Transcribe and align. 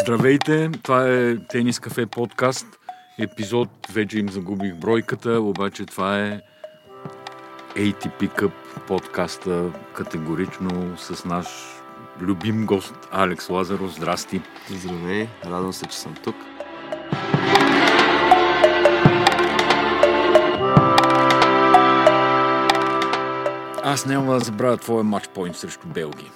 Здравейте, 0.00 0.70
това 0.82 1.08
е 1.08 1.36
Тенис 1.36 1.80
Кафе 1.80 2.06
подкаст. 2.06 2.66
Епизод, 3.18 3.68
вече 3.92 4.18
им 4.18 4.28
загубих 4.28 4.74
бройката, 4.74 5.40
обаче 5.40 5.86
това 5.86 6.18
е 6.18 6.40
ATP 7.76 8.40
Cup 8.40 8.52
подкаста 8.86 9.72
категорично 9.94 10.98
с 10.98 11.24
наш 11.24 11.46
любим 12.20 12.66
гост 12.66 12.94
Алекс 13.12 13.48
Лазаров. 13.48 13.94
Здрасти! 13.94 14.42
Здравей, 14.70 15.28
радвам 15.46 15.72
се, 15.72 15.86
че 15.86 15.98
съм 15.98 16.14
тук. 16.24 16.36
Аз 23.84 24.06
няма 24.06 24.34
да 24.34 24.40
забравя 24.40 24.76
твоя 24.76 25.04
матчпоинт 25.04 25.56
срещу 25.56 25.88
Белгия. 25.88 26.30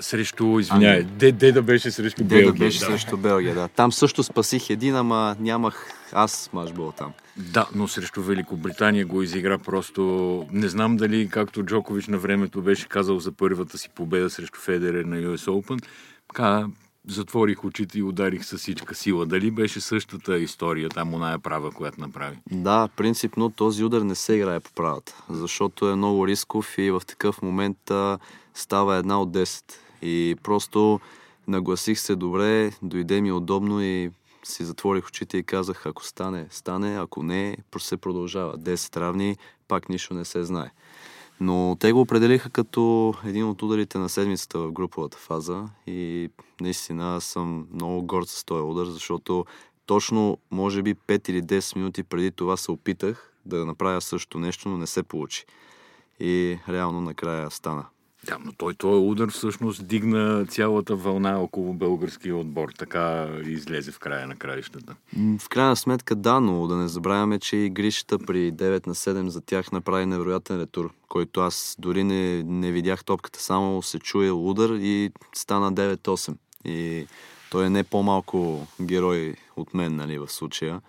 Срещу, 0.00 0.58
извинявай, 0.60 1.02
де, 1.02 1.32
де 1.32 1.52
да 1.52 1.62
беше 1.62 1.90
срещу 1.90 2.24
Де 2.24 2.28
Белгия. 2.28 2.52
да 2.52 2.58
беше 2.58 2.78
срещу 2.78 3.16
Белгия, 3.16 3.54
да. 3.54 3.68
Там 3.68 3.92
също 3.92 4.22
спасих 4.22 4.70
един, 4.70 4.96
ама 4.96 5.36
нямах 5.40 5.86
аз 6.12 6.50
матчбол 6.52 6.92
там. 6.92 7.12
Да, 7.36 7.68
но 7.74 7.88
срещу 7.88 8.22
Великобритания 8.22 9.06
го 9.06 9.22
изигра 9.22 9.58
просто... 9.58 10.02
Не 10.52 10.68
знам 10.68 10.96
дали, 10.96 11.28
както 11.28 11.62
Джокович 11.62 12.06
на 12.06 12.18
времето 12.18 12.62
беше 12.62 12.88
казал 12.88 13.18
за 13.18 13.32
първата 13.32 13.78
си 13.78 13.88
победа 13.94 14.30
срещу 14.30 14.58
Федерер 14.60 15.04
на 15.04 15.16
US 15.16 15.50
Open, 15.50 15.84
така, 16.28 16.66
затворих 17.08 17.64
очите 17.64 17.98
и 17.98 18.02
ударих 18.02 18.44
с 18.44 18.58
всичка 18.58 18.94
сила. 18.94 19.26
Дали 19.26 19.50
беше 19.50 19.80
същата 19.80 20.38
история, 20.38 20.88
там 20.88 21.14
оная 21.14 21.38
права, 21.38 21.70
която 21.70 22.00
направи? 22.00 22.36
Да, 22.50 22.88
принципно 22.96 23.50
този 23.50 23.84
удар 23.84 24.00
не 24.00 24.14
се 24.14 24.34
играе 24.34 24.60
по 24.60 24.72
правата, 24.72 25.14
защото 25.30 25.88
е 25.90 25.96
много 25.96 26.26
рисков 26.26 26.78
и 26.78 26.90
в 26.90 27.02
такъв 27.06 27.42
момент 27.42 27.90
а, 27.90 28.18
става 28.54 28.96
една 28.96 29.20
от 29.20 29.30
10. 29.30 29.62
И 30.02 30.36
просто 30.42 31.00
нагласих 31.48 32.00
се 32.00 32.16
добре, 32.16 32.72
дойде 32.82 33.20
ми 33.20 33.32
удобно 33.32 33.82
и 33.82 34.10
си 34.44 34.64
затворих 34.64 35.06
очите 35.06 35.38
и 35.38 35.42
казах, 35.42 35.86
ако 35.86 36.04
стане, 36.04 36.46
стане, 36.50 36.98
ако 36.98 37.22
не, 37.22 37.56
се 37.78 37.96
продължава. 37.96 38.58
10 38.58 38.96
равни, 38.96 39.36
пак 39.68 39.88
нищо 39.88 40.14
не 40.14 40.24
се 40.24 40.44
знае. 40.44 40.70
Но 41.40 41.76
те 41.80 41.92
го 41.92 42.00
определиха 42.00 42.50
като 42.50 43.14
един 43.24 43.44
от 43.44 43.62
ударите 43.62 43.98
на 43.98 44.08
седмицата 44.08 44.58
в 44.58 44.72
груповата 44.72 45.18
фаза 45.18 45.68
и 45.86 46.30
наистина 46.60 47.20
съм 47.20 47.66
много 47.72 48.02
горд 48.02 48.28
с 48.28 48.44
този 48.44 48.62
удар, 48.62 48.86
защото 48.86 49.44
точно, 49.86 50.38
може 50.50 50.82
би 50.82 50.94
5 50.94 51.30
или 51.30 51.42
10 51.42 51.76
минути 51.76 52.02
преди 52.02 52.30
това 52.30 52.56
се 52.56 52.70
опитах 52.70 53.32
да 53.46 53.66
направя 53.66 54.00
също 54.00 54.38
нещо, 54.38 54.68
но 54.68 54.78
не 54.78 54.86
се 54.86 55.02
получи. 55.02 55.44
И 56.20 56.58
реално 56.68 57.00
накрая 57.00 57.50
стана. 57.50 57.86
Да, 58.28 58.38
но 58.44 58.52
той 58.52 58.74
този 58.74 59.06
удар 59.06 59.30
всъщност 59.30 59.86
дигна 59.86 60.46
цялата 60.46 60.96
вълна 60.96 61.38
около 61.40 61.74
българския 61.74 62.36
отбор. 62.36 62.68
Така 62.78 63.28
излезе 63.44 63.92
в 63.92 63.98
края 63.98 64.26
на 64.26 64.36
краищата. 64.36 64.94
В 65.38 65.48
крайна 65.48 65.76
сметка 65.76 66.14
да, 66.14 66.40
но 66.40 66.66
да 66.66 66.76
не 66.76 66.88
забравяме, 66.88 67.38
че 67.38 67.56
и 67.56 67.70
Гришата 67.70 68.18
при 68.18 68.52
9 68.52 68.86
на 68.86 68.94
7 68.94 69.26
за 69.26 69.40
тях 69.40 69.72
направи 69.72 70.06
невероятен 70.06 70.60
ретур, 70.60 70.92
който 71.08 71.40
аз 71.40 71.76
дори 71.78 72.04
не, 72.04 72.42
не 72.42 72.72
видях 72.72 73.04
топката, 73.04 73.42
само 73.42 73.82
се 73.82 73.98
чуе 73.98 74.30
удар 74.30 74.70
и 74.70 75.10
стана 75.34 75.72
9-8. 75.72 76.34
И 76.64 77.06
той 77.50 77.66
е 77.66 77.70
не 77.70 77.84
по-малко 77.84 78.66
герой 78.80 79.34
от 79.56 79.74
мен, 79.74 79.96
нали, 79.96 80.18
в 80.18 80.28
случая. 80.28 80.80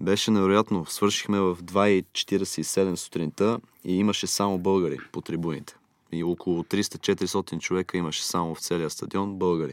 Беше 0.00 0.30
невероятно. 0.30 0.86
Свършихме 0.88 1.40
в 1.40 1.56
2.47 1.62 2.94
сутринта 2.94 3.60
и 3.84 3.96
имаше 3.96 4.26
само 4.26 4.58
българи 4.58 4.98
по 5.12 5.20
трибуните. 5.20 5.76
И 6.12 6.24
около 6.24 6.62
300-400 6.62 7.58
човека 7.58 7.96
имаше 7.96 8.24
само 8.24 8.54
в 8.54 8.60
целия 8.60 8.90
стадион 8.90 9.34
българи. 9.34 9.72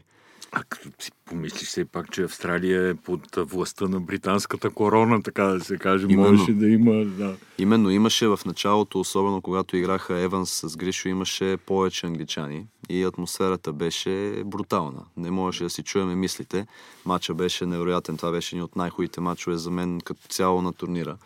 А 0.52 0.64
като 0.64 0.90
си 1.00 1.12
помислиш 1.26 1.68
все 1.68 1.86
пак, 1.86 2.12
че 2.12 2.23
Австралия 2.23 2.90
е 2.90 2.96
под 2.96 3.22
властта 3.36 3.88
на 3.88 4.00
британската 4.00 4.69
корона, 4.69 5.24
така 5.24 5.44
да 5.44 5.63
се 5.63 5.78
каже, 5.78 6.08
Именно. 6.09 6.31
можеше 6.31 6.53
да 6.53 6.68
има... 6.68 7.06
Да. 7.06 7.36
Именно 7.58 7.90
имаше 7.90 8.28
в 8.28 8.40
началото, 8.46 9.00
особено 9.00 9.41
когато 9.41 9.78
играха 9.78 10.19
Еванс 10.19 10.62
с 10.66 10.78
Гришо, 10.78 11.09
имаше 11.09 11.58
повече 11.66 12.08
англичани 12.08 12.66
и 12.90 13.03
атмосферата 13.03 13.74
беше 13.74 14.44
брутална. 14.46 15.06
Не 15.18 15.31
можеше 15.31 15.63
да 15.63 15.69
си 15.69 15.84
чуеме 15.84 16.16
мислите. 16.16 16.68
Матча 17.06 17.34
беше 17.34 17.66
невероятен. 17.66 18.18
Това 18.18 18.31
беше 18.31 18.56
един 18.56 18.63
от 18.63 18.75
най-хубавите 18.75 19.22
матчове 19.22 19.58
за 19.58 19.72
мен 19.72 20.02
като 20.02 20.28
цяло 20.28 20.62
на 20.62 20.74
турнира. 20.74 21.18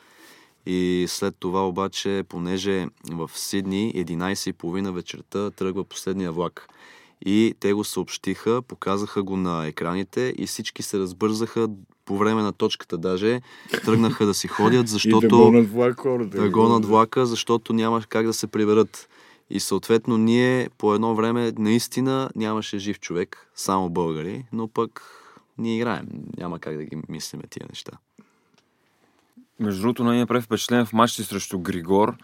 И 0.66 1.06
след 1.08 1.36
това 1.40 1.68
обаче, 1.68 2.24
понеже 2.30 2.88
в 3.12 3.32
Сидни 3.34 3.94
11.30 3.96 4.92
вечерта 4.92 5.52
тръгва 5.52 5.84
последния 5.84 6.32
влак. 6.32 6.68
И 7.26 7.56
те 7.60 7.74
го 7.74 7.84
съобщиха, 7.84 8.62
показаха 8.62 9.24
го 9.24 9.38
на 9.38 9.68
екраните 9.68 10.34
и 10.38 10.48
всички 10.48 10.84
се 10.84 11.00
разбързаха 11.00 11.68
по 12.06 12.18
време 12.18 12.42
на 12.42 12.52
точката 12.52 12.98
даже. 12.98 13.42
Тръгнаха 13.86 14.26
да 14.26 14.34
си 14.34 14.48
ходят, 14.48 14.88
защото 14.96 15.28
да 15.28 15.38
гонят 15.38 15.72
влак 15.72 16.00
хората. 16.00 16.38
да 16.38 16.50
гонат 16.50 16.86
влака, 16.86 17.26
защото 17.26 17.74
няма 17.74 18.02
как 18.02 18.26
да 18.26 18.34
се 18.34 18.48
приберат. 18.48 19.10
И 19.50 19.60
съответно 19.60 20.18
ние 20.18 20.70
по 20.78 20.94
едно 20.94 21.16
време 21.16 21.54
наистина 21.58 22.30
нямаше 22.36 22.78
жив 22.78 23.00
човек, 23.00 23.50
само 23.56 23.90
българи, 23.90 24.46
но 24.54 24.68
пък 24.68 25.02
ние 25.58 25.76
играем. 25.76 26.08
Няма 26.38 26.60
как 26.60 26.78
да 26.78 26.84
ги 26.84 26.98
мислиме 27.10 27.44
тия 27.50 27.66
неща. 27.70 27.92
Между 29.64 29.82
другото, 29.82 30.04
на 30.04 30.10
мен 30.10 30.20
ми 30.20 30.26
прави 30.26 30.42
впечатление 30.42 30.86
в 30.86 30.94
матчите 30.94 31.24
срещу 31.24 31.60
Григор. 31.60 32.16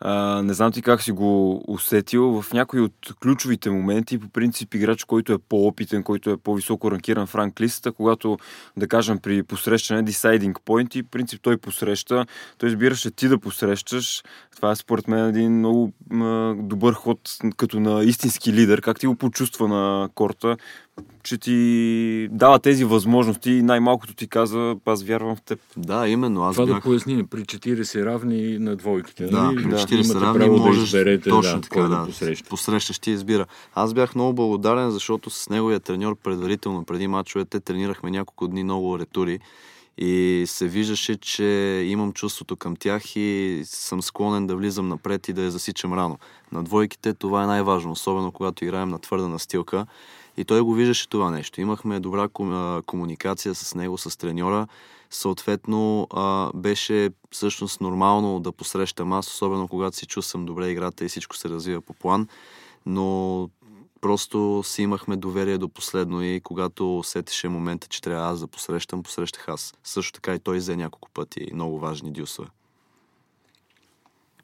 А, 0.00 0.42
не 0.42 0.54
знам 0.54 0.72
ти 0.72 0.82
как 0.82 1.02
си 1.02 1.12
го 1.12 1.62
усетил. 1.68 2.42
В 2.42 2.52
някои 2.52 2.80
от 2.80 2.92
ключовите 3.22 3.70
моменти, 3.70 4.18
по 4.18 4.28
принцип, 4.28 4.74
играч, 4.74 5.04
който 5.04 5.32
е 5.32 5.38
по-опитен, 5.38 6.02
който 6.02 6.30
е 6.30 6.36
по-високо 6.36 6.90
ранкиран 6.90 7.26
в 7.26 7.34
ранг 7.34 7.60
листата, 7.60 7.92
когато, 7.92 8.38
да 8.76 8.88
кажем, 8.88 9.18
при 9.18 9.42
посрещане, 9.42 10.04
deciding 10.04 10.52
point, 10.52 10.96
и 10.96 11.02
принцип 11.02 11.40
той 11.42 11.56
посреща, 11.56 12.26
той 12.58 12.68
избираше 12.68 13.10
ти 13.10 13.28
да 13.28 13.38
посрещаш. 13.38 14.22
Това 14.56 14.70
е 14.70 14.76
според 14.76 15.08
мен 15.08 15.26
един 15.28 15.58
много 15.58 15.92
м, 16.10 16.54
добър 16.58 16.92
ход 16.94 17.18
като 17.56 17.80
на 17.80 18.04
истински 18.04 18.52
лидер. 18.52 18.80
Как 18.80 19.00
ти 19.00 19.06
го 19.06 19.14
почувства 19.14 19.68
на 19.68 20.08
корта, 20.14 20.56
че 21.22 21.38
ти 21.38 22.28
дава 22.30 22.58
тези 22.58 22.84
възможности 22.84 23.50
и 23.50 23.62
най-малкото 23.62 24.14
ти 24.14 24.28
каза, 24.28 24.76
аз 24.86 25.02
вярвам 25.02 25.36
в 25.36 25.42
теб. 25.42 25.60
Да, 25.76 26.08
именно. 26.08 26.42
Аз 26.42 26.54
Това 26.54 26.66
да 26.66 26.72
бях... 26.72 26.82
поясним, 26.82 27.26
при 27.26 27.40
40 27.40 28.04
равни 28.04 28.58
на 28.58 28.76
двойките. 28.76 29.26
Да, 29.26 29.42
нали? 29.42 29.56
при 29.56 29.70
да. 29.70 29.76
40 29.76 30.04
Имате 30.04 30.20
равни 30.20 30.44
право 30.44 30.58
можеш 30.58 30.78
да 30.78 30.84
изберете 30.98 31.30
точно 31.30 31.54
да, 31.54 31.60
така, 31.60 31.82
да, 31.82 31.88
да 31.88 32.06
посреща. 32.06 32.48
посрещаш 32.48 32.98
ти 32.98 33.10
избира. 33.10 33.46
Аз 33.74 33.94
бях 33.94 34.14
много 34.14 34.34
благодарен, 34.34 34.90
защото 34.90 35.30
с 35.30 35.48
неговия 35.48 35.80
треньор 35.80 36.16
предварително, 36.16 36.84
преди 36.84 37.06
мачовете, 37.06 37.60
тренирахме 37.60 38.10
няколко 38.10 38.48
дни 38.48 38.64
много 38.64 38.98
ретури 38.98 39.40
и 39.98 40.44
се 40.46 40.68
виждаше, 40.68 41.16
че 41.16 41.44
имам 41.86 42.12
чувството 42.12 42.56
към 42.56 42.76
тях 42.76 43.16
и 43.16 43.60
съм 43.64 44.02
склонен 44.02 44.46
да 44.46 44.56
влизам 44.56 44.88
напред 44.88 45.28
и 45.28 45.32
да 45.32 45.42
я 45.42 45.50
засичам 45.50 45.94
рано. 45.94 46.18
На 46.52 46.62
двойките 46.62 47.14
това 47.14 47.42
е 47.42 47.46
най-важно, 47.46 47.92
особено 47.92 48.32
когато 48.32 48.64
играем 48.64 48.88
на 48.88 48.98
твърда 48.98 49.28
настилка. 49.28 49.86
И 50.36 50.44
той 50.44 50.60
го 50.60 50.74
виждаше 50.74 51.08
това 51.08 51.30
нещо. 51.30 51.60
Имахме 51.60 52.00
добра 52.00 52.28
комуникация 52.86 53.54
с 53.54 53.74
него, 53.74 53.98
с 53.98 54.18
треньора. 54.18 54.66
Съответно, 55.10 56.08
беше 56.54 57.10
всъщност 57.30 57.80
нормално 57.80 58.40
да 58.40 58.52
посрещам 58.52 59.12
аз, 59.12 59.28
особено 59.28 59.68
когато 59.68 59.96
си 59.96 60.06
чувствам 60.06 60.46
добре 60.46 60.68
играта 60.68 61.04
и 61.04 61.08
всичко 61.08 61.36
се 61.36 61.48
развива 61.48 61.80
по 61.80 61.94
план. 61.94 62.28
Но 62.86 63.48
просто 64.00 64.62
си 64.64 64.82
имахме 64.82 65.16
доверие 65.16 65.58
до 65.58 65.68
последно 65.68 66.22
и 66.22 66.40
когато 66.40 66.98
усетеше 66.98 67.48
момента, 67.48 67.88
че 67.88 68.02
трябва 68.02 68.28
аз 68.28 68.40
да 68.40 68.46
посрещам, 68.46 69.02
посрещах 69.02 69.48
аз. 69.48 69.74
Също 69.84 70.12
така 70.12 70.34
и 70.34 70.38
той 70.38 70.58
взе 70.58 70.76
няколко 70.76 71.10
пъти 71.10 71.50
много 71.54 71.78
важни 71.78 72.12
дюсове. 72.12 72.48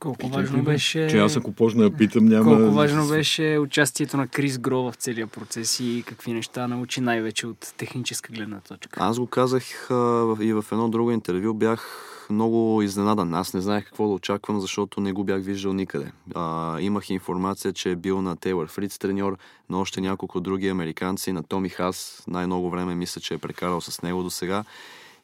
Колко 0.03 0.19
Питайте 0.19 0.37
важно 0.37 0.63
беше... 0.63 1.09
Че 1.11 1.19
аз 1.19 1.37
ако 1.37 1.53
почна 1.53 1.83
да 1.83 1.97
питам, 1.97 2.25
няма... 2.25 2.45
Колко 2.45 2.75
важно 2.75 3.09
беше 3.09 3.59
участието 3.59 4.16
на 4.16 4.28
Крис 4.28 4.59
Гро 4.59 4.83
в 4.83 4.95
целия 4.95 5.27
процес 5.27 5.81
и 5.81 6.04
какви 6.07 6.33
неща 6.33 6.69
научи 6.69 7.01
най-вече 7.01 7.47
от 7.47 7.75
техническа 7.77 8.33
гледна 8.33 8.60
точка. 8.60 9.01
Аз 9.03 9.19
го 9.19 9.27
казах 9.27 9.91
а, 9.91 9.95
и 10.41 10.53
в 10.53 10.65
едно 10.72 10.89
друго 10.89 11.10
интервю. 11.10 11.54
Бях 11.54 12.09
много 12.31 12.83
изненадан. 12.83 13.34
Аз 13.34 13.54
не 13.54 13.60
знаех 13.60 13.84
какво 13.84 14.09
да 14.09 14.15
очаквам, 14.15 14.60
защото 14.60 15.01
не 15.01 15.13
го 15.13 15.25
бях 15.25 15.43
виждал 15.43 15.72
никъде. 15.72 16.13
А, 16.34 16.81
имах 16.81 17.10
информация, 17.10 17.72
че 17.72 17.91
е 17.91 17.97
бил 17.97 18.22
на 18.22 18.37
Тейлър 18.37 18.69
Фриц 18.69 18.98
треньор, 18.98 19.39
на 19.71 19.81
още 19.81 20.01
няколко 20.01 20.41
други 20.41 20.69
американци, 20.69 21.33
на 21.33 21.43
Томи 21.43 21.69
Хас. 21.69 22.25
Най-много 22.27 22.71
време 22.71 22.95
мисля, 22.95 23.21
че 23.21 23.34
е 23.34 23.39
прекарал 23.39 23.81
с 23.81 24.03
него 24.03 24.22
до 24.22 24.31
сега. 24.31 24.65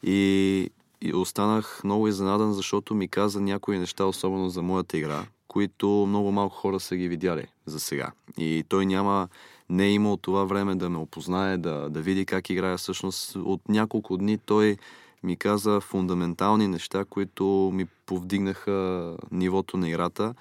И, 0.03 0.71
и 1.01 1.15
останах 1.15 1.81
много 1.85 2.09
изненадан, 2.09 2.53
защото 2.53 2.95
ми 2.95 3.09
каза 3.09 3.41
някои 3.41 3.79
неща, 3.79 4.05
особено 4.05 4.49
за 4.49 4.63
моята 4.63 4.99
игра, 4.99 5.27
които 5.49 5.89
много 5.89 6.33
малко 6.33 6.57
хора 6.57 6.81
са 6.81 6.97
ги 6.97 7.09
видяли 7.09 7.47
за 7.67 7.81
сега. 7.81 8.11
И 8.39 8.65
той 8.69 8.87
няма, 8.87 9.29
не 9.69 9.87
е 9.87 9.93
имал 9.93 10.17
това 10.17 10.45
време 10.45 10.75
да 10.75 10.91
ме 10.91 10.99
опознае, 10.99 11.59
да, 11.59 11.91
да 11.91 12.01
види 12.01 12.27
как 12.27 12.51
играя. 12.51 12.77
Всъщност 12.77 13.37
от 13.37 13.69
няколко 13.69 14.17
дни 14.17 14.39
той 14.39 14.77
ми 15.23 15.37
каза 15.37 15.81
фундаментални 15.81 16.69
неща, 16.69 17.05
които 17.05 17.71
ми 17.75 17.87
повдигнаха 18.07 19.17
нивото 19.31 19.77
на 19.77 19.89
играта. 19.89 20.35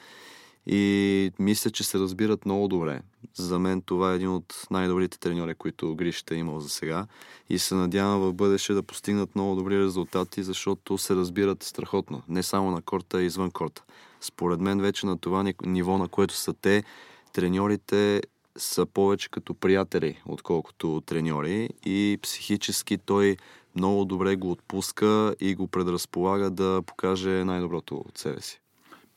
И 0.68 1.32
мисля, 1.40 1.72
че 1.72 1.84
се 1.84 2.00
разбират 2.00 2.46
много 2.46 2.68
добре. 2.68 3.02
За 3.34 3.60
мен 3.60 3.82
това 3.82 4.12
е 4.12 4.16
един 4.16 4.30
от 4.30 4.68
най-добрите 4.72 5.20
треньори, 5.20 5.56
които 5.56 5.96
Гришата 5.96 6.36
е 6.36 6.38
имал 6.38 6.60
за 6.60 6.70
сега 6.70 7.08
и 7.50 7.60
се 7.60 7.76
надявам 7.76 8.20
в 8.20 8.34
бъдеще 8.34 8.74
да 8.74 8.84
постигнат 8.84 9.36
много 9.36 9.56
добри 9.56 9.80
резултати, 9.80 10.44
защото 10.44 10.98
се 10.98 11.16
разбират 11.16 11.64
страхотно. 11.64 12.22
Не 12.30 12.44
само 12.44 12.72
на 12.72 12.82
корта, 12.82 13.18
а 13.18 13.22
извън 13.22 13.52
корта. 13.52 13.84
Според 14.22 14.60
мен 14.60 14.82
вече 14.82 15.06
на 15.06 15.18
това 15.18 15.54
ниво, 15.66 15.98
на 15.98 16.08
което 16.08 16.34
са 16.34 16.54
те, 16.54 16.84
треньорите 17.34 18.22
са 18.58 18.86
повече 18.86 19.30
като 19.30 19.54
приятели, 19.54 20.22
отколкото 20.26 21.02
треньори 21.06 21.70
и 21.86 22.20
психически 22.22 22.98
той 22.98 23.38
много 23.76 24.06
добре 24.06 24.36
го 24.36 24.52
отпуска 24.52 25.36
и 25.40 25.56
го 25.56 25.68
предразполага 25.68 26.50
да 26.50 26.82
покаже 26.86 27.30
най-доброто 27.30 27.96
от 27.96 28.18
себе 28.18 28.42
си. 28.42 28.62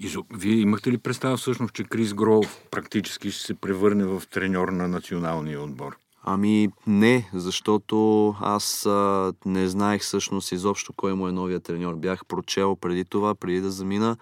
Изо, 0.02 0.24
вие 0.34 0.54
имахте 0.54 0.92
ли 0.92 0.98
представа 0.98 1.36
всъщност, 1.36 1.74
че 1.74 1.84
Крис 1.84 2.14
Гров 2.14 2.62
практически 2.70 3.30
ще 3.30 3.42
се 3.42 3.54
превърне 3.54 4.04
в 4.04 4.22
треньор 4.30 4.68
на 4.68 4.88
националния 4.88 5.62
отбор? 5.62 5.96
Ами 6.22 6.68
не, 6.86 7.30
защото 7.34 8.28
аз 8.40 8.86
а, 8.86 9.32
не 9.46 9.68
знаех 9.68 10.02
всъщност 10.02 10.52
изобщо 10.52 10.92
кой 10.92 11.14
му 11.14 11.28
е 11.28 11.32
новия 11.32 11.60
треньор. 11.60 11.94
Бях 11.94 12.26
прочел 12.26 12.76
преди 12.76 13.04
това, 13.04 13.34
преди 13.34 13.60
да 13.60 13.70
замина, 13.70 14.16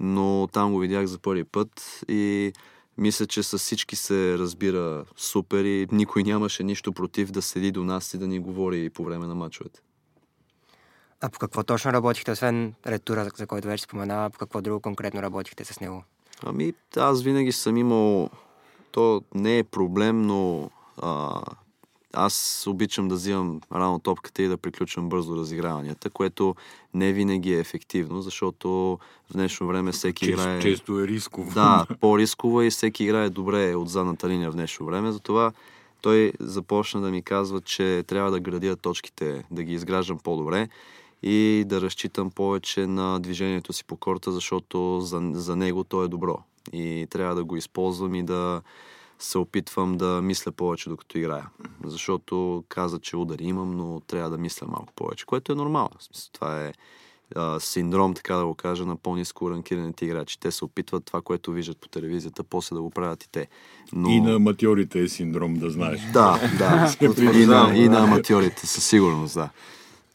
но 0.00 0.48
там 0.52 0.72
го 0.72 0.78
видях 0.78 1.06
за 1.06 1.18
първи 1.18 1.44
път 1.44 2.00
и 2.08 2.52
мисля, 2.98 3.26
че 3.26 3.42
с 3.42 3.58
всички 3.58 3.96
се 3.96 4.38
разбира 4.38 5.04
супер 5.16 5.64
и 5.64 5.86
никой 5.92 6.22
нямаше 6.22 6.64
нищо 6.64 6.92
против 6.92 7.30
да 7.30 7.42
седи 7.42 7.70
до 7.70 7.84
нас 7.84 8.14
и 8.14 8.18
да 8.18 8.26
ни 8.26 8.38
говори 8.38 8.90
по 8.90 9.04
време 9.04 9.26
на 9.26 9.34
мачовете. 9.34 9.80
А 11.20 11.28
по 11.28 11.38
какво 11.38 11.62
точно 11.62 11.92
работихте, 11.92 12.30
освен 12.30 12.74
ретура, 12.86 13.30
за 13.36 13.46
който 13.46 13.68
вече 13.68 13.82
споменава, 13.82 14.30
по 14.30 14.38
какво 14.38 14.60
друго 14.60 14.80
конкретно 14.80 15.22
работихте 15.22 15.64
с 15.64 15.80
него? 15.80 16.04
Ами, 16.42 16.74
аз 16.96 17.22
винаги 17.22 17.52
съм 17.52 17.76
имал... 17.76 18.30
То 18.90 19.22
не 19.34 19.58
е 19.58 19.64
проблем, 19.64 20.22
но 20.22 20.70
а, 21.02 21.40
аз 22.12 22.64
обичам 22.66 23.08
да 23.08 23.14
взимам 23.14 23.60
рано 23.72 23.98
топката 23.98 24.42
и 24.42 24.48
да 24.48 24.56
приключвам 24.56 25.08
бързо 25.08 25.36
разиграванията, 25.36 26.10
което 26.10 26.54
не 26.94 27.12
винаги 27.12 27.54
е 27.54 27.58
ефективно, 27.58 28.22
защото 28.22 28.98
в 29.30 29.32
днешно 29.32 29.66
време 29.66 29.92
всеки 29.92 30.26
често, 30.26 30.40
играе... 30.40 30.60
Често 30.60 31.00
е 31.00 31.06
рисково. 31.06 31.52
Да, 31.54 31.86
по-рисково 32.00 32.62
и 32.62 32.70
всеки 32.70 33.04
играе 33.04 33.30
добре 33.30 33.74
от 33.74 33.88
задната 33.88 34.28
линия 34.28 34.50
в 34.50 34.54
днешно 34.54 34.86
време. 34.86 35.12
Затова 35.12 35.52
той 36.00 36.32
започна 36.40 37.00
да 37.00 37.10
ми 37.10 37.22
казва, 37.22 37.60
че 37.60 38.04
трябва 38.06 38.30
да 38.30 38.40
градя 38.40 38.76
точките, 38.76 39.44
да 39.50 39.62
ги 39.62 39.72
изграждам 39.72 40.18
по-добре 40.18 40.68
и 41.22 41.64
да 41.66 41.80
разчитам 41.80 42.30
повече 42.30 42.86
на 42.86 43.20
движението 43.20 43.72
си 43.72 43.84
по 43.84 43.96
корта, 43.96 44.32
защото 44.32 45.00
за, 45.00 45.30
за 45.32 45.56
него 45.56 45.84
то 45.84 46.04
е 46.04 46.08
добро. 46.08 46.42
И 46.72 47.06
трябва 47.10 47.34
да 47.34 47.44
го 47.44 47.56
използвам 47.56 48.14
и 48.14 48.22
да 48.22 48.62
се 49.18 49.38
опитвам 49.38 49.96
да 49.96 50.22
мисля 50.22 50.52
повече 50.52 50.88
докато 50.88 51.18
играя. 51.18 51.46
Защото 51.84 52.64
каза, 52.68 52.98
че 52.98 53.16
удари 53.16 53.44
имам, 53.44 53.76
но 53.76 54.00
трябва 54.00 54.30
да 54.30 54.38
мисля 54.38 54.66
малко 54.66 54.92
повече, 54.92 55.26
което 55.26 55.52
е 55.52 55.54
нормално. 55.54 55.90
Това 56.32 56.64
е 56.64 56.72
а, 57.34 57.60
синдром, 57.60 58.14
така 58.14 58.34
да 58.34 58.46
го 58.46 58.54
кажа, 58.54 58.86
на 58.86 58.96
по-низко 58.96 59.50
ранкираните 59.50 60.04
играчи. 60.04 60.40
Те 60.40 60.50
се 60.50 60.64
опитват 60.64 61.04
това, 61.04 61.22
което 61.22 61.52
виждат 61.52 61.78
по 61.78 61.88
телевизията, 61.88 62.44
после 62.44 62.76
да 62.76 62.82
го 62.82 62.90
правят 62.90 63.24
и 63.24 63.28
те. 63.28 63.46
Но... 63.92 64.10
И 64.10 64.20
на 64.20 64.34
аматьорите 64.34 65.00
е 65.00 65.08
синдром, 65.08 65.54
да 65.54 65.70
знаеш. 65.70 66.00
Да, 66.12 66.50
да. 66.58 66.96
и, 67.40 67.46
на, 67.46 67.72
и 67.76 67.88
на 67.88 67.98
аматьорите, 67.98 68.66
със 68.66 68.84
сигурност, 68.84 69.34
да. 69.34 69.50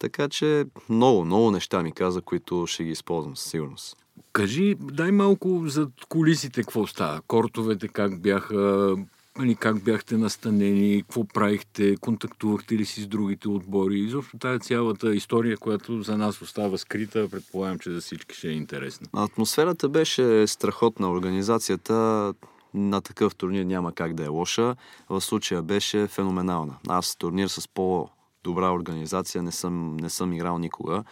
Така 0.04 0.30
че 0.30 0.66
много, 0.90 1.26
много 1.26 1.52
неща 1.52 1.84
ми 1.84 1.92
каза, 1.92 2.22
които 2.22 2.68
ще 2.68 2.84
ги 2.84 2.90
използвам 2.90 3.38
със 3.38 3.52
сигурност. 3.52 3.98
Кажи, 4.34 4.76
дай 4.80 5.12
малко 5.12 5.64
за 5.66 5.88
колисите 6.10 6.62
какво 6.62 6.88
става. 6.88 7.22
Кортовете 7.28 7.88
как 7.88 8.22
бяха, 8.22 8.96
нали, 9.38 9.56
как 9.56 9.84
бяхте 9.84 10.18
настанени, 10.18 11.02
какво 11.02 11.24
правихте, 11.24 11.96
контактувахте 12.02 12.76
ли 12.76 12.86
си 12.86 13.02
с 13.02 13.08
другите 13.08 13.50
отбори. 13.50 14.00
Изобщо 14.00 14.38
тази 14.38 14.60
цялата 14.60 15.16
история, 15.16 15.58
която 15.58 16.02
за 16.02 16.18
нас 16.18 16.42
остава 16.42 16.78
скрита, 16.78 17.30
предполагам, 17.32 17.80
че 17.80 17.92
за 17.92 18.02
всички 18.02 18.36
ще 18.36 18.48
е 18.48 18.52
интересна. 18.52 19.08
Атмосферата 19.14 19.90
беше 19.90 20.48
страхотна. 20.48 21.12
Организацията 21.12 22.34
на 22.74 23.02
такъв 23.02 23.36
турнир 23.36 23.64
няма 23.64 23.94
как 23.94 24.14
да 24.14 24.24
е 24.24 24.28
лоша. 24.28 24.76
В 25.10 25.22
случая 25.22 25.62
беше 25.62 26.08
феноменална. 26.08 26.76
Аз 26.88 27.16
турнир 27.16 27.48
с 27.48 27.68
по 27.68 28.10
добра 28.44 28.72
организация 28.72 29.44
не 29.44 29.52
съм, 29.52 29.98
не 29.98 30.10
съм 30.10 30.34
играл 30.34 30.58
никога. 30.58 31.04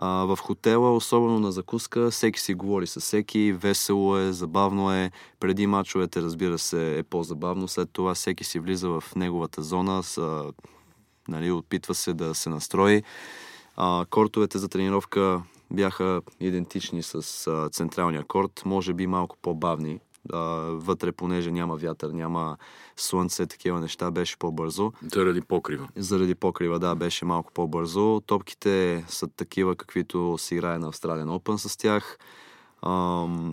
А, 0.00 0.24
в 0.24 0.38
хотела, 0.40 0.96
особено 0.96 1.40
на 1.40 1.52
закуска, 1.52 2.10
всеки 2.10 2.40
си 2.40 2.54
говори 2.54 2.86
с 2.86 3.00
всеки, 3.00 3.52
весело 3.52 4.16
е, 4.18 4.32
забавно 4.32 4.94
е. 4.94 5.10
Преди 5.40 5.66
мачовете, 5.66 6.22
разбира 6.22 6.58
се, 6.58 6.98
е 6.98 7.02
по-забавно. 7.02 7.68
След 7.68 7.90
това 7.92 8.14
всеки 8.14 8.44
си 8.44 8.58
влиза 8.58 8.88
в 8.88 9.04
неговата 9.16 9.62
зона, 9.62 10.02
с, 10.02 10.44
нали, 11.28 11.50
опитва 11.50 11.94
се 11.94 12.14
да 12.14 12.34
се 12.34 12.50
настрои. 12.50 13.02
А, 13.76 14.04
кортовете 14.10 14.58
за 14.58 14.68
тренировка 14.68 15.42
бяха 15.70 16.22
идентични 16.40 17.02
с 17.02 17.46
а, 17.46 17.68
централния 17.68 18.24
корт, 18.24 18.62
може 18.64 18.94
би 18.94 19.06
малко 19.06 19.36
по-бавни, 19.42 20.00
а, 20.32 20.38
вътре, 20.72 21.12
понеже 21.12 21.50
няма 21.50 21.76
вятър, 21.76 22.10
няма 22.10 22.56
слънце, 22.96 23.46
такива 23.46 23.80
неща, 23.80 24.10
беше 24.10 24.38
по-бързо. 24.38 24.92
Заради 25.14 25.40
покрива. 25.40 25.88
Заради 25.96 26.34
покрива, 26.34 26.78
да, 26.78 26.94
беше 26.94 27.24
малко 27.24 27.52
по-бързо. 27.52 28.20
Топките 28.26 29.04
са 29.08 29.28
такива, 29.28 29.76
каквито 29.76 30.38
си 30.38 30.54
играе 30.54 30.78
на 30.78 30.88
Австралиан 30.88 31.28
Open 31.28 31.56
с 31.56 31.76
тях. 31.76 32.18
А, 32.82 32.92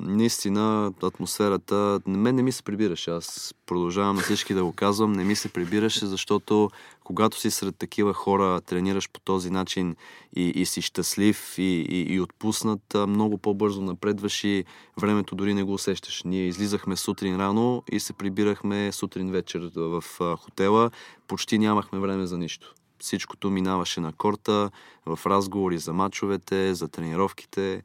наистина, 0.02 0.94
атмосферата, 1.04 2.00
на 2.08 2.18
мен 2.18 2.36
не 2.36 2.44
ми 2.44 2.52
се 2.52 2.64
прибираше. 2.64 3.12
Аз 3.12 3.56
продължавам 3.66 4.16
на 4.16 4.22
всички 4.22 4.54
да 4.54 4.64
го 4.64 4.74
казвам, 4.74 5.12
не 5.12 5.24
ми 5.24 5.36
се 5.36 5.50
прибираше, 5.50 6.06
защото 6.06 6.70
когато 7.06 7.40
си 7.40 7.52
сред 7.52 7.78
такива 7.78 8.14
хора, 8.14 8.62
тренираш 8.62 9.10
по 9.10 9.20
този 9.20 9.50
начин 9.50 9.96
и, 10.36 10.42
и 10.42 10.66
си 10.66 10.82
щастлив 10.82 11.58
и, 11.58 11.62
и, 11.90 12.14
и 12.14 12.20
отпуснат, 12.20 12.96
много 13.08 13.38
по-бързо 13.38 13.82
напредваш 13.82 14.44
и 14.44 14.66
времето 14.98 15.36
дори 15.36 15.54
не 15.54 15.64
го 15.64 15.74
усещаш. 15.74 16.24
Ние 16.24 16.48
излизахме 16.48 16.96
сутрин 16.96 17.38
рано 17.38 17.84
и 17.92 18.00
се 18.00 18.14
прибирахме 18.14 18.92
сутрин 18.92 19.32
вечер 19.32 19.72
в 19.76 20.04
хотела. 20.38 20.92
Почти 21.28 21.60
нямахме 21.60 22.00
време 22.00 22.26
за 22.26 22.38
нищо. 22.38 22.74
Всичкото 23.00 23.50
минаваше 23.50 24.00
на 24.00 24.14
корта, 24.14 24.72
в 25.06 25.20
разговори 25.26 25.78
за 25.78 25.94
мачовете, 25.94 26.74
за 26.74 26.88
тренировките. 26.88 27.84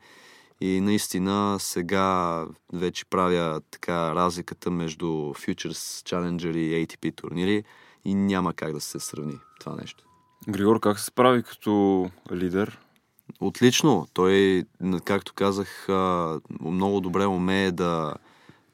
И 0.61 0.81
наистина 0.81 1.57
сега 1.59 2.47
вече 2.73 3.05
правя 3.05 3.61
така 3.71 4.15
разликата 4.15 4.71
между 4.71 5.07
Futures 5.07 6.09
Challenger 6.09 6.57
и 6.57 6.87
ATP 6.87 7.17
турнири 7.17 7.65
и 8.05 8.15
няма 8.15 8.55
как 8.55 8.73
да 8.73 8.81
се 8.81 9.01
сравни 9.01 9.39
това 9.61 9.77
нещо. 9.77 10.05
Григор, 10.49 10.81
как 10.81 10.99
се 10.99 11.05
справи 11.05 11.43
като 11.43 12.11
лидер? 12.33 12.79
Отлично. 13.41 14.09
Той, 14.13 14.65
както 15.05 15.33
казах, 15.35 15.87
много 16.61 17.01
добре 17.01 17.27
умее 17.27 17.71
да 17.71 18.15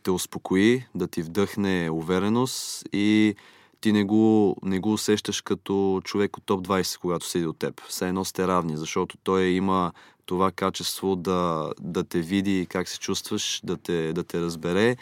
те 0.03 0.11
успокои, 0.11 0.85
да 0.95 1.07
ти 1.07 1.23
вдъхне 1.23 1.91
увереност 1.91 2.85
и 2.93 3.35
ти 3.81 3.93
не 3.93 4.05
го, 4.05 4.57
не 4.63 4.79
го 4.79 4.93
усещаш 4.93 5.41
като 5.41 6.01
човек 6.05 6.37
от 6.37 6.45
топ 6.47 6.67
20, 6.67 6.99
когато 7.01 7.27
седи 7.27 7.47
от 7.47 7.59
теб. 7.59 7.83
Все 7.89 8.09
едно 8.09 8.25
сте 8.25 8.47
равни, 8.47 8.77
защото 8.77 9.17
той 9.23 9.45
има 9.45 9.93
това 10.27 10.51
качество 10.53 11.17
да, 11.17 11.73
да 11.81 12.05
те 12.05 12.21
види 12.21 12.67
как 12.71 12.89
се 12.89 12.99
чувстваш, 12.99 13.61
да 13.65 13.77
те, 13.77 14.13
да 14.13 14.25
те 14.25 14.41
разбере 14.41 14.97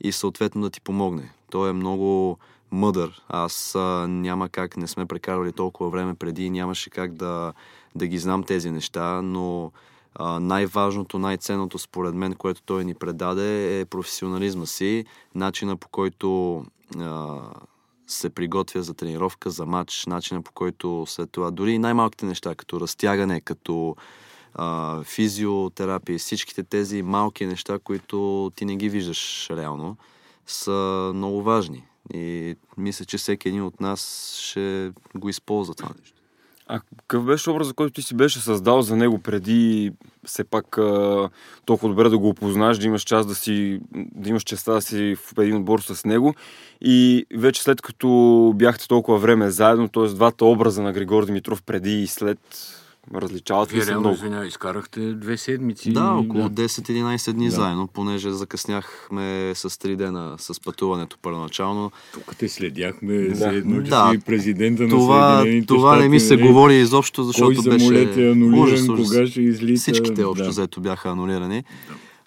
и 0.00 0.12
съответно 0.12 0.60
да 0.60 0.70
ти 0.70 0.80
помогне. 0.80 1.32
Той 1.50 1.70
е 1.70 1.72
много 1.72 2.38
мъдър. 2.72 3.22
Аз 3.28 3.74
а, 3.74 4.06
няма 4.08 4.48
как, 4.48 4.76
не 4.76 4.86
сме 4.86 5.06
прекарвали 5.06 5.52
толкова 5.52 5.90
време 5.90 6.14
преди, 6.14 6.50
нямаше 6.50 6.90
как 6.90 7.14
да, 7.14 7.52
да 7.94 8.06
ги 8.06 8.18
знам 8.18 8.42
тези 8.42 8.70
неща, 8.70 9.22
но 9.22 9.72
а, 10.14 10.40
най-важното, 10.40 11.18
най-ценното 11.18 11.78
според 11.78 12.14
мен, 12.14 12.34
което 12.34 12.62
той 12.62 12.84
ни 12.84 12.94
предаде 12.94 13.80
е 13.80 13.84
професионализма 13.84 14.66
си, 14.66 15.04
начина 15.34 15.76
по 15.76 15.88
който 15.88 16.58
а, 16.98 17.38
се 18.06 18.30
приготвя 18.30 18.82
за 18.82 18.94
тренировка, 18.94 19.50
за 19.50 19.66
матч, 19.66 20.06
начина 20.06 20.42
по 20.42 20.52
който 20.52 21.04
след 21.08 21.30
това, 21.30 21.50
дори 21.50 21.78
най-малките 21.78 22.26
неща, 22.26 22.54
като 22.54 22.80
разтягане, 22.80 23.40
като 23.40 23.96
а, 24.54 25.02
физиотерапия, 25.02 26.18
всичките 26.18 26.62
тези 26.62 27.02
малки 27.02 27.46
неща, 27.46 27.78
които 27.78 28.50
ти 28.56 28.64
не 28.64 28.76
ги 28.76 28.88
виждаш 28.88 29.50
реално, 29.50 29.96
са 30.46 31.10
много 31.14 31.42
важни. 31.42 31.84
И 32.14 32.56
мисля, 32.76 33.04
че 33.04 33.18
всеки 33.18 33.48
един 33.48 33.62
от 33.62 33.80
нас 33.80 34.32
ще 34.40 34.92
го 35.14 35.28
използва 35.28 35.74
това 35.74 35.90
нещо. 36.00 36.20
А 36.72 36.80
какъв 36.80 37.24
беше 37.24 37.50
образът, 37.50 37.76
който 37.76 37.92
ти 37.92 38.02
си 38.02 38.14
беше 38.14 38.40
създал 38.40 38.82
за 38.82 38.96
него 38.96 39.18
преди 39.18 39.92
все 40.24 40.44
пак 40.44 40.78
толкова 41.64 41.88
добре 41.88 42.08
да 42.08 42.18
го 42.18 42.28
опознаеш, 42.28 42.78
да 42.78 42.86
имаш 42.86 43.02
част 43.02 43.28
да 43.28 43.34
си, 43.34 43.80
да 43.94 44.28
имаш 44.28 44.42
честа 44.42 44.72
да 44.72 44.82
си 44.82 45.16
в 45.16 45.38
един 45.38 45.56
отбор 45.56 45.80
с 45.80 46.04
него 46.04 46.34
и 46.80 47.26
вече 47.36 47.62
след 47.62 47.82
като 47.82 48.52
бяхте 48.56 48.88
толкова 48.88 49.18
време 49.18 49.50
заедно, 49.50 49.88
т.е. 49.88 50.06
двата 50.06 50.44
образа 50.44 50.82
на 50.82 50.92
Григор 50.92 51.26
Димитров 51.26 51.62
преди 51.62 52.02
и 52.02 52.06
след 52.06 52.38
Различават 53.14 53.70
ли 53.70 53.74
Вие 53.74 53.84
се 53.84 53.90
реално, 53.90 54.00
много? 54.00 54.14
извиня, 54.16 54.46
изкарахте 54.46 55.12
две 55.12 55.36
седмици. 55.36 55.92
Да, 55.92 56.10
около 56.10 56.44
10-11 56.44 57.32
дни 57.32 57.44
Да. 57.44 57.50
заедно, 57.50 57.86
понеже 57.86 58.30
закъсняхме 58.30 59.22
с 59.54 59.70
3 59.70 59.96
дена 59.96 60.34
с 60.38 60.60
пътуването 60.60 61.18
първоначално. 61.18 61.90
Тук 62.14 62.36
те 62.36 62.48
следяхме 62.48 63.28
за 63.28 63.48
едно, 63.48 63.82
че 63.82 63.90
Да. 63.90 64.08
си 64.12 64.18
президента 64.18 64.82
на 64.82 64.88
Това, 64.88 65.36
Съединените 65.36 65.66
това 65.66 65.96
не 65.96 66.08
ми 66.08 66.20
се 66.20 66.36
нали? 66.36 66.46
говори 66.46 66.74
изобщо, 66.74 67.24
защото 67.24 67.46
Кой 67.56 67.64
беше 67.64 67.78
самолет 67.80 68.16
е 68.16 68.28
анулиран, 68.28 68.62
ужас, 68.64 68.88
ужас. 68.88 69.08
кога 69.08 69.26
ще 69.26 69.40
излита. 69.42 69.80
Всичките 69.80 70.24
общо 70.24 70.44
да. 70.44 70.50
взето 70.50 70.80
бяха 70.80 71.08
анулирани. 71.08 71.64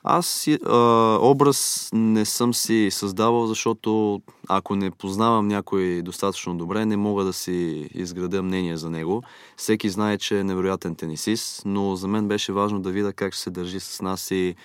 Аз 0.03 0.47
а, 0.47 0.75
образ 1.21 1.89
не 1.93 2.25
съм 2.25 2.53
си 2.53 2.89
създавал, 2.91 3.47
защото 3.47 4.21
ако 4.49 4.75
не 4.75 4.91
познавам 4.91 5.47
някой 5.47 6.01
достатъчно 6.01 6.57
добре, 6.57 6.85
не 6.85 6.97
мога 6.97 7.23
да 7.23 7.33
си 7.33 7.89
изградя 7.93 8.43
мнение 8.43 8.77
за 8.77 8.89
него. 8.89 9.23
Всеки 9.57 9.89
знае, 9.89 10.17
че 10.17 10.39
е 10.39 10.43
невероятен 10.43 10.95
тенисист, 10.95 11.61
но 11.65 11.95
за 11.95 12.07
мен 12.07 12.27
беше 12.27 12.53
важно 12.53 12.79
да 12.79 12.91
видя 12.91 13.13
как 13.13 13.33
ще 13.33 13.41
се 13.41 13.49
държи 13.49 13.79
с 13.79 14.01
нас 14.01 14.31
и, 14.31 14.55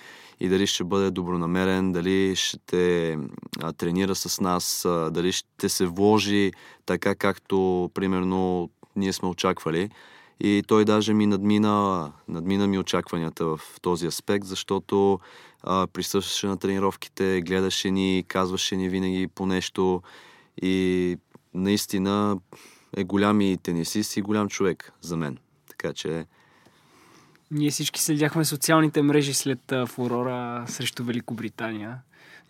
и 0.40 0.48
дали 0.48 0.66
ще 0.66 0.84
бъде 0.84 1.10
добронамерен, 1.10 1.92
дали 1.92 2.36
ще 2.36 3.12
а, 3.62 3.72
тренира 3.72 4.14
с 4.14 4.40
нас, 4.40 4.84
а, 4.84 5.10
дали 5.10 5.32
ще 5.32 5.68
се 5.68 5.86
вложи 5.86 6.52
така, 6.86 7.14
както 7.14 7.90
примерно 7.94 8.70
ние 8.96 9.12
сме 9.12 9.28
очаквали. 9.28 9.90
И 10.40 10.62
той 10.66 10.84
даже 10.84 11.14
ми 11.14 11.26
надмина, 11.26 12.12
надмина 12.28 12.66
ми 12.66 12.78
очакванията 12.78 13.44
в 13.44 13.60
този 13.82 14.06
аспект, 14.06 14.46
защото 14.46 15.20
а, 15.62 15.86
присъстваше 15.86 16.46
на 16.46 16.56
тренировките, 16.56 17.40
гледаше 17.40 17.90
ни, 17.90 18.24
казваше 18.28 18.76
ни 18.76 18.88
винаги 18.88 19.26
по 19.26 19.46
нещо 19.46 20.02
и 20.62 21.16
наистина 21.54 22.38
е 22.96 23.04
голям 23.04 23.40
и 23.40 23.56
тенисист 23.62 24.16
и 24.16 24.22
голям 24.22 24.48
човек 24.48 24.92
за 25.00 25.16
мен. 25.16 25.38
Така 25.68 25.92
че 25.92 26.26
Ние 27.50 27.70
всички 27.70 28.02
следяхме 28.02 28.44
социалните 28.44 29.02
мрежи 29.02 29.34
след 29.34 29.72
фурора 29.86 30.64
срещу 30.68 31.04
Великобритания. 31.04 31.98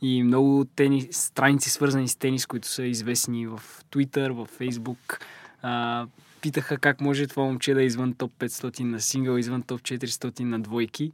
И 0.02 0.22
много 0.22 0.64
тени, 0.76 1.08
страници, 1.10 1.70
свързани 1.70 2.08
с 2.08 2.16
тенис, 2.16 2.46
които 2.46 2.68
са 2.68 2.84
известни 2.84 3.46
в 3.46 3.62
Twitter, 3.90 4.32
в 4.32 4.48
Facebook, 4.58 5.20
а, 5.62 6.06
питаха 6.40 6.78
как 6.78 7.00
може 7.00 7.26
това 7.26 7.42
момче 7.42 7.74
да 7.74 7.82
е 7.82 7.86
извън 7.86 8.14
топ 8.14 8.32
500 8.38 8.80
на 8.80 9.00
сингъл, 9.00 9.36
извън 9.36 9.62
топ 9.62 9.80
400 9.80 10.40
на 10.40 10.60
двойки. 10.60 11.12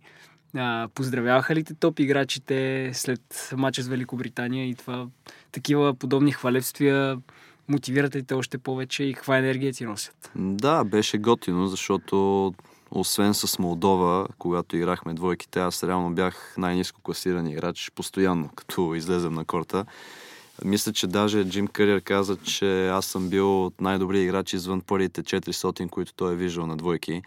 А, 0.57 0.88
поздравяваха 0.95 1.54
ли 1.54 1.64
те 1.64 1.75
топ 1.75 2.00
играчите 2.00 2.90
след 2.95 3.50
матча 3.57 3.83
с 3.83 3.88
Великобритания 3.88 4.69
и 4.69 4.75
това 4.75 5.07
такива 5.52 5.95
подобни 5.95 6.33
хвалебствия 6.33 7.19
мотивират 7.69 8.16
ли 8.16 8.23
те 8.23 8.35
още 8.35 8.59
повече 8.59 9.04
и 9.04 9.14
каква 9.14 9.38
енергия 9.38 9.73
ти 9.73 9.85
носят? 9.85 10.31
да, 10.37 10.85
беше 10.85 11.19
готино, 11.19 11.69
защото 11.69 12.54
освен 12.90 13.35
с 13.35 13.59
Молдова, 13.59 14.26
когато 14.38 14.76
играхме 14.76 15.14
двойките, 15.14 15.61
аз 15.61 15.85
реално 15.85 16.14
бях 16.14 16.54
най-низко 16.59 17.00
класиран 17.02 17.47
играч 17.47 17.90
постоянно, 17.95 18.50
като 18.54 18.95
излезем 18.95 19.35
на 19.35 19.45
корта. 19.45 19.85
Мисля, 20.64 20.92
че 20.92 21.06
даже 21.06 21.44
Джим 21.44 21.66
Къриер 21.66 22.00
каза, 22.00 22.37
че 22.37 22.88
аз 22.88 23.06
съм 23.06 23.28
бил 23.28 23.66
от 23.66 23.80
най-добри 23.80 24.23
играчи 24.23 24.56
извън 24.56 24.80
първите 24.80 25.23
400, 25.23 25.88
които 25.88 26.14
той 26.14 26.32
е 26.32 26.37
виждал 26.37 26.66
на 26.66 26.76
двойки. 26.76 27.23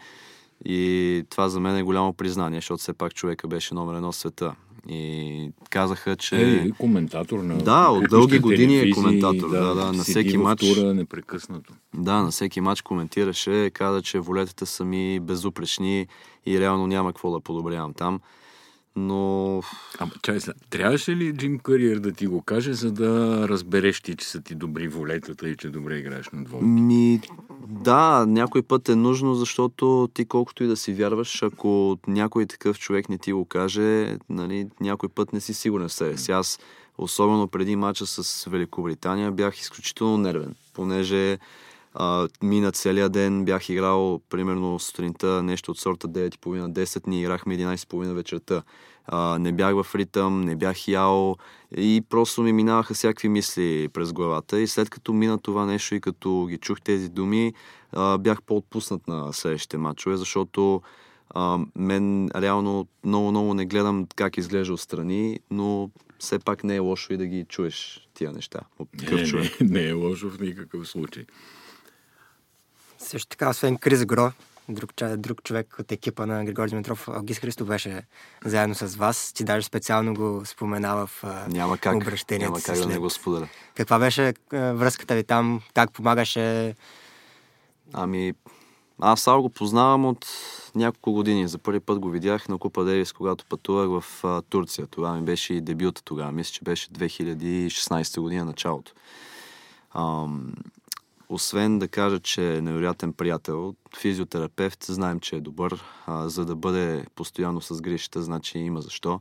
И 0.64 1.24
това 1.30 1.48
за 1.48 1.60
мен 1.60 1.76
е 1.76 1.82
голямо 1.82 2.12
признание, 2.12 2.58
защото 2.58 2.80
все 2.80 2.92
пак 2.92 3.14
човека 3.14 3.48
беше 3.48 3.74
номер 3.74 3.94
едно 3.94 4.12
в 4.12 4.16
света. 4.16 4.54
И 4.88 5.50
казаха, 5.70 6.16
че... 6.16 6.52
Е, 6.52 6.70
коментатор 6.70 7.38
на... 7.38 7.58
Да, 7.58 7.88
от 7.88 8.10
дълги 8.10 8.38
години 8.38 8.78
е 8.78 8.90
коментатор, 8.90 9.50
да, 9.50 9.74
да, 9.74 9.92
на 9.92 10.04
седи 10.04 10.10
всеки 10.10 10.38
матч. 10.38 10.60
тура 10.60 10.94
непрекъснато. 10.94 11.72
Да, 11.94 12.22
на 12.22 12.30
всеки 12.30 12.60
матч 12.60 12.82
коментираше, 12.82 13.70
каза, 13.70 14.02
че 14.02 14.18
волетата 14.18 14.66
са 14.66 14.84
ми 14.84 15.20
безупречни 15.20 16.06
и 16.46 16.60
реално 16.60 16.86
няма 16.86 17.12
какво 17.12 17.30
да 17.30 17.40
подобрявам 17.40 17.94
там. 17.94 18.20
Но 18.98 19.62
Ама 19.98 20.12
чай 20.22 20.40
сега, 20.40 20.52
трябваше 20.70 21.16
ли 21.16 21.32
Джим 21.32 21.58
Кариер 21.58 21.98
да 21.98 22.12
ти 22.12 22.26
го 22.26 22.42
каже, 22.42 22.72
за 22.72 22.92
да 22.92 23.44
разбереш 23.48 24.00
ти, 24.00 24.16
че 24.16 24.26
са 24.26 24.40
ти 24.40 24.54
добри 24.54 24.88
волетата 24.88 25.48
и 25.48 25.56
че 25.56 25.70
добре 25.70 25.96
играеш 25.96 26.28
на 26.32 26.44
двойки? 26.44 26.64
ми, 26.64 27.20
да, 27.68 28.26
някой 28.28 28.62
път 28.62 28.88
е 28.88 28.96
нужно, 28.96 29.34
защото 29.34 30.08
ти 30.14 30.24
колкото 30.24 30.64
и 30.64 30.66
да 30.66 30.76
си 30.76 30.94
вярваш, 30.94 31.42
ако 31.42 31.98
някой 32.06 32.46
такъв 32.46 32.78
човек 32.78 33.08
не 33.08 33.18
ти 33.18 33.32
го 33.32 33.44
каже, 33.44 34.16
нали, 34.28 34.66
някой 34.80 35.08
път 35.08 35.32
не 35.32 35.40
си 35.40 35.54
сигурен 35.54 35.88
в 35.88 35.92
себе 35.92 36.16
си. 36.16 36.32
Аз, 36.32 36.58
особено 36.98 37.48
преди 37.48 37.76
мача 37.76 38.06
с 38.06 38.44
Великобритания, 38.50 39.32
бях 39.32 39.60
изключително 39.60 40.18
нервен, 40.18 40.54
понеже 40.74 41.38
а, 41.94 42.28
мина 42.42 42.72
целия 42.72 43.08
ден, 43.08 43.44
бях 43.44 43.68
играл 43.68 44.20
примерно 44.30 44.78
сутринта 44.78 45.42
нещо 45.42 45.70
от 45.70 45.78
сорта 45.78 46.08
9.30-10, 46.08 47.06
ние 47.06 47.20
играхме 47.20 47.58
11.30 47.58 48.12
вечерта. 48.12 48.62
А, 49.08 49.38
не 49.38 49.52
бях 49.52 49.82
в 49.82 49.94
ритъм, 49.94 50.40
не 50.40 50.56
бях 50.56 50.88
ял 50.88 51.36
и 51.76 52.02
просто 52.08 52.42
ми 52.42 52.52
минаваха 52.52 52.94
всякакви 52.94 53.28
мисли 53.28 53.88
през 53.88 54.12
главата. 54.12 54.60
И 54.60 54.66
след 54.66 54.90
като 54.90 55.12
мина 55.12 55.38
това 55.38 55.66
нещо 55.66 55.94
и 55.94 56.00
като 56.00 56.46
ги 56.50 56.58
чух 56.58 56.80
тези 56.80 57.08
думи, 57.08 57.52
а, 57.92 58.18
бях 58.18 58.42
по-отпуснат 58.42 59.08
на 59.08 59.32
следващите 59.32 59.78
матчове, 59.78 60.16
защото 60.16 60.82
а, 61.30 61.58
мен 61.76 62.30
реално 62.36 62.86
много-много 63.04 63.54
не 63.54 63.66
гледам 63.66 64.06
как 64.16 64.36
изглежда 64.36 64.74
отстрани, 64.74 65.40
но 65.50 65.90
все 66.18 66.38
пак 66.38 66.64
не 66.64 66.76
е 66.76 66.78
лошо 66.78 67.12
и 67.12 67.16
да 67.16 67.26
ги 67.26 67.44
чуеш 67.48 68.08
тия 68.14 68.32
неща 68.32 68.60
от 68.78 68.88
не, 69.12 69.24
човек. 69.24 69.60
не, 69.60 69.80
не 69.80 69.88
е 69.88 69.92
лошо 69.92 70.30
в 70.30 70.40
никакъв 70.40 70.88
случай. 70.88 71.24
Също 72.98 73.28
така, 73.28 73.50
освен 73.50 73.76
Крис 73.76 74.04
Гро, 74.04 74.32
друг, 74.68 74.92
друг 75.16 75.42
човек 75.42 75.76
от 75.80 75.92
екипа 75.92 76.26
на 76.26 76.44
Григор 76.44 76.68
Димитров, 76.68 77.08
Агис 77.08 77.38
Христо 77.38 77.64
беше 77.64 78.02
заедно 78.44 78.74
с 78.74 78.96
вас. 78.96 79.32
Ти 79.32 79.44
даже 79.44 79.66
специално 79.66 80.14
го 80.14 80.42
спомена 80.44 81.06
в 81.06 81.24
Няма 81.48 81.78
как, 81.78 81.96
обращението 81.96 82.50
няма 82.52 82.62
как 82.62 82.74
да 82.74 82.82
след. 82.82 82.92
не 82.92 82.98
го 82.98 83.10
споделя. 83.10 83.48
Каква 83.74 83.98
беше 83.98 84.34
връзката 84.52 85.14
ви 85.14 85.24
там? 85.24 85.60
Как 85.74 85.92
помагаше? 85.92 86.74
Ами, 87.92 88.34
аз 89.00 89.20
само 89.20 89.42
го 89.42 89.48
познавам 89.48 90.06
от 90.06 90.26
няколко 90.74 91.12
години. 91.12 91.48
За 91.48 91.58
първи 91.58 91.80
път 91.80 91.98
го 91.98 92.10
видях 92.10 92.48
на 92.48 92.58
Купа 92.58 92.84
Дейвис, 92.84 93.12
когато 93.12 93.44
пътувах 93.44 94.02
в 94.02 94.24
а, 94.24 94.42
Турция. 94.42 94.86
Това 94.86 95.14
ми 95.14 95.22
беше 95.22 95.54
и 95.54 95.60
дебюта 95.60 96.02
тогава. 96.04 96.32
Мисля, 96.32 96.52
че 96.52 96.64
беше 96.64 96.90
2016 96.90 98.20
година 98.20 98.44
началото. 98.44 98.92
Ам, 99.94 100.52
освен 101.28 101.78
да 101.78 101.88
кажа, 101.88 102.20
че 102.20 102.56
е 102.56 102.60
невероятен 102.60 103.12
приятел, 103.12 103.74
физиотерапевт, 103.98 104.84
знаем, 104.84 105.20
че 105.20 105.36
е 105.36 105.40
добър. 105.40 105.84
А, 106.06 106.28
за 106.28 106.44
да 106.44 106.56
бъде 106.56 107.04
постоянно 107.14 107.60
с 107.60 107.80
грижата, 107.80 108.22
значи 108.22 108.58
има 108.58 108.80
защо. 108.80 109.20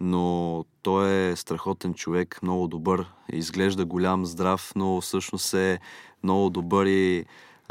Но 0.00 0.64
той 0.82 1.10
е 1.10 1.36
страхотен 1.36 1.94
човек, 1.94 2.38
много 2.42 2.68
добър. 2.68 3.06
Изглежда 3.32 3.84
голям, 3.84 4.26
здрав, 4.26 4.72
но 4.76 5.00
всъщност 5.00 5.54
е 5.54 5.80
много 6.22 6.50
добър 6.50 6.86
и 6.86 7.24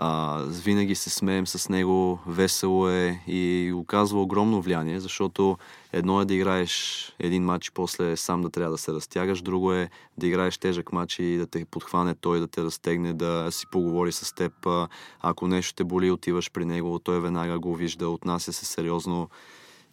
а, 0.04 0.44
винаги 0.48 0.96
се 0.96 1.10
смеем 1.10 1.48
с 1.48 1.70
него, 1.70 2.20
весело 2.28 2.90
е 2.90 3.24
и 3.28 3.72
оказва 3.76 4.22
огромно 4.22 4.62
влияние, 4.62 5.00
защото 5.00 5.58
едно 5.94 6.22
е 6.22 6.26
да 6.26 6.34
играеш 6.34 7.06
един 7.20 7.44
матч 7.44 7.68
и 7.68 7.72
после 7.72 8.18
сам 8.18 8.42
да 8.42 8.50
трябва 8.50 8.72
да 8.72 8.78
се 8.78 8.94
разтягаш, 8.94 9.42
друго 9.42 9.74
е 9.74 9.90
да 10.18 10.28
играеш 10.28 10.58
тежък 10.58 10.92
матч 10.92 11.20
и 11.20 11.38
да 11.38 11.48
те 11.48 11.66
подхване 11.66 12.16
той, 12.16 12.40
да 12.40 12.48
те 12.48 12.64
разтегне, 12.64 13.14
да 13.14 13.48
си 13.52 13.66
поговори 13.72 14.12
с 14.12 14.36
теб. 14.36 14.54
Ако 15.22 15.48
нещо 15.48 15.76
те 15.76 15.84
боли, 15.84 16.12
отиваш 16.12 16.52
при 16.52 16.66
него, 16.66 17.00
той 17.00 17.22
веднага 17.22 17.60
го 17.60 17.76
вижда, 17.76 18.10
отнася 18.10 18.54
се 18.54 18.66
сериозно 18.66 19.30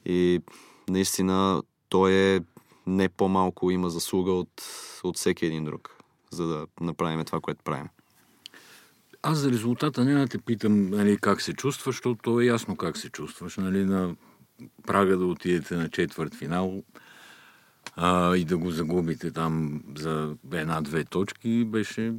и 0.05 0.41
наистина 0.88 1.62
той 1.88 2.12
е 2.12 2.41
не 2.87 3.09
по-малко 3.09 3.71
има 3.71 3.91
заслуга 3.91 4.33
от, 4.33 4.62
от 5.05 5.17
всеки 5.17 5.47
един 5.47 5.65
друг, 5.65 5.97
за 6.31 6.47
да 6.47 6.67
направим 6.81 7.25
това, 7.25 7.41
което 7.41 7.65
правим. 7.65 7.88
Аз 9.23 9.39
за 9.39 9.51
резултата 9.51 10.05
няма 10.05 10.21
да 10.21 10.27
те 10.27 10.39
питам 10.39 10.91
нали, 10.91 11.19
как 11.21 11.43
се 11.43 11.53
чувстваш, 11.53 11.95
защото 11.95 12.21
то 12.23 12.41
е 12.41 12.45
ясно 12.45 12.77
как 12.77 12.97
се 12.97 13.11
чувстваш. 13.11 13.57
Нали, 13.57 13.85
на 13.85 14.15
прага 14.87 15.17
да 15.17 15.27
отидете 15.27 15.77
на 15.77 15.89
четвърт 15.89 16.35
финал 16.35 16.83
а, 17.97 18.37
и 18.37 18.45
да 18.45 18.57
го 18.59 18.71
загубите 18.71 19.31
там 19.31 19.83
за 19.97 20.35
една-две 20.53 21.05
точки 21.05 21.65
беше 21.65 22.15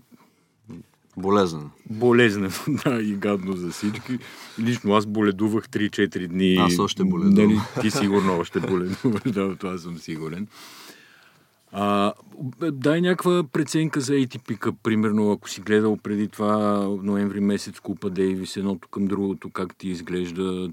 Болезнен. 1.17 1.69
болезнено 1.89 2.49
да, 2.85 3.01
и 3.01 3.13
гадно 3.15 3.53
за 3.53 3.71
всички. 3.71 4.19
Лично 4.59 4.93
аз 4.93 5.05
боледувах 5.05 5.69
3-4 5.69 6.27
дни. 6.27 6.55
Аз 6.55 6.79
още 6.79 7.03
боледувам. 7.03 7.53
Нали, 7.53 7.59
ти 7.81 7.91
сигурно 7.91 8.37
още 8.37 8.59
боледуваш, 8.59 9.21
да, 9.25 9.55
това 9.55 9.77
съм 9.77 9.97
сигурен. 9.97 10.47
А, 11.71 12.13
дай 12.71 13.01
някаква 13.01 13.43
преценка 13.43 14.01
за 14.01 14.13
ATP 14.13 14.75
примерно, 14.83 15.31
ако 15.31 15.49
си 15.49 15.61
гледал 15.61 15.97
преди 15.97 16.27
това 16.27 16.79
ноември 17.03 17.39
месец 17.39 17.79
Купа 17.79 18.09
Дейвис, 18.09 18.57
едното 18.57 18.87
към 18.87 19.07
другото, 19.07 19.49
как 19.49 19.75
ти 19.75 19.89
изглежда, 19.89 20.69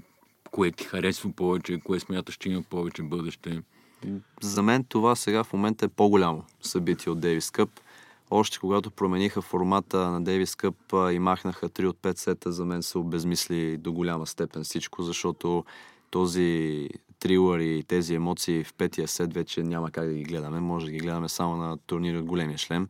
кое 0.51 0.71
ти 0.71 0.83
харесва 0.83 1.31
повече, 1.31 1.79
кое 1.83 1.99
смяташ, 1.99 2.37
че 2.37 2.49
има 2.49 2.63
повече 2.69 3.03
бъдеще. 3.03 3.61
За 4.41 4.63
мен 4.63 4.83
това 4.83 5.15
сега 5.15 5.43
в 5.43 5.53
момента 5.53 5.85
е 5.85 5.87
по-голямо 5.89 6.43
събитие 6.61 7.11
от 7.11 7.19
Дейвис 7.19 7.51
Къп. 7.51 7.69
още 8.29 8.59
когато 8.59 8.91
промениха 8.91 9.41
формата 9.41 10.11
на 10.11 10.23
Дейвис 10.23 10.55
Къп 10.55 10.75
и 11.11 11.19
махнаха 11.19 11.69
3 11.69 11.87
от 11.87 11.97
5 11.97 12.17
сета, 12.17 12.51
за 12.51 12.65
мен 12.65 12.83
се 12.83 12.97
обезмисли 12.97 13.77
до 13.77 13.91
голяма 13.91 14.27
степен 14.27 14.63
всичко, 14.63 15.03
защото 15.03 15.65
този 16.11 16.89
трилър 17.27 17.59
и 17.59 17.83
тези 17.87 18.15
емоции 18.15 18.63
в 18.63 18.73
петия 18.73 19.07
сет 19.07 19.33
вече 19.33 19.63
няма 19.63 19.91
как 19.91 20.07
да 20.07 20.13
ги 20.13 20.23
гледаме. 20.23 20.59
Може 20.59 20.85
да 20.85 20.91
ги 20.91 20.97
гледаме 20.97 21.29
само 21.29 21.55
на 21.55 21.77
турнири 21.77 22.17
от 22.17 22.25
големия 22.25 22.57
шлем. 22.57 22.87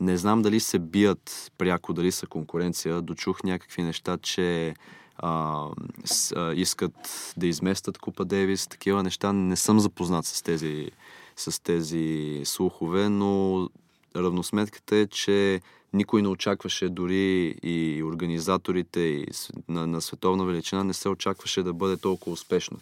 Не 0.00 0.16
знам 0.16 0.42
дали 0.42 0.60
се 0.60 0.78
бият 0.78 1.52
пряко, 1.58 1.92
дали 1.92 2.12
са 2.12 2.26
конкуренция. 2.26 3.00
Дочух 3.00 3.42
някакви 3.42 3.82
неща, 3.82 4.18
че 4.22 4.74
а, 5.18 5.64
с, 6.04 6.32
а, 6.32 6.54
искат 6.54 7.32
да 7.36 7.46
изместят 7.46 7.98
Купа 7.98 8.24
Дейвис. 8.24 8.66
Такива 8.66 9.02
неща 9.02 9.32
не 9.32 9.56
съм 9.56 9.80
запознат 9.80 10.26
с 10.26 10.42
тези, 10.42 10.90
с 11.36 11.62
тези 11.62 12.40
слухове, 12.44 13.08
но 13.08 13.68
равносметката 14.16 14.96
е, 14.96 15.06
че 15.06 15.60
никой 15.92 16.22
не 16.22 16.28
очакваше, 16.28 16.88
дори 16.88 17.54
и 17.62 18.02
организаторите 18.04 19.00
и 19.00 19.26
на, 19.68 19.86
на 19.86 20.00
световна 20.00 20.44
величина, 20.44 20.84
не 20.84 20.94
се 20.94 21.08
очакваше 21.08 21.62
да 21.62 21.72
бъде 21.72 21.96
толкова 21.96 22.32
успешно. 22.32 22.78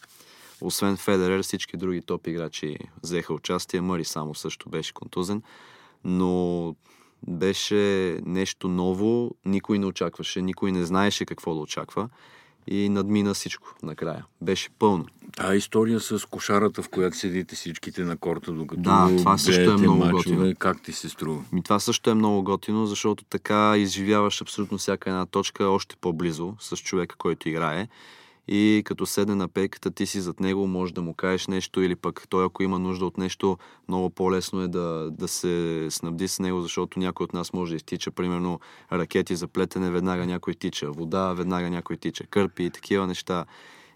Освен 0.60 0.96
Федерер, 0.96 1.42
всички 1.42 1.76
други 1.76 2.02
топ 2.02 2.26
играчи 2.26 2.78
взеха 3.02 3.34
участие. 3.34 3.80
Мъри 3.80 4.04
само 4.04 4.34
също 4.34 4.68
беше 4.68 4.94
контузен. 4.94 5.42
Но 6.04 6.74
беше 7.26 8.20
нещо 8.24 8.68
ново, 8.68 9.30
никой 9.44 9.78
не 9.78 9.86
очакваше, 9.86 10.42
никой 10.42 10.72
не 10.72 10.84
знаеше 10.84 11.24
какво 11.24 11.54
да 11.54 11.60
очаква 11.60 12.08
и 12.70 12.88
надмина 12.88 13.34
всичко 13.34 13.74
накрая. 13.82 14.24
Беше 14.40 14.70
пълно. 14.78 15.06
Та 15.36 15.54
история 15.54 16.00
с 16.00 16.24
кошарата, 16.24 16.82
в 16.82 16.88
която 16.88 17.16
седите 17.16 17.54
всичките 17.54 18.04
на 18.04 18.16
корта, 18.16 18.52
докато 18.52 18.82
Да, 18.82 19.16
това 19.18 19.38
също 19.38 19.70
е 19.70 19.76
много 19.76 19.96
мачове, 19.96 20.36
готино. 20.36 20.54
Как 20.58 20.82
ти 20.82 20.92
се 20.92 21.08
струва? 21.08 21.44
Ми 21.52 21.62
това 21.62 21.78
също 21.80 22.10
е 22.10 22.14
много 22.14 22.42
готино, 22.42 22.86
защото 22.86 23.24
така 23.24 23.74
изживяваш 23.76 24.42
абсолютно 24.42 24.78
всяка 24.78 25.10
една 25.10 25.26
точка 25.26 25.64
още 25.64 25.96
по-близо 26.00 26.54
с 26.60 26.76
човека, 26.76 27.16
който 27.16 27.48
играе. 27.48 27.88
И 28.48 28.82
като 28.84 29.06
седне 29.06 29.34
на 29.34 29.48
пейката, 29.48 29.90
ти 29.90 30.06
си 30.06 30.20
зад 30.20 30.40
него, 30.40 30.66
можеш 30.66 30.92
да 30.92 31.02
му 31.02 31.14
кажеш 31.14 31.46
нещо 31.46 31.82
или 31.82 31.96
пък 31.96 32.26
той, 32.28 32.44
ако 32.44 32.62
има 32.62 32.78
нужда 32.78 33.06
от 33.06 33.18
нещо, 33.18 33.58
много 33.88 34.10
по-лесно 34.10 34.62
е 34.62 34.68
да, 34.68 35.10
да 35.10 35.28
се 35.28 35.86
снабди 35.90 36.28
с 36.28 36.38
него, 36.38 36.62
защото 36.62 36.98
някой 36.98 37.24
от 37.24 37.32
нас 37.32 37.52
може 37.52 37.72
да 37.72 37.76
изтича, 37.76 38.10
примерно 38.10 38.60
ракети 38.92 39.36
за 39.36 39.48
плетене, 39.48 39.90
веднага 39.90 40.26
някой 40.26 40.54
тича, 40.54 40.90
вода, 40.90 41.32
веднага 41.32 41.70
някой 41.70 41.96
тича, 41.96 42.24
кърпи 42.26 42.64
и 42.64 42.70
такива 42.70 43.06
неща. 43.06 43.44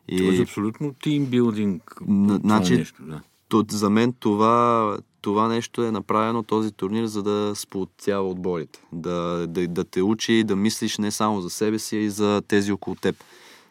И... 0.09 0.19
Това 0.19 0.35
е 0.35 0.43
абсолютно 0.43 0.95
тимбилдинг. 1.03 1.97
Значи- 2.45 2.77
нещо, 2.77 3.03
да. 3.03 3.21
То, 3.49 3.65
за 3.71 3.91
мен 3.91 4.13
това, 4.13 4.99
това 5.21 5.49
нещо 5.49 5.85
е 5.85 5.91
направено, 5.91 6.43
този 6.43 6.73
турнир, 6.73 7.07
за 7.07 7.23
да 7.23 7.53
сплотява 7.55 8.29
отборите. 8.29 8.83
Да, 8.93 9.47
да, 9.49 9.69
да 9.69 9.85
те 9.85 10.03
учи 10.03 10.45
да 10.45 10.57
мислиш 10.57 10.99
не 10.99 11.11
само 11.11 11.41
за 11.41 11.51
себе 11.51 11.79
си, 11.79 11.97
а 11.97 12.01
и 12.01 12.11
за 12.11 12.43
тези 12.49 12.73
около 12.73 12.97
теб, 12.97 13.17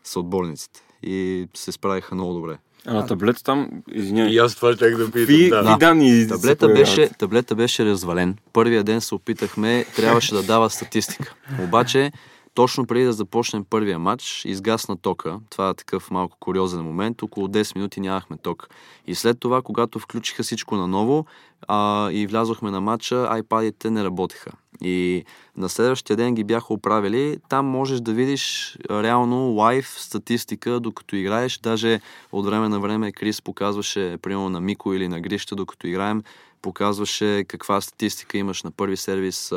с 0.03 0.19
отборниците. 0.19 0.81
И 1.03 1.47
се 1.53 1.71
справиха 1.71 2.15
много 2.15 2.33
добре. 2.33 2.57
А 2.85 2.93
на 2.93 3.07
таблета 3.07 3.43
там, 3.43 3.69
извинявай, 3.91 4.33
И 4.33 4.37
аз 4.37 4.55
това 4.55 4.73
ще 4.73 4.91
да 4.91 5.11
питам. 5.11 5.65
да. 5.65 5.77
данни 5.77 6.21
се 6.21 6.27
Таблета 6.27 6.67
беше, 6.67 7.09
таблета 7.09 7.55
беше 7.55 7.85
развален. 7.85 8.35
Първия 8.53 8.83
ден 8.83 9.01
се 9.01 9.15
опитахме, 9.15 9.85
трябваше 9.95 10.33
да 10.33 10.43
дава 10.43 10.69
статистика. 10.69 11.35
Обаче, 11.63 12.11
точно 12.53 12.85
преди 12.85 13.05
да 13.05 13.13
започнем 13.13 13.65
първия 13.69 13.99
матч, 13.99 14.45
изгасна 14.45 14.97
тока. 14.97 15.39
Това 15.49 15.69
е 15.69 15.73
такъв 15.73 16.11
малко 16.11 16.37
куриозен 16.39 16.81
момент. 16.81 17.23
Около 17.23 17.47
10 17.47 17.75
минути 17.75 17.99
нямахме 17.99 18.37
ток. 18.37 18.69
И 19.07 19.15
след 19.15 19.39
това, 19.39 19.61
когато 19.61 19.99
включиха 19.99 20.43
всичко 20.43 20.75
наново 20.75 21.25
а, 21.67 22.09
и 22.11 22.27
влязохме 22.27 22.71
на 22.71 22.81
матча, 22.81 23.27
айпадите 23.29 23.89
не 23.89 24.03
работеха. 24.03 24.51
И 24.81 25.25
на 25.57 25.69
следващия 25.69 26.17
ден 26.17 26.35
ги 26.35 26.43
бяха 26.43 26.73
оправили. 26.73 27.37
Там 27.49 27.65
можеш 27.65 27.99
да 27.99 28.13
видиш 28.13 28.77
реално 28.89 29.35
лайв 29.35 29.95
статистика, 29.97 30.79
докато 30.79 31.15
играеш. 31.15 31.57
Даже 31.57 32.01
от 32.31 32.45
време 32.45 32.69
на 32.69 32.79
време 32.79 33.11
Крис 33.11 33.41
показваше, 33.41 34.17
примерно 34.21 34.49
на 34.49 34.61
Мико 34.61 34.93
или 34.93 35.07
на 35.07 35.21
Грища, 35.21 35.55
докато 35.55 35.87
играем, 35.87 36.23
показваше 36.61 37.43
каква 37.47 37.81
статистика 37.81 38.37
имаш 38.37 38.63
на 38.63 38.71
първи 38.71 38.97
сервис, 38.97 39.53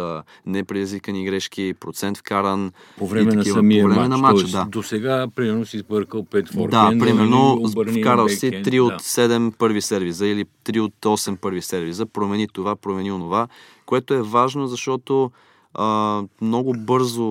непредизвикани 0.46 1.25
грешки, 1.25 1.75
процент 1.80 2.18
вкаран. 2.18 2.73
По 2.99 3.06
време 3.06 3.32
и 3.32 3.36
на 3.36 3.40
такива. 3.40 3.54
самия 3.54 3.84
По 3.84 3.88
време 3.88 4.08
матч. 4.08 4.10
на 4.10 4.19
матча, 4.19 4.47
да. 4.47 4.64
До 4.64 4.82
сега, 4.82 5.26
примерно, 5.34 5.67
си 5.67 5.78
сбъркал 5.78 6.23
5 6.23 6.52
форхенда. 6.52 6.90
Да, 6.90 6.99
примерно 6.99 7.56
или 7.60 7.67
обърни 7.67 8.00
вкарал 8.02 8.28
си 8.28 8.50
бекхенд, 8.50 8.67
3 8.67 8.80
от 8.80 8.88
да. 8.88 8.99
7 8.99 9.52
първи 9.56 9.80
сервиза 9.80 10.26
или 10.26 10.45
3 10.64 10.80
от 10.80 10.95
8 11.02 11.36
първи 11.36 11.62
сервиза, 11.62 12.06
промени 12.06 12.49
това, 12.49 12.76
промени 12.76 13.12
онова, 13.12 13.49
което 13.86 14.14
е 14.14 14.23
важно, 14.23 14.67
защото 14.67 15.30
а, 15.75 16.23
много 16.41 16.73
бързо 16.73 17.26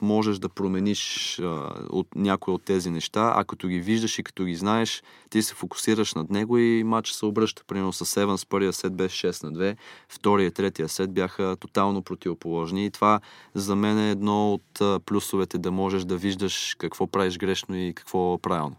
можеш 0.00 0.38
да 0.38 0.48
промениш 0.48 1.38
а, 1.38 1.44
от 1.90 2.06
някои 2.14 2.54
от 2.54 2.62
тези 2.64 2.90
неща, 2.90 3.32
а 3.36 3.44
като 3.44 3.68
ги 3.68 3.80
виждаш 3.80 4.18
и 4.18 4.22
като 4.22 4.44
ги 4.44 4.54
знаеш, 4.56 5.02
ти 5.30 5.42
се 5.42 5.54
фокусираш 5.54 6.14
над 6.14 6.30
него 6.30 6.58
и 6.58 6.84
матча 6.84 7.14
се 7.14 7.26
обръща. 7.26 7.62
Примерно 7.66 7.92
с 7.92 8.16
Еванс 8.16 8.46
първия 8.46 8.72
сет 8.72 8.94
беше 8.94 9.26
6 9.28 9.42
на 9.44 9.52
2, 9.52 9.76
втория 10.08 10.46
и 10.46 10.50
третия 10.50 10.88
сет 10.88 11.12
бяха 11.12 11.56
тотално 11.60 12.02
противоположни 12.02 12.86
и 12.86 12.90
това 12.90 13.20
за 13.54 13.76
мен 13.76 13.98
е 13.98 14.10
едно 14.10 14.52
от 14.52 14.80
а, 14.80 15.00
плюсовете 15.00 15.58
да 15.58 15.70
можеш 15.70 16.04
да 16.04 16.16
виждаш 16.16 16.76
какво 16.78 17.06
правиш 17.06 17.38
грешно 17.38 17.76
и 17.76 17.92
какво 17.96 18.38
правилно. 18.38 18.76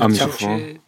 Ами, 0.00 0.16
Цяло, 0.16 0.32
че- 0.32 0.78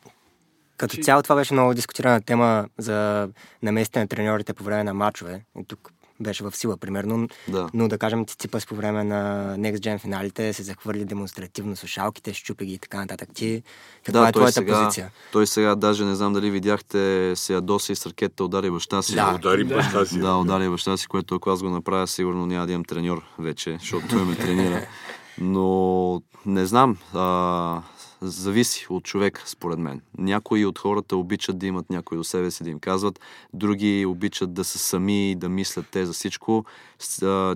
Като 0.77 0.97
цяло 0.97 1.23
това 1.23 1.35
беше 1.37 1.55
много 1.55 1.75
дискутирана 1.75 2.21
тема 2.23 2.67
за 2.79 3.29
намесите 3.63 3.99
на 4.01 4.09
треньорите 4.09 4.55
по 4.55 4.65
време 4.65 4.85
на 4.85 4.95
матчове. 4.95 5.45
И 5.61 5.65
тук 5.65 5.93
беше 6.21 6.45
в 6.45 6.57
сила, 6.57 6.77
примерно. 6.77 7.29
Да. 7.49 7.69
Но 7.75 7.89
да 7.89 7.99
кажем, 7.99 8.27
Циципас 8.27 8.67
по 8.67 8.75
време 8.75 9.05
на 9.05 9.55
Next 9.59 9.77
Gen 9.77 9.99
финалите 9.99 10.53
се 10.53 10.63
захвърли 10.63 11.05
демонстративно 11.05 11.77
слушалките, 11.77 12.35
щупи 12.35 12.67
ги 12.67 12.73
и 12.73 12.79
така 12.79 12.99
нататък. 12.99 13.29
Ти, 13.35 13.63
каква 14.05 14.29
е 14.29 14.33
той 14.33 14.41
твоята 14.41 14.53
сега, 14.53 14.79
позиция? 14.79 15.11
Той 15.33 15.47
сега, 15.47 15.75
даже 15.75 16.05
не 16.05 16.15
знам 16.15 16.33
дали 16.33 16.51
видяхте, 16.51 17.33
се 17.37 17.53
ядоса 17.53 17.93
и 17.93 17.97
с 17.97 18.07
ракета 18.07 18.45
удари 18.45 18.71
баща 18.71 19.03
си. 19.03 19.15
Да. 19.15 19.35
Удари 19.35 19.65
баща 19.65 20.05
си. 20.05 20.19
Да, 20.19 20.37
удари 20.37 20.69
баща 20.69 20.97
си, 20.97 21.07
което 21.07 21.35
ако 21.35 21.51
аз 21.51 21.63
го 21.63 21.71
направя, 21.71 22.07
сигурно 22.07 22.47
няма 22.47 22.67
да 22.67 22.73
имам 22.73 22.85
треньор 22.85 23.23
вече, 23.39 23.77
защото 23.81 24.09
той 24.09 24.25
ме 24.25 24.37
тренира. 24.37 24.87
Но 25.39 26.23
не 26.47 26.67
знам, 26.67 26.97
а, 27.15 27.83
зависи 28.23 28.87
от 28.91 29.05
човек, 29.05 29.43
според 29.47 29.79
мен. 29.79 30.01
Някои 30.19 30.67
от 30.67 30.79
хората 30.79 31.17
обичат 31.17 31.59
да 31.59 31.67
имат 31.67 31.91
някой 31.91 32.19
до 32.19 32.25
себе 32.25 32.51
си 32.51 32.65
да 32.65 32.71
им 32.71 32.79
казват, 32.79 33.21
други 33.55 34.07
обичат 34.07 34.55
да 34.55 34.65
са 34.65 34.79
сами 34.79 35.31
и 35.31 35.35
да 35.35 35.49
мислят 35.49 35.87
те 35.91 36.07
за 36.07 36.13
всичко. 36.13 36.65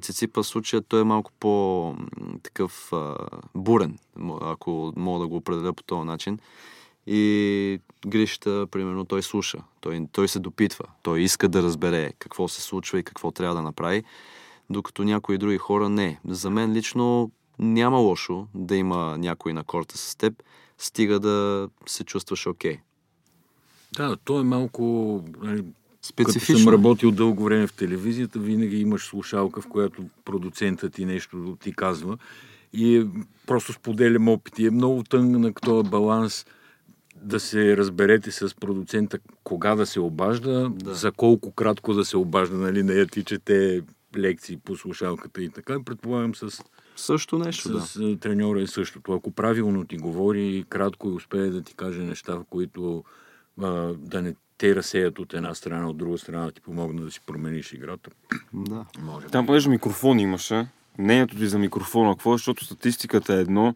Циципа 0.03 0.43
случая 0.43 0.83
той 0.83 1.01
е 1.01 1.05
малко 1.05 1.31
по-такъв 1.41 2.93
бурен, 3.55 3.99
ако 4.41 4.93
мога 4.97 5.21
да 5.21 5.27
го 5.27 5.37
определя 5.37 5.73
по 5.73 5.83
този 5.83 6.07
начин. 6.07 6.39
И 7.07 7.81
Грища, 8.07 8.67
примерно, 8.71 9.05
той 9.05 9.23
слуша, 9.23 9.59
той, 9.81 10.07
той 10.13 10.29
се 10.29 10.39
допитва, 10.39 10.85
той 11.03 11.21
иска 11.21 11.49
да 11.49 11.63
разбере 11.63 12.13
какво 12.19 12.49
се 12.49 12.63
случва 12.63 12.99
и 12.99 13.03
какво 13.03 13.31
трябва 13.31 13.55
да 13.55 13.63
направи, 13.63 14.05
докато 14.71 15.05
някои 15.05 15.39
други 15.39 15.59
хора 15.59 15.89
не. 15.89 16.21
За 16.29 16.51
мен 16.51 16.73
лично 16.73 17.31
няма 17.59 17.99
лошо 17.99 18.47
да 18.55 18.77
има 18.77 19.19
някой 19.19 19.53
на 19.53 19.65
корта 19.65 19.99
с 19.99 20.17
теб, 20.17 20.43
стига 20.79 21.21
да 21.21 21.69
се 21.87 22.05
чувстваш 22.05 22.47
окей. 22.47 22.79
Да, 23.97 24.17
то 24.25 24.41
е 24.41 24.45
малко... 24.45 25.25
нали, 25.43 25.59
Като 25.59 25.73
Специфично. 26.03 26.59
съм 26.59 26.73
работил 26.73 27.11
дълго 27.11 27.45
време 27.45 27.67
в 27.67 27.73
телевизията, 27.73 28.39
винаги 28.39 28.81
имаш 28.81 29.05
слушалка, 29.07 29.61
в 29.61 29.69
която 29.69 30.05
продуцентът 30.25 30.93
ти 30.93 31.05
нещо 31.05 31.57
ти 31.61 31.73
казва 31.73 32.19
и 32.75 32.97
е, 32.97 33.07
просто 33.47 33.73
споделям 33.73 34.29
опити. 34.29 34.67
Е 34.67 34.71
много 34.71 35.03
тънък 35.03 35.61
този 35.61 35.91
баланс 35.91 36.47
да 37.17 37.41
се 37.41 37.77
разберете 37.77 38.31
с 38.31 38.55
продуцента 38.55 39.19
кога 39.45 39.75
да 39.75 39.87
се 39.87 40.01
обажда, 40.01 40.71
да. 40.71 40.95
за 40.95 41.13
колко 41.13 41.53
кратко 41.53 41.95
да 41.95 42.05
се 42.05 42.17
обажда, 42.17 42.57
нали, 42.57 42.83
не 42.83 42.93
я 42.93 43.07
тичате 43.07 43.83
лекции 44.17 44.57
по 44.57 44.77
слушалката 44.77 45.43
и 45.43 45.49
така. 45.49 45.85
Предполагам 45.85 46.35
с, 46.35 46.65
Също 46.97 47.39
нещо, 47.39 47.73
да. 47.73 47.81
с 47.81 47.99
да. 47.99 48.17
треньора 48.19 48.63
е 48.63 48.67
същото. 48.67 49.13
Ако 49.13 49.31
правилно 49.31 49.85
ти 49.85 49.97
говори, 49.97 50.65
кратко 50.69 51.09
и 51.09 51.13
успее 51.13 51.51
да 51.51 51.63
ти 51.63 51.75
каже 51.75 52.03
неща, 52.03 52.35
в 52.35 52.45
които 52.51 53.05
а, 53.63 53.71
да 53.99 54.23
не 54.23 54.35
те 54.59 54.75
разсеят 54.75 55.19
от 55.19 55.35
една 55.35 55.55
страна, 55.55 55.89
от 55.91 55.97
друга 55.97 56.19
страна, 56.19 56.45
да 56.45 56.53
ти 56.53 56.61
помогна 56.61 57.03
да 57.03 57.11
си 57.11 57.21
промениш 57.27 57.73
играта. 57.73 58.11
да. 58.55 58.85
Може. 59.03 59.27
Там 59.27 59.47
понеже 59.47 59.69
микрофон 59.69 60.19
имаше, 60.19 60.67
мнението 60.99 61.37
ти 61.37 61.47
за 61.47 61.59
микрофона, 61.59 62.15
какво 62.15 62.35
е, 62.35 62.37
защото 62.37 62.65
статистиката 62.65 63.35
е 63.35 63.41
едно, 63.41 63.75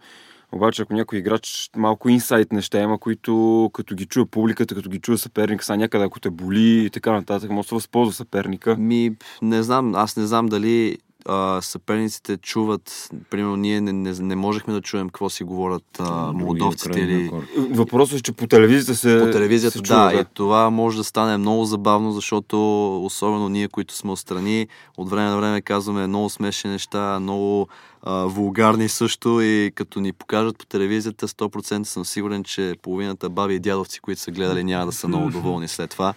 обаче 0.53 0.83
ако 0.83 0.95
някой 0.95 1.19
играч 1.19 1.71
малко 1.77 2.09
инсайт 2.09 2.53
неща 2.53 2.83
има, 2.83 2.99
които 2.99 3.71
като 3.73 3.95
ги 3.95 4.07
чуе 4.07 4.27
публиката, 4.27 4.75
като 4.75 4.91
ги 4.91 5.01
чуе 5.01 5.19
съперника, 5.19 5.65
са 5.65 5.77
някъде 5.77 6.05
ако 6.05 6.21
те 6.21 6.31
боли 6.31 6.85
и 6.85 6.91
така 6.91 7.13
нататък, 7.13 7.51
може 7.51 7.67
да 7.67 7.69
се 7.69 7.75
възползва 7.75 8.13
съперника. 8.13 8.77
Ми, 8.77 9.17
не 9.43 9.63
знам, 9.63 9.95
аз 9.95 10.17
не 10.17 10.27
знам 10.27 10.47
дали 10.47 10.99
а, 11.29 11.59
съперниците 11.63 12.37
чуват, 12.37 13.11
примерно 13.31 13.57
ние 13.57 13.81
не, 13.81 13.93
не, 13.93 14.13
не 14.13 14.37
можехме 14.37 14.75
да 14.75 14.81
чуем 14.81 15.09
какво 15.09 15.31
си 15.31 15.45
говорят 15.45 15.85
а, 15.99 16.33
молдовците 16.33 17.01
или... 17.01 17.31
Въпросът 17.71 18.19
е, 18.19 18.23
че 18.23 18.33
по 18.33 18.47
телевизията 18.47 18.95
се 18.95 19.19
По 19.25 19.31
телевизията, 19.31 19.79
се 19.79 19.83
чува, 19.83 20.13
да, 20.13 20.21
и 20.21 20.25
това 20.35 20.71
може 20.71 20.97
да 20.97 21.05
стане 21.05 21.37
много 21.37 21.65
забавно, 21.65 22.13
защото 22.13 22.59
особено 23.05 23.49
ние, 23.49 23.69
които 23.69 23.95
сме 23.95 24.11
отстрани, 24.11 24.69
от 24.97 25.11
време 25.11 25.29
на 25.29 25.37
време 25.37 25.61
казваме 25.61 26.07
много 26.07 26.31
смешни 26.31 26.71
неща, 26.71 27.21
много 27.21 27.69
а, 28.03 28.25
вулгарни 28.25 28.89
също 28.89 29.41
и 29.41 29.73
като 29.75 30.01
ни 30.01 30.13
покажат 30.13 30.59
по 30.59 30.67
телевизията, 30.67 31.29
100% 31.29 31.83
съм 31.83 32.05
сигурен, 32.05 32.45
че 32.45 32.75
половината 32.83 33.29
баби 33.29 33.55
и 33.55 33.59
дядовци, 33.59 34.01
които 34.01 34.21
са 34.21 34.31
гледали, 34.31 34.65
няма 34.65 34.87
да 34.87 34.93
са 34.93 35.09
много 35.09 35.31
доволни 35.31 35.69
след 35.69 35.91
това 35.91 36.15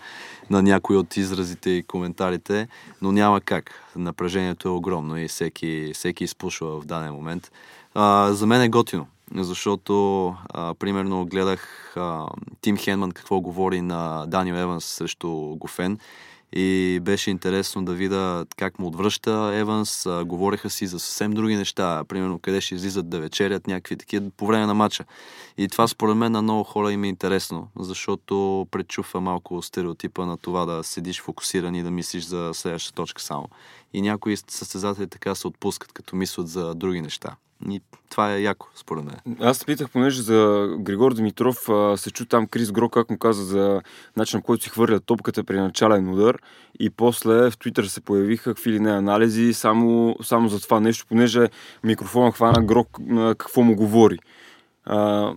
на 0.49 0.61
някои 0.61 0.97
от 0.97 1.17
изразите 1.17 1.69
и 1.69 1.83
коментарите, 1.83 2.67
но 3.01 3.11
няма 3.11 3.41
как. 3.41 3.71
Напрежението 3.95 4.67
е 4.67 4.71
огромно 4.71 5.17
и 5.17 5.27
всеки, 5.27 5.91
всеки 5.93 6.23
изпушва 6.23 6.81
в 6.81 6.85
даден 6.85 7.13
момент. 7.13 7.51
А, 7.93 8.33
за 8.33 8.47
мен 8.47 8.61
е 8.61 8.69
готино, 8.69 9.07
защото 9.35 10.27
а, 10.49 10.73
примерно 10.73 11.25
гледах 11.25 11.93
а, 11.95 12.27
Тим 12.61 12.77
Хенман 12.77 13.11
какво 13.11 13.41
говори 13.41 13.81
на 13.81 14.25
Даниел 14.27 14.55
Еванс 14.55 14.85
срещу 14.85 15.29
Гофен 15.55 15.97
и 16.53 16.99
беше 17.01 17.31
интересно 17.31 17.85
да 17.85 17.93
видя 17.93 18.45
как 18.57 18.79
му 18.79 18.87
отвръща 18.87 19.51
Еванс. 19.53 20.05
А, 20.05 20.25
говореха 20.25 20.69
си 20.69 20.87
за 20.87 20.99
съвсем 20.99 21.31
други 21.31 21.55
неща, 21.55 22.03
примерно 22.07 22.39
къде 22.39 22.61
ще 22.61 22.75
излизат 22.75 23.09
да 23.09 23.19
вечерят, 23.19 23.67
някакви 23.67 23.97
такива 23.97 24.29
по 24.37 24.47
време 24.47 24.65
на 24.65 24.73
матча. 24.73 25.05
И 25.57 25.67
това 25.67 25.87
според 25.87 26.17
мен 26.17 26.31
на 26.31 26.41
много 26.41 26.63
хора 26.63 26.91
им 26.91 27.03
е 27.03 27.07
интересно, 27.07 27.67
защото 27.79 28.67
пречупва 28.71 29.21
малко 29.21 29.61
стереотипа 29.61 30.25
на 30.25 30.37
това 30.37 30.65
да 30.65 30.83
седиш 30.83 31.21
фокусиран 31.21 31.75
и 31.75 31.83
да 31.83 31.91
мислиш 31.91 32.23
за 32.23 32.51
следващата 32.53 32.95
точка 32.95 33.21
само. 33.21 33.49
И 33.93 34.01
някои 34.01 34.37
състезатели 34.37 35.07
така 35.07 35.35
се 35.35 35.47
отпускат, 35.47 35.93
като 35.93 36.15
мислят 36.15 36.47
за 36.47 36.75
други 36.75 37.01
неща. 37.01 37.35
И 37.69 37.81
това 38.09 38.33
е 38.33 38.41
яко, 38.41 38.67
според 38.75 39.03
мен. 39.03 39.37
Аз 39.41 39.65
питах, 39.65 39.89
понеже 39.89 40.21
за 40.21 40.69
Григор 40.79 41.13
Димитров 41.13 41.69
а, 41.69 41.97
се 41.97 42.11
чу 42.11 42.25
там 42.25 42.47
Крис 42.47 42.71
Гро, 42.71 42.89
как 42.89 43.09
му 43.09 43.17
каза 43.17 43.43
за 43.43 43.81
начин, 44.17 44.41
който 44.41 44.63
си 44.63 44.69
хвърля 44.69 44.99
топката 44.99 45.43
при 45.43 45.59
начален 45.59 46.09
удар 46.09 46.37
и 46.79 46.89
после 46.89 47.49
в 47.49 47.57
Твитър 47.57 47.83
се 47.83 48.01
появиха 48.01 48.53
какви 48.53 48.71
ли 48.71 48.79
не 48.79 48.91
анализи 48.91 49.53
само, 49.53 50.15
само 50.23 50.47
за 50.47 50.61
това 50.61 50.79
нещо, 50.79 51.05
понеже 51.09 51.47
микрофона 51.83 52.31
хвана 52.31 52.65
Гро 52.65 52.85
какво 53.37 53.61
му 53.61 53.75
говори. 53.75 54.19
А, 54.85 55.33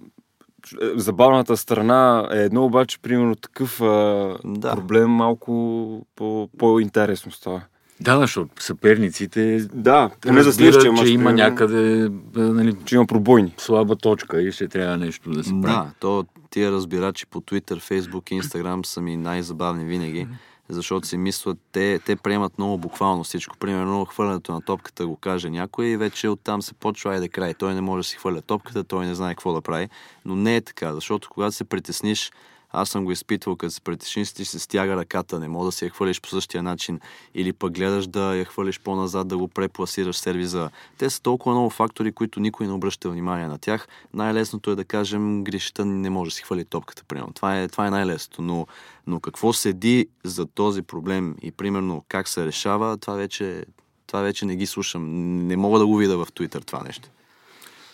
забавната 0.94 1.56
страна 1.56 2.28
е 2.32 2.38
едно, 2.38 2.64
обаче, 2.64 2.98
примерно 2.98 3.34
такъв 3.36 3.80
а, 3.80 4.36
Да. 4.44 4.72
проблем 4.74 5.10
малко 5.10 6.06
по, 6.16 6.48
по-интересно 6.58 7.32
става. 7.32 7.62
Да, 8.00 8.18
защото 8.18 8.62
съперниците 8.62 9.66
Да, 9.72 10.10
поне 10.20 10.42
за 10.42 10.48
разбират, 10.48 10.74
следващия 10.74 10.92
мач, 10.92 11.06
че 11.06 11.12
има 11.12 11.30
примерно, 11.30 11.36
някъде 11.36 12.10
нали, 12.34 12.76
че 12.84 12.94
има 12.94 13.06
пробойни. 13.06 13.54
слаба 13.58 13.96
точка 13.96 14.42
и 14.42 14.52
ще 14.52 14.68
трябва 14.68 14.96
нещо 14.96 15.30
да 15.30 15.44
се 15.44 15.50
прави. 15.50 15.62
Да, 15.62 15.90
то 16.00 16.24
тия 16.50 16.72
разбирачи 16.72 17.26
по 17.26 17.40
Twitter, 17.40 18.02
Facebook, 18.02 18.40
Instagram 18.42 18.86
са 18.86 19.00
ми 19.00 19.16
най-забавни 19.16 19.84
винаги, 19.84 20.26
защото 20.68 21.06
си 21.06 21.16
мислят, 21.16 21.58
те, 21.72 22.00
те 22.06 22.16
приемат 22.16 22.58
много 22.58 22.78
буквално 22.78 23.24
всичко. 23.24 23.56
Примерно 23.58 24.04
хвърлянето 24.04 24.52
на 24.52 24.60
топката 24.60 25.06
го 25.06 25.16
каже 25.16 25.50
някой 25.50 25.86
и 25.86 25.96
вече 25.96 26.28
оттам 26.28 26.62
се 26.62 26.74
почва 26.74 27.12
айде 27.12 27.28
край. 27.28 27.54
Той 27.54 27.74
не 27.74 27.80
може 27.80 28.00
да 28.00 28.08
си 28.08 28.16
хвърля 28.16 28.40
топката, 28.40 28.84
той 28.84 29.06
не 29.06 29.14
знае 29.14 29.34
какво 29.34 29.52
да 29.52 29.60
прави. 29.60 29.88
Но 30.24 30.36
не 30.36 30.56
е 30.56 30.60
така, 30.60 30.94
защото 30.94 31.28
когато 31.30 31.56
се 31.56 31.64
притесниш, 31.64 32.32
аз 32.74 32.88
съм 32.88 33.04
го 33.04 33.12
изпитвал, 33.12 33.56
като 33.56 33.74
се 33.74 33.80
притесниш, 33.80 34.32
ти 34.32 34.44
се 34.44 34.58
стяга 34.58 34.96
ръката, 34.96 35.38
не 35.38 35.48
мога 35.48 35.64
да 35.64 35.72
си 35.72 35.84
я 35.84 35.90
хвърлиш 35.90 36.20
по 36.20 36.28
същия 36.28 36.62
начин. 36.62 37.00
Или 37.34 37.52
пък 37.52 37.72
гледаш 37.72 38.06
да 38.06 38.36
я 38.36 38.44
хвърлиш 38.44 38.80
по-назад, 38.80 39.28
да 39.28 39.38
го 39.38 39.48
препласираш 39.48 40.16
сервиза. 40.16 40.70
Те 40.98 41.10
са 41.10 41.22
толкова 41.22 41.54
много 41.54 41.70
фактори, 41.70 42.12
които 42.12 42.40
никой 42.40 42.66
не 42.66 42.72
обръща 42.72 43.10
внимание 43.10 43.48
на 43.48 43.58
тях. 43.58 43.88
Най-лесното 44.14 44.70
е 44.70 44.76
да 44.76 44.84
кажем, 44.84 45.44
грешта 45.44 45.84
не 45.84 46.10
може 46.10 46.30
да 46.30 46.34
си 46.34 46.42
хвърли 46.42 46.64
топката, 46.64 47.04
примерно. 47.04 47.32
Това 47.32 47.60
е, 47.60 47.68
това 47.68 47.86
е 47.86 47.90
най-лесното. 47.90 48.42
Но, 48.42 48.66
но 49.06 49.20
какво 49.20 49.52
седи 49.52 50.08
за 50.24 50.46
този 50.46 50.82
проблем 50.82 51.36
и 51.42 51.50
примерно 51.50 52.04
как 52.08 52.28
се 52.28 52.46
решава, 52.46 52.98
това 52.98 53.14
вече, 53.14 53.64
това 54.06 54.20
вече 54.20 54.46
не 54.46 54.56
ги 54.56 54.66
слушам. 54.66 55.02
Не 55.46 55.56
мога 55.56 55.78
да 55.78 55.86
го 55.86 55.96
видя 55.96 56.16
в 56.16 56.26
Twitter 56.26 56.66
това 56.66 56.82
нещо. 56.82 57.08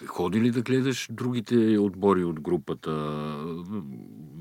Ходи 0.06 0.40
ли 0.40 0.50
да 0.50 0.62
гледаш 0.62 1.08
другите 1.10 1.78
отбори 1.78 2.24
от 2.24 2.40
групата 2.40 2.90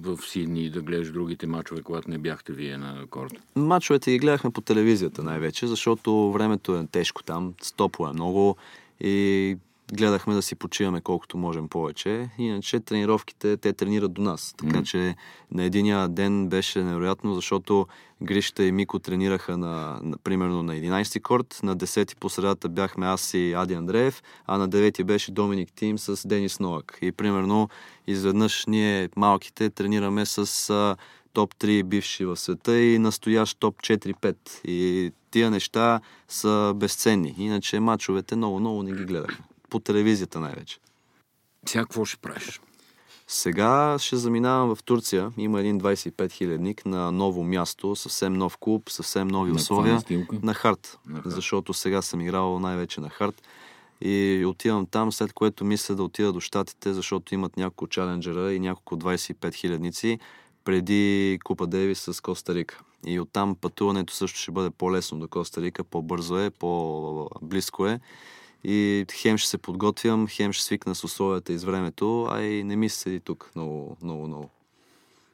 в 0.01 0.17
Сидни, 0.21 0.69
да 0.69 0.81
гледаш 0.81 1.11
другите 1.11 1.47
мачове, 1.47 1.81
когато 1.81 2.09
не 2.09 2.17
бяхте 2.17 2.53
вие 2.53 2.77
на 2.77 3.07
корта? 3.09 3.41
Мачовете 3.55 4.11
ги 4.11 4.19
гледахме 4.19 4.51
по 4.51 4.61
телевизията 4.61 5.23
най-вече, 5.23 5.67
защото 5.67 6.31
времето 6.31 6.75
е 6.75 6.87
тежко 6.91 7.23
там, 7.23 7.53
стопо 7.61 8.07
е 8.07 8.13
много 8.13 8.55
и 8.99 9.57
гледахме 9.93 10.33
да 10.33 10.41
си 10.41 10.55
почиваме 10.55 11.01
колкото 11.01 11.37
можем 11.37 11.67
повече. 11.67 12.29
Иначе 12.37 12.79
тренировките, 12.79 13.57
те 13.57 13.73
тренират 13.73 14.13
до 14.13 14.21
нас. 14.21 14.55
Така 14.57 14.83
че 14.83 15.15
на 15.51 15.63
единия 15.63 16.07
ден 16.07 16.47
беше 16.47 16.83
невероятно, 16.83 17.35
защото 17.35 17.87
Грища 18.23 18.63
и 18.63 18.71
Мико 18.71 18.99
тренираха 18.99 19.57
на, 19.57 19.99
на, 20.03 20.17
примерно 20.17 20.63
на 20.63 20.73
11-ти 20.73 21.19
корт, 21.19 21.59
на 21.63 21.77
10-ти 21.77 22.15
по 22.15 22.29
средата 22.29 22.69
бяхме 22.69 23.05
аз 23.05 23.33
и 23.33 23.53
Ади 23.53 23.73
Андреев, 23.73 24.23
а 24.45 24.57
на 24.57 24.69
9-ти 24.69 25.03
беше 25.03 25.31
Доминик 25.31 25.69
Тим 25.75 25.97
с 25.97 26.27
Денис 26.27 26.59
Новак. 26.59 26.97
И 27.01 27.11
примерно 27.11 27.69
изведнъж 28.07 28.65
ние 28.65 29.09
малките 29.15 29.69
тренираме 29.69 30.25
с 30.25 30.69
а, 30.69 30.95
топ 31.33 31.55
3 31.55 31.83
бивши 31.83 32.25
в 32.25 32.37
света 32.37 32.79
и 32.79 32.99
настоящ 32.99 33.59
топ 33.59 33.75
4-5. 33.77 34.35
И 34.65 35.11
тия 35.31 35.51
неща 35.51 36.01
са 36.27 36.73
безценни. 36.75 37.35
Иначе 37.37 37.79
мачовете 37.79 38.35
много-много 38.35 38.83
не 38.83 38.91
ги 38.91 39.05
гледахме. 39.05 39.45
По 39.69 39.79
телевизията 39.79 40.39
най-вече. 40.39 40.79
Сега 41.65 41.83
какво 41.83 42.05
ще 42.05 42.17
правиш? 42.17 42.61
Сега 43.27 43.95
ще 43.99 44.15
заминавам 44.15 44.75
в 44.75 44.83
Турция. 44.83 45.31
Има 45.37 45.59
един 45.59 45.79
25 45.79 46.31
хилядник 46.31 46.85
на 46.85 47.11
ново 47.11 47.43
място, 47.43 47.95
съвсем 47.95 48.33
нов 48.33 48.57
клуб, 48.57 48.89
съвсем 48.89 49.27
нови 49.27 49.51
На 49.51 49.55
условия. 49.55 50.01
На 50.43 50.53
хард. 50.53 50.99
Защото 51.25 51.73
сега 51.73 52.01
съм 52.01 52.21
играл 52.21 52.59
най-вече 52.59 53.01
на 53.01 53.09
хард. 53.09 53.41
И 54.01 54.45
отивам 54.47 54.85
там, 54.85 55.11
след 55.11 55.33
което 55.33 55.65
мисля 55.65 55.95
да 55.95 56.03
отида 56.03 56.33
до 56.33 56.39
Штатите, 56.39 56.93
защото 56.93 57.33
имат 57.33 57.57
няколко 57.57 57.87
чаленджера 57.87 58.53
и 58.53 58.59
няколко 58.59 58.95
25 58.95 59.55
хилядници 59.55 60.19
преди 60.63 61.39
Купа 61.43 61.67
Дейвис 61.67 61.99
с 61.99 62.21
Коста 62.21 62.55
Рика. 62.55 62.79
И 63.05 63.19
оттам 63.19 63.55
пътуването 63.55 64.13
също 64.13 64.39
ще 64.39 64.51
бъде 64.51 64.69
по-лесно 64.69 65.19
до 65.19 65.27
Коста 65.27 65.61
Рика, 65.61 65.83
по-бързо 65.83 66.39
е, 66.39 66.49
по-близко 66.49 67.87
е. 67.87 67.99
И 68.63 69.05
хем 69.13 69.37
ще 69.37 69.49
се 69.49 69.57
подготвям, 69.57 70.27
хем 70.27 70.53
ще 70.53 70.63
свикна 70.63 70.95
с 70.95 71.03
условията 71.03 71.53
и 71.53 71.57
с 71.57 71.63
времето, 71.63 72.27
а 72.31 72.41
и 72.41 72.63
не 72.63 72.75
ми 72.75 72.89
се 72.89 72.99
седи 72.99 73.19
тук 73.19 73.51
много, 73.55 73.97
много, 74.03 74.27
много. 74.27 74.49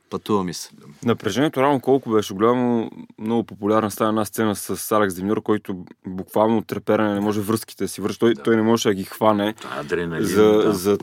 Пътува 0.10 0.44
ми 0.44 0.54
се. 0.54 0.70
Напрежението 1.06 1.62
рано 1.62 1.80
колко 1.80 2.10
беше 2.10 2.34
голямо, 2.34 2.92
много 3.20 3.44
популярна 3.44 3.92
стана 3.92 4.10
една 4.10 4.26
сцена 4.26 4.56
с 4.56 4.92
Алекс 4.92 5.16
Демюр, 5.16 5.42
който 5.42 5.86
буквално 6.08 6.58
от 6.58 6.68
треперене 6.68 7.14
не 7.14 7.20
може 7.20 7.42
връзките 7.42 7.84
да 7.84 7.88
си 7.88 8.02
върши. 8.02 8.20
Той, 8.20 8.34
той 8.34 8.56
не 8.56 8.62
може 8.62 8.90
да 8.90 8.96
ги 8.96 9.04
хване. 9.04 9.50
Е 9.50 9.54
адреналин. 9.80 10.26
За, 10.26 10.44
да. 10.44 10.74
за 10.74 10.98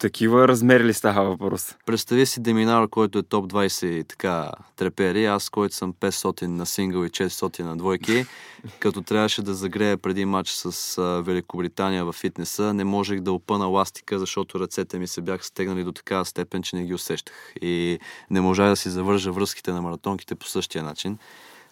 такива 0.00 0.48
размери 0.48 0.84
ли 0.84 0.94
става 0.94 1.24
въпрос? 1.24 1.76
Представи 1.86 2.26
си 2.26 2.40
Деминар, 2.40 2.88
който 2.88 3.18
е 3.18 3.22
топ 3.22 3.52
20 3.52 3.86
и 3.86 4.04
така 4.04 4.50
трепери, 4.76 5.24
аз, 5.24 5.48
който 5.48 5.74
съм 5.74 5.92
500 5.92 6.46
на 6.46 6.66
сингъл 6.66 7.04
и 7.04 7.08
400 7.08 7.60
на 7.60 7.76
двойки, 7.76 8.26
като 8.78 9.02
трябваше 9.02 9.42
да 9.42 9.54
загрея 9.54 9.96
преди 9.96 10.24
матч 10.24 10.50
с 10.50 10.98
а, 10.98 11.22
Великобритания 11.22 12.04
в 12.04 12.12
фитнеса, 12.12 12.74
не 12.74 12.84
можех 12.84 13.20
да 13.20 13.32
опъна 13.32 13.66
ластика, 13.66 14.18
защото 14.18 14.60
ръцете 14.60 14.98
ми 14.98 15.06
се 15.06 15.20
бяха 15.20 15.44
стегнали 15.44 15.84
до 15.84 15.92
такава 15.92 16.24
степен, 16.24 16.62
че 16.62 16.76
не 16.76 16.84
ги 16.84 16.94
усещах. 16.94 17.54
И 17.62 17.98
не 18.30 18.40
можах 18.40 18.68
да 18.68 18.76
си 18.76 18.90
завържа 18.90 19.32
връзките 19.32 19.72
на 19.72 19.82
маратонките 19.82 20.34
по 20.34 20.46
същия 20.46 20.84
начин. 20.84 21.18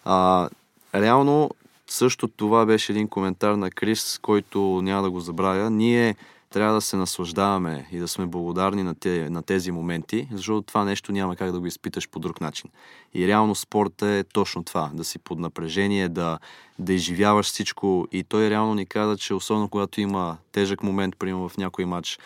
А, 0.05 0.49
реално, 0.95 1.49
също 1.87 2.27
това 2.27 2.65
беше 2.65 2.91
един 2.91 3.07
коментар 3.07 3.53
на 3.53 3.71
Крис, 3.71 4.19
който 4.21 4.81
няма 4.83 5.03
да 5.03 5.11
го 5.11 5.19
забравя. 5.19 5.69
Ние 5.69 6.15
трябва 6.49 6.73
да 6.73 6.81
се 6.81 6.97
наслаждаваме 6.97 7.87
и 7.91 7.97
да 7.97 8.07
сме 8.07 8.25
благодарни 8.25 8.83
на, 8.83 8.95
те, 8.95 9.29
на 9.29 9.43
тези 9.43 9.71
моменти, 9.71 10.27
защото 10.31 10.61
това 10.61 10.85
нещо 10.85 11.11
няма 11.11 11.35
как 11.35 11.51
да 11.51 11.59
го 11.59 11.65
изпиташ 11.65 12.09
по 12.09 12.19
друг 12.19 12.41
начин. 12.41 12.69
И 13.13 13.27
реално 13.27 13.55
спорта 13.55 14.07
е 14.07 14.23
точно 14.23 14.63
това, 14.63 14.91
да 14.93 15.03
си 15.03 15.19
под 15.19 15.39
напрежение, 15.39 16.09
да, 16.09 16.39
да 16.79 16.93
изживяваш 16.93 17.45
всичко. 17.45 18.07
И 18.11 18.23
той 18.23 18.49
реално 18.49 18.75
ни 18.75 18.85
каза, 18.85 19.17
че 19.17 19.33
особено 19.33 19.69
когато 19.69 20.01
има 20.01 20.37
тежък 20.51 20.83
момент, 20.83 21.15
примерно 21.19 21.49
в 21.49 21.57
някой 21.57 21.85
матч, 21.85 22.19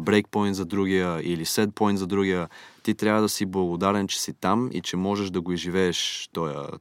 брейкпоинт 0.00 0.56
за 0.56 0.64
другия 0.64 1.20
или 1.22 1.44
сетпоинт 1.44 1.98
за 1.98 2.06
другия, 2.06 2.48
ти 2.82 2.94
трябва 2.94 3.22
да 3.22 3.28
си 3.28 3.46
благодарен, 3.46 4.08
че 4.08 4.20
си 4.20 4.32
там 4.32 4.70
и 4.72 4.80
че 4.80 4.96
можеш 4.96 5.30
да 5.30 5.40
го 5.40 5.52
изживееш 5.52 6.28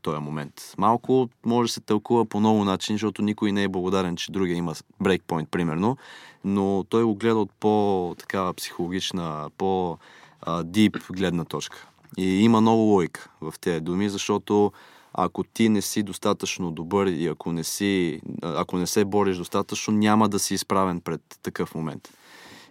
този, 0.01 0.19
момент. 0.19 0.73
Малко 0.77 1.29
може 1.45 1.69
да 1.69 1.73
се 1.73 1.81
тълкува 1.81 2.25
по 2.25 2.39
много 2.39 2.65
начин, 2.65 2.95
защото 2.95 3.21
никой 3.21 3.51
не 3.51 3.63
е 3.63 3.67
благодарен, 3.67 4.15
че 4.15 4.31
другия 4.31 4.55
има 4.55 4.73
брейкпоинт, 5.01 5.49
примерно, 5.51 5.97
но 6.43 6.85
той 6.89 7.03
го 7.03 7.15
гледа 7.15 7.39
от 7.39 7.51
по-такава 7.59 8.53
психологична, 8.53 9.49
по-дип 9.57 10.97
гледна 11.11 11.45
точка. 11.45 11.87
И 12.17 12.43
има 12.43 12.61
много 12.61 12.81
логика 12.81 13.29
в 13.41 13.53
тези 13.61 13.81
думи, 13.81 14.09
защото 14.09 14.71
ако 15.13 15.43
ти 15.43 15.69
не 15.69 15.81
си 15.81 16.03
достатъчно 16.03 16.71
добър 16.71 17.07
и 17.07 17.27
ако 17.27 17.51
не, 17.51 17.63
си, 17.63 18.21
ако 18.41 18.77
не 18.77 18.87
се 18.87 19.05
бориш 19.05 19.37
достатъчно, 19.37 19.93
няма 19.93 20.29
да 20.29 20.39
си 20.39 20.53
изправен 20.53 21.01
пред 21.01 21.21
такъв 21.43 21.75
момент. 21.75 22.09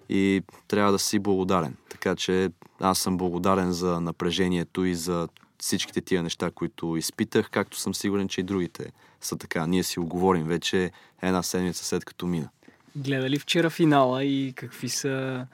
И 0.08 0.42
трябва 0.68 0.92
да 0.92 0.98
си 0.98 1.18
благодарен. 1.18 1.76
Така 1.88 2.16
че 2.16 2.50
аз 2.80 2.98
съм 2.98 3.16
благодарен 3.16 3.72
за 3.72 4.00
напрежението 4.00 4.84
и 4.84 4.94
за 4.94 5.28
всичките 5.58 6.00
тия 6.00 6.22
неща, 6.22 6.50
които 6.50 6.96
изпитах, 6.96 7.50
както 7.50 7.78
съм 7.78 7.94
сигурен, 7.94 8.28
че 8.28 8.40
и 8.40 8.44
другите 8.44 8.92
са 9.20 9.36
така. 9.36 9.66
Ние 9.66 9.82
си 9.82 10.00
оговорим 10.00 10.46
вече 10.46 10.90
една 11.22 11.42
седмица 11.42 11.84
след 11.84 12.04
като 12.04 12.26
мина. 12.26 12.48
Гледа 12.96 13.30
ли 13.30 13.38
вчера 13.38 13.70
финала 13.70 14.24
и 14.24 14.52
какви 14.56 14.88
са 14.88 15.46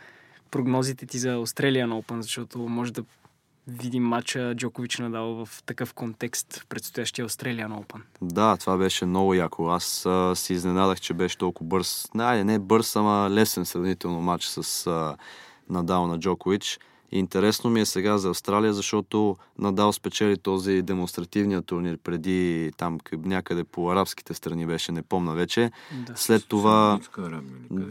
прогнозите 0.51 1.07
ти 1.07 1.18
за 1.18 1.29
Australian 1.29 2.03
Open, 2.03 2.20
защото 2.20 2.59
може 2.59 2.92
да 2.92 3.05
видим 3.66 4.02
матча 4.02 4.55
Джокович 4.55 4.98
надал 4.98 5.44
в 5.44 5.62
такъв 5.62 5.94
контекст 5.94 6.57
в 6.57 6.66
предстоящия 6.66 7.29
Australian 7.29 7.68
Open. 7.68 8.00
Да, 8.22 8.57
това 8.57 8.76
беше 8.76 9.07
много 9.07 9.35
яко. 9.35 9.68
Аз 9.68 10.07
а, 10.07 10.33
си 10.37 10.52
изненадах, 10.52 11.00
че 11.00 11.14
беше 11.14 11.38
толкова 11.38 11.68
бърз. 11.68 12.09
Не, 12.14 12.44
не 12.44 12.59
бърз, 12.59 12.96
ама 12.96 13.31
лесен 13.31 13.64
сравнително 13.66 14.20
матч 14.20 14.44
с 14.44 14.87
а, 14.87 15.16
Надал 15.70 16.07
на 16.07 16.18
Джокович. 16.18 16.79
Интересно 17.12 17.71
ми 17.71 17.81
е 17.81 17.87
сега 17.87 18.19
за 18.19 18.31
Австралия, 18.31 18.75
защото 18.75 19.37
Надал 19.59 19.92
спечели 19.92 20.37
този 20.37 20.83
демонстративния 20.83 21.62
турнир 21.62 21.99
преди 22.05 22.73
там 22.77 22.99
някъде 23.12 23.64
по 23.64 23.90
арабските 23.90 24.35
страни 24.35 24.66
беше, 24.66 24.92
не 24.92 25.03
помна 25.03 25.35
вече. 25.35 25.71
Да. 26.07 26.12
След 26.16 26.47
това... 26.49 27.01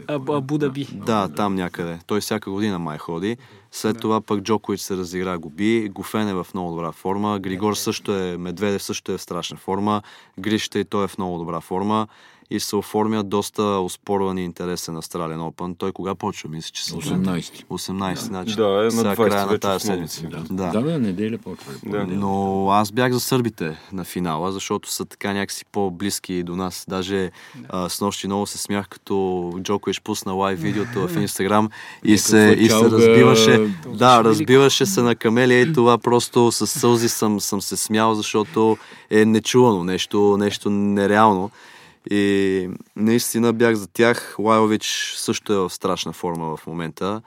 Абу 0.08 0.58
Даби. 0.58 0.88
Да, 0.92 1.28
там 1.28 1.54
някъде. 1.54 1.98
Той 2.06 2.20
всяка 2.20 2.50
година 2.50 2.78
май 2.78 2.98
ходи. 2.98 3.36
След 3.70 3.94
да. 3.94 4.00
това 4.00 4.20
пък 4.20 4.42
Джокович 4.42 4.80
се 4.80 4.96
разигра 4.96 5.38
Гоби. 5.38 5.88
Гофен 5.88 6.28
е 6.28 6.34
в 6.34 6.46
много 6.54 6.70
добра 6.70 6.92
форма. 6.92 7.38
Григор 7.38 7.74
също 7.74 8.14
е, 8.16 8.36
Медведев 8.36 8.82
също 8.82 9.12
е 9.12 9.18
в 9.18 9.22
страшна 9.22 9.56
форма. 9.56 10.02
Грища 10.38 10.78
и 10.78 10.84
той 10.84 11.04
е 11.04 11.08
в 11.08 11.18
много 11.18 11.38
добра 11.38 11.60
форма 11.60 12.06
и 12.50 12.60
се 12.60 12.76
оформя 12.76 13.24
доста 13.24 13.62
успорван 13.62 14.38
и 14.38 14.44
интересен 14.44 14.96
Австралиан 14.96 15.40
Open. 15.40 15.78
Той 15.78 15.92
кога 15.92 16.14
почва? 16.14 16.48
Мисля, 16.48 16.70
че 16.72 16.82
18. 16.82 17.64
18, 17.66 18.14
да. 18.14 18.20
значи. 18.20 18.56
Да, 18.56 18.88
е 18.92 18.96
на 18.96 19.16
края 19.16 19.46
на 19.46 19.58
тази 19.58 19.86
седмица. 19.86 20.22
Да. 20.22 20.44
Да. 20.50 20.70
да, 20.70 20.82
да, 20.82 20.98
неделя 20.98 21.38
почва. 21.38 21.72
Да. 21.86 22.06
Но 22.06 22.66
аз 22.70 22.92
бях 22.92 23.12
за 23.12 23.20
сърбите 23.20 23.78
на 23.92 24.04
финала, 24.04 24.52
защото 24.52 24.92
са 24.92 25.04
така 25.04 25.32
някакси 25.32 25.64
по-близки 25.72 26.42
до 26.42 26.56
нас. 26.56 26.84
Даже 26.88 27.16
да. 27.16 27.30
а, 27.68 27.88
с 27.88 28.00
нощи 28.00 28.26
много 28.26 28.46
се 28.46 28.58
смях, 28.58 28.88
като 28.88 29.52
Джокович 29.62 30.00
пусна 30.00 30.32
лайв 30.32 30.60
видеото 30.60 31.08
в 31.08 31.16
Инстаграм 31.16 31.70
и 32.04 32.18
се, 32.18 32.56
и 32.58 32.68
се 32.68 32.90
разбиваше. 32.90 33.70
Да, 33.94 34.24
разбиваше 34.24 34.86
се 34.86 35.02
на 35.02 35.14
камелия 35.14 35.62
и 35.62 35.72
това 35.72 35.98
просто 35.98 36.52
с 36.52 36.66
сълзи 36.66 37.08
съм, 37.08 37.40
съм 37.40 37.60
се 37.60 37.76
смял, 37.76 38.14
защото 38.14 38.76
е 39.10 39.24
нечувано, 39.24 39.84
нещо, 39.84 40.36
нещо 40.38 40.70
нереално. 40.70 41.50
И 42.10 42.68
наистина 42.96 43.52
бях 43.52 43.74
за 43.74 43.86
тях. 43.86 44.36
Лайович 44.38 45.14
също 45.16 45.52
е 45.52 45.56
в 45.56 45.70
страшна 45.70 46.12
форма 46.12 46.56
в 46.56 46.66
момента. 46.66 47.22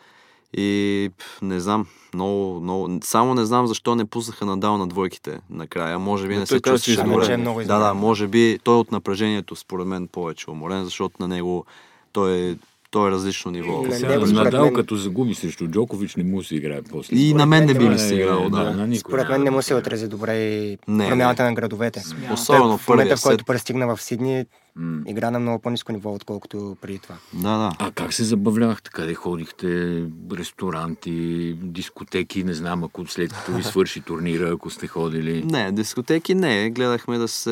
И 0.53 1.09
не 1.41 1.59
знам, 1.59 1.87
много, 2.13 2.59
много... 2.61 2.99
Само 3.03 3.33
не 3.35 3.45
знам 3.45 3.67
защо 3.67 3.95
не 3.95 4.05
пуснаха 4.05 4.45
надал 4.45 4.77
на 4.77 4.87
двойките 4.87 5.39
накрая. 5.49 5.99
Може 5.99 6.27
би 6.27 6.33
не, 6.33 6.39
не 6.39 6.45
се 6.45 6.59
чувстваше. 6.59 7.01
Е 7.01 7.37
да, 7.65 7.79
да, 7.79 7.93
може 7.93 8.27
би 8.27 8.59
той 8.63 8.75
от 8.75 8.91
напрежението 8.91 9.55
според 9.55 9.87
мен 9.87 10.07
повече 10.07 10.51
уморен, 10.51 10.83
защото 10.83 11.15
на 11.19 11.27
него 11.27 11.65
той 12.11 12.37
е 12.37 12.55
то 12.91 13.07
е 13.07 13.11
различно 13.11 13.51
ниво. 13.51 13.81
Не, 13.81 13.95
Сега, 13.95 14.19
не, 14.19 14.31
Надал, 14.31 14.65
мен... 14.65 14.73
като 14.73 14.95
загуби 14.95 15.35
срещу 15.35 15.67
Джокович, 15.67 16.15
не 16.15 16.23
му 16.23 16.43
се 16.43 16.55
играе 16.55 16.81
после. 16.81 17.15
И 17.15 17.33
на 17.33 17.45
мен 17.45 17.65
не 17.65 17.73
би 17.73 17.89
ми 17.89 17.99
се 17.99 18.15
играл, 18.15 18.49
да. 18.49 18.87
да. 18.87 18.97
Според 18.99 19.29
мен 19.29 19.43
не 19.43 19.51
му 19.51 19.61
се 19.61 19.75
отрази 19.75 20.07
добре 20.07 20.37
и 20.37 20.77
промяната 20.85 21.43
на 21.43 21.53
градовете. 21.53 22.03
Особено 22.33 22.77
в 22.77 22.87
момента, 22.87 23.17
в 23.17 23.23
който 23.23 23.45
пристигна 23.45 23.95
в 23.95 24.01
Сидни, 24.01 24.45
Mm. 24.79 25.09
Игра 25.09 25.31
на 25.31 25.39
много 25.39 25.59
по-низко 25.59 25.91
ниво, 25.91 26.13
отколкото 26.13 26.77
преди 26.81 26.99
това. 26.99 27.15
Да, 27.33 27.57
да. 27.57 27.71
А 27.79 27.91
как 27.91 28.13
се 28.13 28.23
забавлявахте? 28.23 28.89
Къде 28.89 29.13
ходихте? 29.13 30.03
Ресторанти, 30.31 31.53
дискотеки, 31.53 32.43
не 32.43 32.53
знам, 32.53 32.83
ако 32.83 33.07
след 33.07 33.33
като 33.33 33.51
ви 33.51 33.63
свърши 33.73 34.01
турнира, 34.01 34.49
ако 34.53 34.69
сте 34.69 34.87
ходили? 34.87 35.43
Не, 35.43 35.71
дискотеки 35.71 36.35
не. 36.35 36.69
Гледахме 36.69 37.17
да 37.17 37.27
се, 37.27 37.51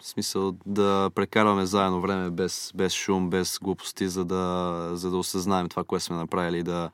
в 0.00 0.06
смисъл, 0.06 0.54
да 0.66 1.10
прекарваме 1.14 1.66
заедно 1.66 2.00
време 2.00 2.30
без, 2.30 2.72
без 2.74 2.92
шум, 2.92 3.30
без 3.30 3.58
глупости, 3.58 4.08
за 4.08 4.24
да, 4.24 4.88
за 4.92 5.10
да 5.10 5.16
осъзнаем 5.16 5.68
това, 5.68 5.84
което 5.84 6.04
сме 6.04 6.16
направили 6.16 6.58
и 6.58 6.62
да, 6.62 6.90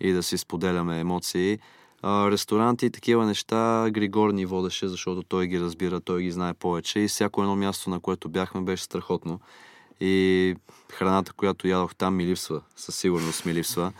и 0.00 0.12
да 0.12 0.22
си 0.22 0.38
споделяме 0.38 1.00
емоции 1.00 1.58
ресторанти 2.04 2.86
и 2.86 2.90
такива 2.90 3.26
неща 3.26 3.86
Григор 3.90 4.30
ни 4.30 4.46
водеше, 4.46 4.88
защото 4.88 5.22
той 5.22 5.46
ги 5.46 5.60
разбира, 5.60 6.00
той 6.00 6.22
ги 6.22 6.30
знае 6.30 6.54
повече 6.54 7.00
и 7.00 7.08
всяко 7.08 7.42
едно 7.42 7.56
място, 7.56 7.90
на 7.90 8.00
което 8.00 8.28
бяхме, 8.28 8.60
беше 8.60 8.84
страхотно. 8.84 9.40
И 10.00 10.54
храната, 10.92 11.32
която 11.32 11.68
ядох 11.68 11.94
там, 11.94 12.16
ми 12.16 12.26
липсва. 12.26 12.60
Със 12.76 12.96
сигурност 12.96 13.44
ми 13.44 13.54
липсва. 13.54 13.92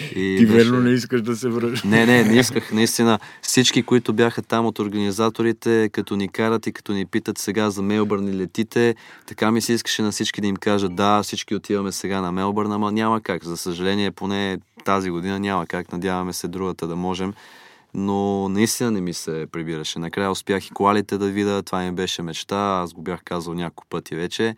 И 0.00 0.36
Ти 0.38 0.46
беше... 0.46 0.56
верно 0.56 0.80
не 0.80 0.90
искаш 0.90 1.22
да 1.22 1.36
се 1.36 1.48
връщаш. 1.48 1.82
Не, 1.82 2.06
не, 2.06 2.24
не 2.24 2.38
исках. 2.38 2.72
Наистина, 2.72 3.18
всички, 3.42 3.82
които 3.82 4.12
бяха 4.12 4.42
там 4.42 4.66
от 4.66 4.78
организаторите, 4.78 5.90
като 5.92 6.16
ни 6.16 6.28
карат 6.28 6.66
и 6.66 6.72
като 6.72 6.92
ни 6.92 7.06
питат 7.06 7.38
сега 7.38 7.70
за 7.70 7.82
Мелбърн 7.82 8.28
и 8.28 8.36
летите, 8.36 8.94
така 9.26 9.50
ми 9.50 9.60
се 9.60 9.72
искаше 9.72 10.02
на 10.02 10.10
всички 10.10 10.40
да 10.40 10.46
им 10.46 10.56
кажат, 10.56 10.96
да, 10.96 11.22
всички 11.22 11.54
отиваме 11.54 11.92
сега 11.92 12.20
на 12.20 12.32
Мелбърн, 12.32 12.72
ама 12.72 12.92
няма 12.92 13.20
как. 13.20 13.44
За 13.44 13.56
съжаление, 13.56 14.10
поне 14.10 14.58
тази 14.84 15.10
година 15.10 15.40
няма 15.40 15.66
как. 15.66 15.92
Надяваме 15.92 16.32
се 16.32 16.48
другата 16.48 16.86
да 16.86 16.96
можем. 16.96 17.32
Но 17.94 18.48
наистина 18.48 18.90
не 18.90 19.00
ми 19.00 19.14
се 19.14 19.46
прибираше. 19.52 19.98
Накрая 19.98 20.30
успях 20.30 20.66
и 20.66 20.70
колалите 20.70 21.18
да 21.18 21.26
видя. 21.26 21.62
Това 21.62 21.82
ми 21.82 21.92
беше 21.92 22.22
мечта. 22.22 22.56
Аз 22.56 22.92
го 22.92 23.02
бях 23.02 23.20
казал 23.24 23.54
няколко 23.54 23.86
пъти 23.90 24.16
вече. 24.16 24.56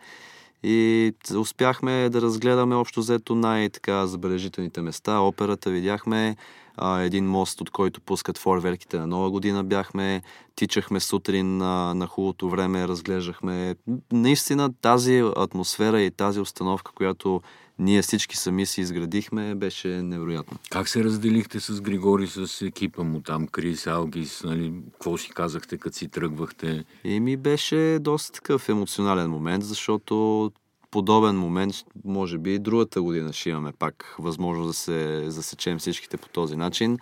И 0.62 1.12
успяхме 1.37 2.09
да 2.09 2.23
разгледаме 2.23 2.75
общо 2.75 3.01
взето 3.01 3.35
най-така 3.35 4.07
забележителните 4.07 4.83
места. 4.83 5.21
Операта 5.21 5.71
видяхме, 5.71 6.37
а, 6.77 7.01
един 7.01 7.27
мост, 7.27 7.61
от 7.61 7.71
който 7.71 8.01
пускат 8.01 8.38
форверките 8.38 8.99
на 8.99 9.07
нова 9.07 9.31
година 9.31 9.64
бяхме, 9.64 10.23
тичахме 10.57 11.01
сутрин 11.01 11.57
на, 11.57 11.95
на 11.95 12.07
хубавото 12.07 12.49
време, 12.49 12.88
разглеждахме. 12.88 13.75
Наистина 14.12 14.71
тази 14.83 15.23
атмосфера 15.37 16.01
и 16.03 16.11
тази 16.11 16.40
установка, 16.40 16.92
която 16.92 17.40
ние 17.79 18.03
всички 18.03 18.37
сами 18.37 18.67
си 18.67 18.81
изградихме, 18.81 19.55
беше 19.55 19.89
невероятно. 19.89 20.59
Как 20.71 20.89
се 20.89 21.05
разделихте 21.05 21.61
с 21.61 21.81
Григори, 21.81 22.27
с 22.27 22.62
екипа 22.62 23.03
му 23.03 23.21
там, 23.21 23.47
Крис, 23.47 23.87
Алгис, 23.87 24.43
нали? 24.45 24.73
Какво 24.93 25.17
си 25.17 25.31
казахте, 25.31 25.79
като 25.79 25.97
си 25.97 26.09
тръгвахте? 26.09 26.85
И 27.05 27.21
ми 27.21 27.37
беше 27.37 27.99
доста 28.01 28.33
такъв 28.33 28.69
емоционален 28.69 29.31
момент, 29.31 29.65
защото 29.65 30.53
подобен 30.91 31.39
момент, 31.39 31.75
може 32.05 32.39
би 32.39 32.59
другата 32.59 33.03
година 33.03 33.33
ще 33.33 33.51
имаме 33.51 33.73
пак 33.73 34.17
възможност 34.19 34.69
да 34.69 34.75
се 34.75 35.31
засечем 35.31 35.79
всичките 35.79 36.17
по 36.17 36.29
този 36.29 36.57
начин. 36.57 36.99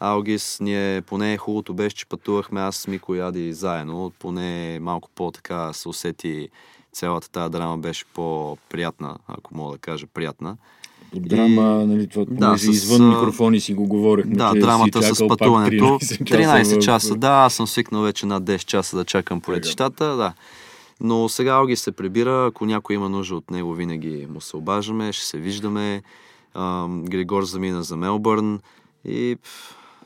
Алгис, 0.00 0.58
ние 0.60 1.02
поне 1.02 1.36
хубавото 1.36 1.74
беше, 1.74 1.96
че 1.96 2.06
пътувахме 2.06 2.60
аз 2.60 2.76
с 2.76 2.86
Мико 2.86 3.14
Яди 3.14 3.52
заедно, 3.52 4.12
поне 4.18 4.80
малко 4.80 5.10
по-така 5.14 5.72
се 5.72 5.88
усети 5.88 6.48
цялата 6.92 7.30
тази 7.30 7.50
драма 7.50 7.78
беше 7.78 8.04
по-приятна, 8.14 9.16
ако 9.28 9.56
мога 9.56 9.72
да 9.72 9.78
кажа 9.78 10.06
приятна. 10.06 10.56
Драма, 11.14 11.82
и... 11.82 11.86
нали, 11.86 12.06
това, 12.06 12.24
да, 12.28 12.58
с... 12.58 12.64
извън 12.64 13.08
микрофони 13.08 13.60
си 13.60 13.74
го 13.74 13.86
говорихме. 13.86 14.34
Да, 14.34 14.52
драмата 14.54 15.14
с 15.14 15.28
пътуването. 15.28 15.84
13 15.84 16.24
часа, 16.24 16.76
13 16.76 16.84
часа, 16.84 17.14
да, 17.14 17.30
аз 17.30 17.54
съм 17.54 17.66
свикнал 17.66 18.02
вече 18.02 18.26
над 18.26 18.44
10 18.44 18.64
часа 18.64 18.96
да 18.96 19.04
чакам 19.04 19.40
по 19.40 19.52
летищата, 19.52 20.16
да. 20.16 20.32
Но 21.00 21.28
сега 21.28 21.52
Алги 21.52 21.76
се 21.76 21.92
прибира, 21.92 22.46
ако 22.46 22.66
някой 22.66 22.96
има 22.96 23.08
нужда 23.08 23.36
от 23.36 23.50
него, 23.50 23.74
винаги 23.74 24.26
му 24.30 24.40
се 24.40 24.56
обаждаме, 24.56 25.12
ще 25.12 25.24
се 25.24 25.38
виждаме. 25.38 26.02
Григор 26.88 27.44
замина 27.44 27.82
за 27.82 27.96
Мелбърн 27.96 28.60
и 29.04 29.36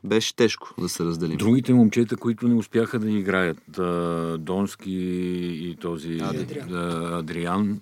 беше 0.05 0.37
тежко 0.37 0.75
да 0.79 0.89
се 0.89 1.05
разделим. 1.05 1.37
Другите 1.37 1.75
момчета, 1.75 2.17
които 2.17 2.49
не 2.49 2.55
успяха 2.55 2.99
да 2.99 3.11
играят, 3.11 3.59
Донски 4.45 4.95
и 5.71 5.77
този 5.81 6.21
Адриан, 6.23 7.15
Адриан 7.15 7.81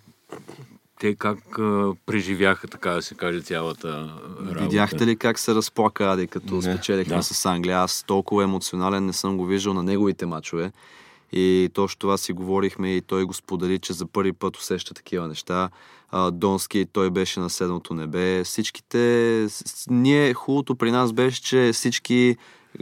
те 1.02 1.14
как 1.14 1.58
а, 1.58 1.92
преживяха, 2.06 2.68
така 2.68 2.90
да 2.90 3.02
се 3.02 3.14
каже, 3.14 3.40
цялата 3.40 3.88
работа? 4.40 4.62
Видяхте 4.62 5.06
ли 5.06 5.16
как 5.16 5.38
се 5.38 5.54
разплака 5.54 6.04
Ади, 6.04 6.26
като 6.26 6.54
не, 6.54 6.62
спечелихме 6.62 7.16
да. 7.16 7.22
с 7.22 7.46
Англия? 7.46 7.78
Аз 7.78 8.04
толкова 8.06 8.44
емоционален 8.44 9.06
не 9.06 9.12
съм 9.12 9.36
го 9.36 9.46
виждал 9.46 9.74
на 9.74 9.82
неговите 9.82 10.26
мачове. 10.26 10.72
И 11.32 11.70
точно 11.74 11.98
това 11.98 12.16
си 12.16 12.32
говорихме 12.32 12.96
и 12.96 13.00
той 13.00 13.24
го 13.24 13.34
сподели, 13.34 13.78
че 13.78 13.92
за 13.92 14.06
първи 14.06 14.32
път 14.32 14.56
усеща 14.56 14.94
такива 14.94 15.28
неща. 15.28 15.70
Донски, 16.32 16.86
той 16.92 17.10
беше 17.10 17.40
на 17.40 17.50
седмото 17.50 17.94
небе. 17.94 18.44
Всичките... 18.44 19.46
Ние, 19.90 20.34
хубавото 20.34 20.76
при 20.76 20.90
нас 20.90 21.12
беше, 21.12 21.42
че 21.42 21.70
всички 21.72 22.36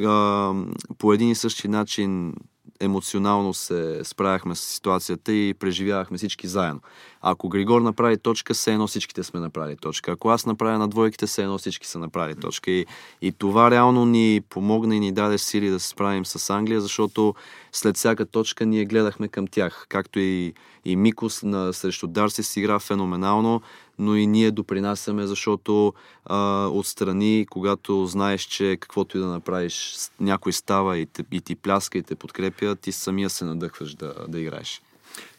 а, 0.05 0.55
по 0.99 1.13
един 1.13 1.31
и 1.31 1.35
същи 1.35 1.69
начин 1.69 2.35
емоционално 2.81 3.55
се 3.55 4.01
справяхме 4.05 4.55
с 4.55 4.61
ситуацията 4.61 5.33
и 5.33 5.55
преживявахме 5.55 6.19
всички 6.19 6.47
заедно. 6.47 6.81
Ако 7.23 7.49
Григор 7.49 7.81
направи 7.81 8.19
точка, 8.19 8.55
все 8.55 8.73
едно 8.73 8.87
всичките 8.87 9.23
сме 9.23 9.41
направили 9.41 9.77
точка. 9.77 10.13
Ако 10.13 10.29
аз 10.29 10.47
направя 10.47 10.79
на 10.79 10.89
двойките, 10.89 11.27
все 11.27 11.43
едно 11.43 11.59
всички 11.59 11.87
са 11.87 11.99
направили 11.99 12.41
точка. 12.41 12.71
И, 12.71 12.87
и 13.23 13.33
това 13.33 13.71
реално 13.71 14.07
ни 14.07 14.41
помогна 14.49 14.97
и 14.97 15.01
ни 15.01 15.13
даде 15.13 15.39
сили 15.39 15.71
да 15.71 15.81
се 15.81 15.89
справим 15.89 16.27
с 16.27 16.51
Англия, 16.51 16.81
защото 16.81 17.35
след 17.73 17.97
всяка 17.97 18.27
точка 18.27 18.67
ние 18.67 18.85
гледахме 18.85 19.29
към 19.29 19.47
тях. 19.47 19.87
Както 19.89 20.19
и, 20.19 20.55
и 20.85 20.97
Микос 20.97 21.43
на, 21.43 21.73
срещу 21.73 22.07
Дарси 22.07 22.43
си 22.43 22.61
игра 22.61 22.79
феноменално, 22.79 23.63
но 24.01 24.17
и 24.17 24.27
ние 24.27 24.51
допринасяме, 24.51 25.27
защото 25.27 25.95
а, 26.25 26.67
отстрани, 26.67 27.47
когато 27.51 28.07
знаеш, 28.07 28.43
че 28.43 28.77
каквото 28.81 29.19
и 29.19 29.21
да 29.21 29.27
направиш, 29.27 29.95
някой 30.21 30.53
става 30.53 30.99
и, 30.99 31.07
те, 31.07 31.25
и 31.33 31.41
ти 31.41 31.57
пляска 31.57 31.99
и 31.99 32.03
те 32.03 32.15
подкрепя, 32.15 32.77
ти 32.77 32.93
самия 32.93 33.31
се 33.31 33.45
надъхваш 33.45 33.95
да, 33.95 34.15
да 34.29 34.41
играеш. 34.41 34.83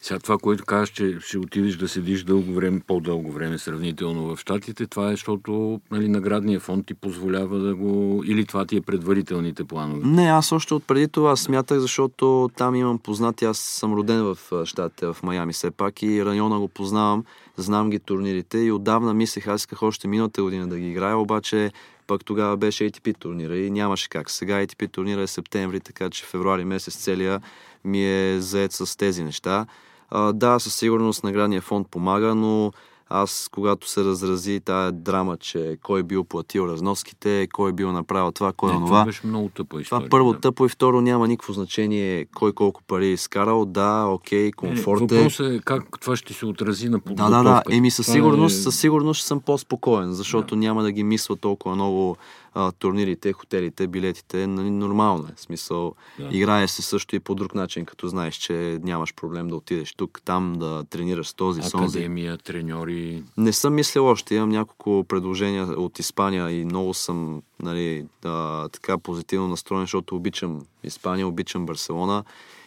Сега 0.02 0.18
това, 0.18 0.38
което 0.38 0.64
казваш, 0.64 0.88
че 0.88 1.16
ще 1.20 1.38
отидеш 1.38 1.76
да 1.76 1.88
седиш 1.88 2.24
дълго 2.24 2.52
време, 2.52 2.80
по-дълго 2.86 3.32
време 3.32 3.58
сравнително 3.58 4.36
в 4.36 4.40
Штатите, 4.40 4.86
това 4.86 5.08
е, 5.08 5.10
защото 5.10 5.80
нали, 5.90 6.08
наградния 6.08 6.60
фонд 6.60 6.86
ти 6.86 6.94
позволява 6.94 7.58
да 7.58 7.74
го... 7.74 8.22
Или 8.26 8.46
това 8.46 8.64
ти 8.64 8.76
е 8.76 8.80
предварителните 8.80 9.64
планове? 9.64 10.06
Не, 10.06 10.30
аз 10.30 10.52
още 10.52 10.74
от 10.74 10.86
преди 10.86 11.08
това 11.08 11.36
смятах, 11.36 11.78
защото 11.78 12.50
там 12.56 12.74
имам 12.74 12.98
познати. 12.98 13.44
Аз 13.44 13.58
съм 13.58 13.94
роден 13.94 14.22
в 14.22 14.38
Штатите, 14.66 15.06
в 15.06 15.16
Майами 15.22 15.52
все 15.52 15.70
пак 15.70 16.02
и 16.02 16.24
района 16.24 16.58
го 16.58 16.68
познавам, 16.68 17.24
знам 17.56 17.90
ги 17.90 17.98
турнирите 17.98 18.58
и 18.58 18.72
отдавна 18.72 19.14
мислех, 19.14 19.46
аз 19.46 19.60
исках 19.60 19.82
още 19.82 20.08
миналата 20.08 20.42
година 20.42 20.68
да 20.68 20.78
ги 20.78 20.90
играя, 20.90 21.16
обаче 21.16 21.70
пък 22.06 22.24
тогава 22.24 22.56
беше 22.56 22.90
ATP 22.90 23.18
турнира 23.18 23.56
и 23.56 23.70
нямаше 23.70 24.08
как. 24.08 24.30
Сега 24.30 24.54
ATP 24.54 24.92
турнира 24.92 25.22
е 25.22 25.26
септември, 25.26 25.80
така 25.80 26.10
че 26.10 26.24
февруари 26.24 26.64
месец 26.64 26.96
целия 26.96 27.40
ми 27.84 28.04
е 28.06 28.40
заед 28.40 28.72
с 28.72 28.96
тези 28.96 29.24
неща. 29.24 29.66
А, 30.10 30.32
да, 30.32 30.58
със 30.58 30.74
сигурност 30.74 31.24
наградния 31.24 31.60
фонд 31.60 31.88
помага, 31.90 32.34
но 32.34 32.72
аз, 33.14 33.48
когато 33.52 33.88
се 33.88 34.04
разрази 34.04 34.60
тая 34.64 34.92
драма, 34.92 35.36
че 35.36 35.78
кой 35.82 36.02
бил 36.02 36.24
платил 36.24 36.62
разноските, 36.62 37.48
кой 37.52 37.72
бил 37.72 37.92
направил 37.92 38.32
това, 38.32 38.52
кой 38.52 38.70
е 38.70 38.74
това 38.74 38.86
това. 38.86 39.04
беше 39.04 39.26
много 39.26 39.48
тъпа 39.48 39.80
история. 39.80 40.00
Това 40.08 40.10
първо 40.10 40.32
да. 40.32 40.40
тъпо 40.40 40.66
и 40.66 40.68
второ 40.68 41.00
няма 41.00 41.28
никакво 41.28 41.52
значение 41.52 42.26
кой 42.34 42.52
колко 42.52 42.82
пари 42.82 43.06
е 43.06 43.12
изкарал. 43.12 43.64
Да, 43.64 44.04
окей, 44.06 44.52
комфорт 44.52 45.12
е. 45.12 45.16
Въпросът 45.16 45.52
е 45.52 45.60
как 45.64 46.00
това 46.00 46.16
ще 46.16 46.32
се 46.32 46.46
отрази 46.46 46.88
на 46.88 46.98
Да, 46.98 47.04
подготовката. 47.04 47.42
да, 47.44 47.62
да. 47.68 47.76
Еми 47.76 47.90
със 47.90 48.06
сигурност, 48.06 48.58
е- 48.58 48.60
със 48.62 48.78
сигурност 48.78 49.18
ще 49.18 49.26
съм 49.26 49.40
по-спокоен, 49.40 50.12
защото 50.12 50.56
няма 50.56 50.82
да 50.82 50.92
ги 50.92 51.04
мисля 51.04 51.36
толкова 51.36 51.74
много 51.74 52.16
а, 52.54 52.72
турнирите, 52.72 53.32
хотелите, 53.32 53.86
билетите. 53.86 54.46
Нали, 54.46 54.70
нормално 54.70 55.28
е. 55.28 55.32
В 55.36 55.40
смисъл, 55.40 55.94
Да. 56.18 56.28
играе 56.32 56.68
се 56.68 56.82
също 56.82 57.16
и 57.16 57.20
по 57.20 57.34
друг 57.34 57.54
начин, 57.54 57.84
като 57.84 58.08
знаеш, 58.08 58.34
че 58.34 58.78
нямаш 58.82 59.14
проблем 59.14 59.48
да 59.48 59.56
отидеш 59.56 59.94
тук, 59.94 60.20
там, 60.24 60.52
да 60.52 60.84
тренираш 60.84 61.28
с 61.28 61.34
този, 61.34 61.62
с 61.62 61.74
онзи. 61.74 61.98
Академия, 61.98 62.38
треньори. 62.38 63.22
Не 63.36 63.52
съм 63.52 63.74
мислил 63.74 64.06
още. 64.06 64.34
Имам 64.34 64.48
няколко 64.48 65.04
предложения 65.08 65.64
от 65.64 65.98
Испания 65.98 66.50
и 66.50 66.64
много 66.64 66.94
съм 66.94 67.42
нали, 67.62 68.06
да, 68.22 68.68
така 68.72 68.98
позитивно 68.98 69.48
настроен, 69.48 69.82
защото 69.82 70.16
обичам 70.16 70.60
Испания, 70.84 71.28
обичам 71.28 71.66
Барселона. 71.66 72.24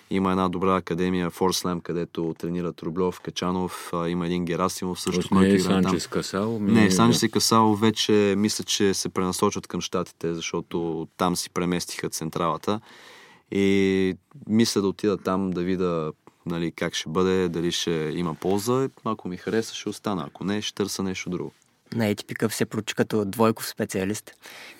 Има 0.09 0.31
една 0.31 0.49
добра 0.49 0.75
академия 0.75 1.29
Форслем, 1.29 1.81
където 1.81 2.35
тренират 2.39 2.83
Рублев, 2.83 3.19
Качанов, 3.19 3.89
а, 3.93 4.09
има 4.09 4.25
един 4.25 4.45
Герасимов 4.45 5.01
също, 5.01 5.11
Тоест 5.11 5.29
който 5.29 5.47
не 5.49 5.53
е. 5.53 5.59
Санчес 5.59 6.07
Касал. 6.07 6.59
ми 6.59 6.71
Не, 6.71 6.85
е- 6.85 6.91
Санчес 6.91 7.23
и 7.23 7.31
Касало 7.31 7.75
вече 7.75 8.33
мисля, 8.37 8.63
че 8.63 8.93
се 8.93 9.09
пренасочат 9.09 9.67
към 9.67 9.81
щатите, 9.81 10.33
защото 10.33 11.07
там 11.17 11.35
си 11.35 11.49
преместиха 11.49 12.09
централата. 12.09 12.79
И 13.51 14.15
мисля 14.47 14.81
да 14.81 14.87
отида 14.87 15.17
там 15.17 15.51
да 15.51 15.61
видя 15.63 16.11
нали, 16.45 16.71
как 16.71 16.93
ще 16.93 17.09
бъде, 17.09 17.49
дали 17.49 17.71
ще 17.71 17.91
има 18.15 18.35
полза. 18.35 18.89
Ако 19.03 19.27
ми 19.27 19.37
хареса, 19.37 19.75
ще 19.75 19.89
остана. 19.89 20.23
Ако 20.27 20.43
не, 20.43 20.61
ще 20.61 20.75
търся 20.75 21.03
нещо 21.03 21.29
друго. 21.29 21.51
На 21.93 22.05
ATP 22.05 22.33
Cup 22.33 22.51
се 22.51 22.65
прочу 22.65 22.95
като 22.95 23.25
двойков 23.25 23.67
специалист. 23.67 24.31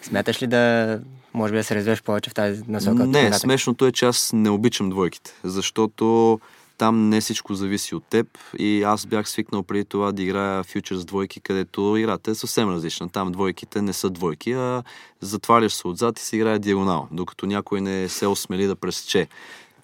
Смяташ 0.01 0.41
ли 0.41 0.47
да, 0.47 0.99
може 1.33 1.51
би 1.51 1.57
да 1.57 1.63
се 1.63 1.75
развиваш 1.75 2.03
повече 2.03 2.29
в 2.29 2.33
тази 2.33 2.63
насока? 2.67 3.05
Не, 3.05 3.33
смешното 3.33 3.85
е, 3.85 3.91
че 3.91 4.05
аз 4.05 4.31
не 4.33 4.49
обичам 4.49 4.89
двойките, 4.89 5.33
защото 5.43 6.39
там 6.77 7.09
не 7.09 7.21
всичко 7.21 7.53
зависи 7.53 7.95
от 7.95 8.03
теб 8.03 8.27
и 8.59 8.83
аз 8.83 9.05
бях 9.05 9.29
свикнал 9.29 9.63
преди 9.63 9.85
това 9.85 10.11
да 10.11 10.23
играя 10.23 10.63
фьючерс 10.63 11.05
двойки, 11.05 11.39
където 11.39 11.97
играта 11.97 12.31
е 12.31 12.35
съвсем 12.35 12.69
различна. 12.69 13.09
Там 13.09 13.31
двойките 13.31 13.81
не 13.81 13.93
са 13.93 14.09
двойки, 14.09 14.51
а 14.51 14.83
затваряш 15.21 15.73
се 15.73 15.87
отзад 15.87 16.19
и 16.19 16.23
се 16.23 16.35
играе 16.35 16.59
диагонал, 16.59 17.07
докато 17.11 17.45
някой 17.45 17.81
не 17.81 18.09
се 18.09 18.27
осмели 18.27 18.65
да 18.65 18.75
пресече. 18.75 19.27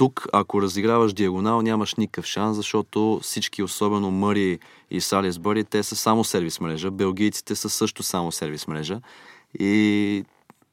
Тук, 0.01 0.27
ако 0.33 0.61
разиграваш 0.61 1.13
диагонал, 1.13 1.61
нямаш 1.61 1.95
никакъв 1.95 2.25
шанс, 2.25 2.57
защото 2.57 3.19
всички, 3.23 3.63
особено 3.63 4.11
Мъри 4.11 4.59
и 4.91 5.01
Салис 5.01 5.39
Бъри, 5.39 5.63
те 5.63 5.83
са 5.83 5.95
само 5.95 6.23
сервис 6.23 6.59
мрежа. 6.59 6.91
Белгийците 6.91 7.55
са 7.55 7.69
също 7.69 8.03
само 8.03 8.31
сервис 8.31 8.67
мрежа. 8.67 9.01
И 9.59 10.23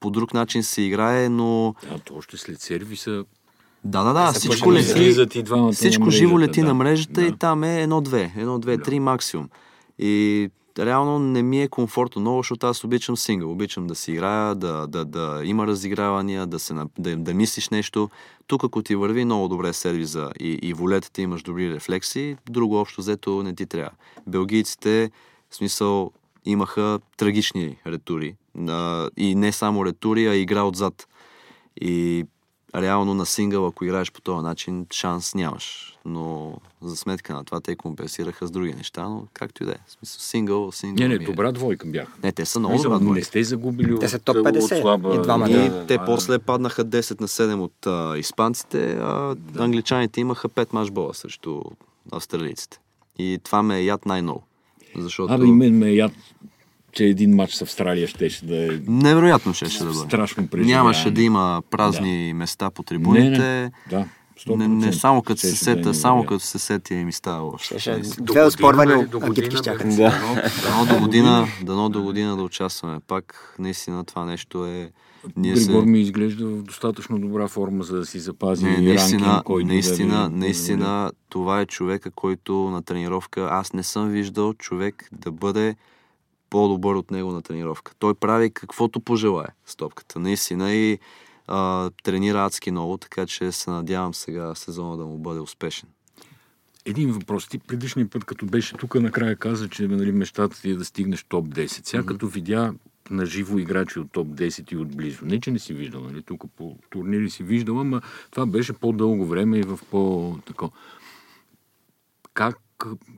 по 0.00 0.10
друг 0.10 0.34
начин 0.34 0.62
се 0.62 0.82
играе, 0.82 1.28
но 1.28 1.74
А 1.90 1.98
то 1.98 2.14
още 2.14 2.36
след 2.36 2.60
сервиса 2.60 3.24
да, 3.84 4.04
да, 4.04 4.12
да, 4.12 4.32
се 4.32 4.38
всичко 4.38 4.72
лети. 4.72 4.92
и 5.04 5.72
Всичко 5.72 6.04
на 6.04 6.10
живо 6.10 6.34
мрежата, 6.34 6.50
лети 6.50 6.60
да. 6.60 6.66
на 6.66 6.74
мрежата 6.74 7.20
Да. 7.20 7.26
и 7.26 7.32
там 7.32 7.64
е 7.64 7.82
едно-две, 7.82 8.32
едно-две, 8.36 8.76
Да. 8.76 8.82
три 8.82 9.00
максимум. 9.00 9.48
И 9.98 10.50
реално 10.78 11.18
не 11.18 11.42
ми 11.42 11.62
е 11.62 11.68
комфортно 11.68 12.20
много, 12.20 12.38
защото 12.38 12.66
аз 12.66 12.84
обичам 12.84 13.16
сингъл. 13.16 13.50
Обичам 13.50 13.86
да 13.86 13.94
си 13.94 14.12
играя, 14.12 14.54
да, 14.54 14.86
да, 14.86 15.04
да 15.04 15.40
има 15.44 15.66
разигравания, 15.66 16.46
да, 16.46 16.58
се, 16.58 16.74
да, 16.98 17.16
да 17.16 17.34
мислиш 17.34 17.68
нещо. 17.68 18.10
Тук, 18.46 18.64
ако 18.64 18.82
ти 18.82 18.96
върви 18.96 19.24
много 19.24 19.48
добре 19.48 19.72
сервиза 19.72 20.30
и, 20.40 20.58
и 20.62 20.72
волетата 20.72 21.22
имаш 21.22 21.42
добри 21.42 21.74
рефлекси, 21.74 22.36
друго 22.50 22.80
общо 22.80 23.00
взето 23.00 23.42
не 23.42 23.54
ти 23.54 23.66
трябва. 23.66 23.90
Белгийците, 24.26 25.10
в 25.50 25.56
смисъл, 25.56 26.12
имаха 26.44 26.98
трагични 27.16 27.76
ретури. 27.86 28.36
И 29.16 29.34
не 29.34 29.52
само 29.52 29.86
ретури, 29.86 30.26
а 30.26 30.34
игра 30.34 30.62
отзад. 30.62 31.08
И 31.80 32.24
реално 32.76 33.14
на 33.14 33.26
сингъл, 33.26 33.66
ако 33.66 33.84
играеш 33.84 34.12
по 34.12 34.20
този 34.20 34.42
начин, 34.42 34.86
шанс 34.92 35.34
нямаш. 35.34 35.94
Но 36.04 36.54
за 36.82 36.96
сметка 36.96 37.34
на 37.34 37.44
това 37.44 37.60
те 37.60 37.76
компенсираха 37.76 38.46
с 38.46 38.50
други 38.50 38.74
неща, 38.74 39.08
но 39.08 39.26
както 39.32 39.62
и 39.62 39.66
да 39.66 39.72
е. 39.72 39.78
В 39.86 39.92
смисъл, 39.92 40.20
сингъл, 40.20 40.72
сингъл. 40.72 41.08
Не, 41.08 41.18
не, 41.18 41.24
е. 41.24 41.26
добра 41.26 41.52
двойка 41.52 41.86
бяха. 41.86 42.12
Не, 42.22 42.32
те 42.32 42.44
са 42.44 42.58
много 42.58 42.82
добра 42.82 42.98
Не 42.98 43.04
двойка. 43.04 43.24
сте 43.24 43.44
загубили 43.44 43.98
Те 43.98 44.08
са 44.08 44.18
топ 44.18 44.36
50 44.36 44.62
от 44.62 44.80
слаба... 44.80 45.14
и 45.14 45.22
двамата. 45.22 45.50
И 45.50 45.68
Да, 45.70 45.86
те 45.86 45.94
а, 45.94 46.04
после 46.04 46.38
паднаха 46.38 46.84
10 46.84 47.20
на 47.20 47.28
7 47.28 47.60
от 47.60 47.86
а, 47.86 48.18
испанците, 48.18 48.92
а 48.92 49.36
англичаните 49.58 50.20
имаха 50.20 50.48
5 50.48 50.68
матчбола 50.72 51.14
срещу 51.14 51.60
австралийците. 52.12 52.78
И 53.18 53.38
това 53.44 53.62
ме 53.62 53.78
е 53.78 53.84
яд 53.84 54.06
най-много. 54.06 54.42
Защото... 54.96 55.32
Абе, 55.32 55.46
и 55.46 55.52
мен 55.52 55.78
ме 55.78 55.88
е 55.88 55.94
яд, 55.94 56.12
че 56.92 57.04
един 57.04 57.34
матч 57.34 57.54
с 57.54 57.62
Австралия 57.62 58.08
щеше 58.08 58.44
да 58.44 58.64
е 58.64 58.80
Невероятно 58.88 59.54
ще, 59.54 59.68
ще 59.68 59.84
да 59.84 59.90
бъде. 59.90 59.98
страшно 59.98 60.46
преживяване. 60.48 60.74
Нямаше 60.74 61.10
да 61.10 61.22
има 61.22 61.62
празни 61.70 62.32
места 62.34 62.70
по 62.70 62.82
трибуните. 62.82 63.38
Не, 63.38 63.62
не, 63.62 63.70
да. 63.90 64.04
100%. 64.46 64.56
Не, 64.56 64.68
не 64.68 64.92
само 64.92 65.22
като 65.22 65.40
се 65.40 65.46
Щеше 65.46 65.64
да 65.64 65.70
е 65.70 65.74
сета, 65.74 65.94
само 65.94 66.24
като 66.24 66.40
се 66.40 66.58
сети 66.58 66.94
и 66.94 67.04
ми 67.04 67.12
става 67.12 67.40
лошо. 67.42 67.74
Две 68.20 68.42
оспорвани 68.42 69.06
агитки 69.22 69.56
щяха. 69.56 69.88
Да. 69.88 70.50
Дано 70.62 70.86
до 70.86 71.00
година, 71.00 71.46
дано 71.62 71.88
до 71.88 72.02
година 72.02 72.36
да 72.36 72.42
участваме 72.42 72.98
пак. 73.06 73.54
Наистина 73.58 74.04
това 74.04 74.24
нещо 74.24 74.66
е... 74.66 74.90
Ние 75.36 75.52
Григор 75.52 75.80
се... 75.82 75.86
ми 75.86 76.00
изглежда 76.00 76.46
в 76.46 76.62
достатъчно 76.62 77.18
добра 77.18 77.48
форма, 77.48 77.84
за 77.84 77.96
да 77.96 78.06
си 78.06 78.18
запази 78.18 78.64
Не, 78.64 78.78
наистина, 78.78 79.42
който 79.44 79.66
наистина, 79.66 80.22
да 80.22 80.28
ви- 80.28 80.34
наистина, 80.34 81.10
това 81.28 81.60
е 81.60 81.66
човека, 81.66 82.10
който 82.10 82.52
на 82.54 82.82
тренировка, 82.82 83.48
аз 83.52 83.72
не 83.72 83.82
съм 83.82 84.08
виждал 84.08 84.54
човек 84.54 85.08
да 85.12 85.30
бъде 85.32 85.76
по-добър 86.50 86.94
от 86.94 87.10
него 87.10 87.32
на 87.32 87.42
тренировка. 87.42 87.92
Той 87.98 88.14
прави 88.14 88.50
каквото 88.50 89.00
пожелае 89.00 89.48
с 89.66 89.76
топката. 89.76 90.18
Наистина 90.18 90.72
и 90.72 90.98
а, 91.46 91.90
тренира 92.02 92.44
адски 92.44 92.70
много, 92.70 92.96
така 92.96 93.26
че 93.26 93.52
се 93.52 93.70
надявам 93.70 94.14
сега 94.14 94.54
сезона 94.54 94.96
да 94.96 95.06
му 95.06 95.18
бъде 95.18 95.40
успешен. 95.40 95.88
Един 96.84 97.12
въпрос. 97.12 97.48
Ти 97.48 97.58
предишния 97.58 98.10
път, 98.10 98.24
като 98.24 98.46
беше 98.46 98.76
тук, 98.76 98.94
накрая 98.94 99.36
каза, 99.36 99.68
че 99.68 99.88
нали, 99.88 100.12
мечтата 100.12 100.60
ти 100.60 100.70
е 100.70 100.74
да 100.74 100.84
стигнеш 100.84 101.24
топ 101.24 101.46
10. 101.48 101.86
Сега 101.86 102.02
като 102.02 102.26
видя 102.26 102.74
на 103.10 103.26
живо 103.26 103.58
играчи 103.58 103.98
от 103.98 104.12
топ 104.12 104.28
10 104.28 104.72
и 104.72 104.76
отблизо. 104.76 105.24
Не, 105.24 105.40
че 105.40 105.50
не 105.50 105.58
си 105.58 105.74
виждал, 105.74 106.00
нали? 106.00 106.22
Тук 106.22 106.44
по 106.56 106.76
турнири 106.90 107.30
си 107.30 107.42
виждал, 107.42 107.80
ама 107.80 108.02
това 108.30 108.46
беше 108.46 108.72
по-дълго 108.72 109.26
време 109.26 109.58
и 109.58 109.62
в 109.62 109.80
по-тако. 109.90 110.72
Как, 112.34 112.56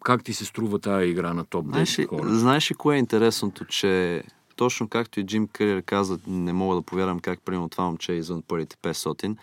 как 0.05 0.25
ти 0.25 0.33
се 0.33 0.45
струва 0.45 0.79
тази 0.79 1.07
игра 1.07 1.35
на 1.35 1.45
топ 1.45 1.67
10 1.67 1.71
Знаеш 1.71 2.09
хора? 2.09 2.39
знаеш 2.39 2.71
ли 2.71 2.75
кое 2.75 2.97
е 2.97 2.99
интересното, 2.99 3.65
че 3.65 4.23
точно 4.57 4.89
както 4.89 5.21
и 5.21 5.27
Джим 5.27 5.49
Кърир 5.49 5.83
каза, 5.83 6.19
не 6.27 6.53
мога 6.53 6.77
да 6.77 6.83
повярвам 6.83 7.21
как 7.21 7.41
примерно 7.45 7.69
това 7.69 7.85
момче 7.85 8.13
е 8.13 8.17
извън 8.17 8.43
първите 8.49 8.77
500. 8.77 9.37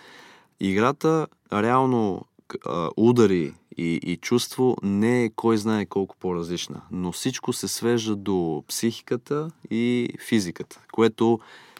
Играта 0.59 1.27
реално 1.53 2.25
а, 2.65 2.89
удари 2.97 3.53
и, 3.77 3.99
и 4.03 4.17
чувство 4.17 4.77
не 4.83 5.23
е 5.23 5.29
кой 5.29 5.57
знае 5.57 5.85
колко 5.85 6.15
по-различна, 6.19 6.81
но 6.91 7.11
всичко 7.11 7.53
се 7.53 7.67
свежда 7.67 8.15
до 8.15 8.63
психиката 8.67 9.51
и 9.71 10.09
физиката, 10.27 10.79
което 10.91 11.39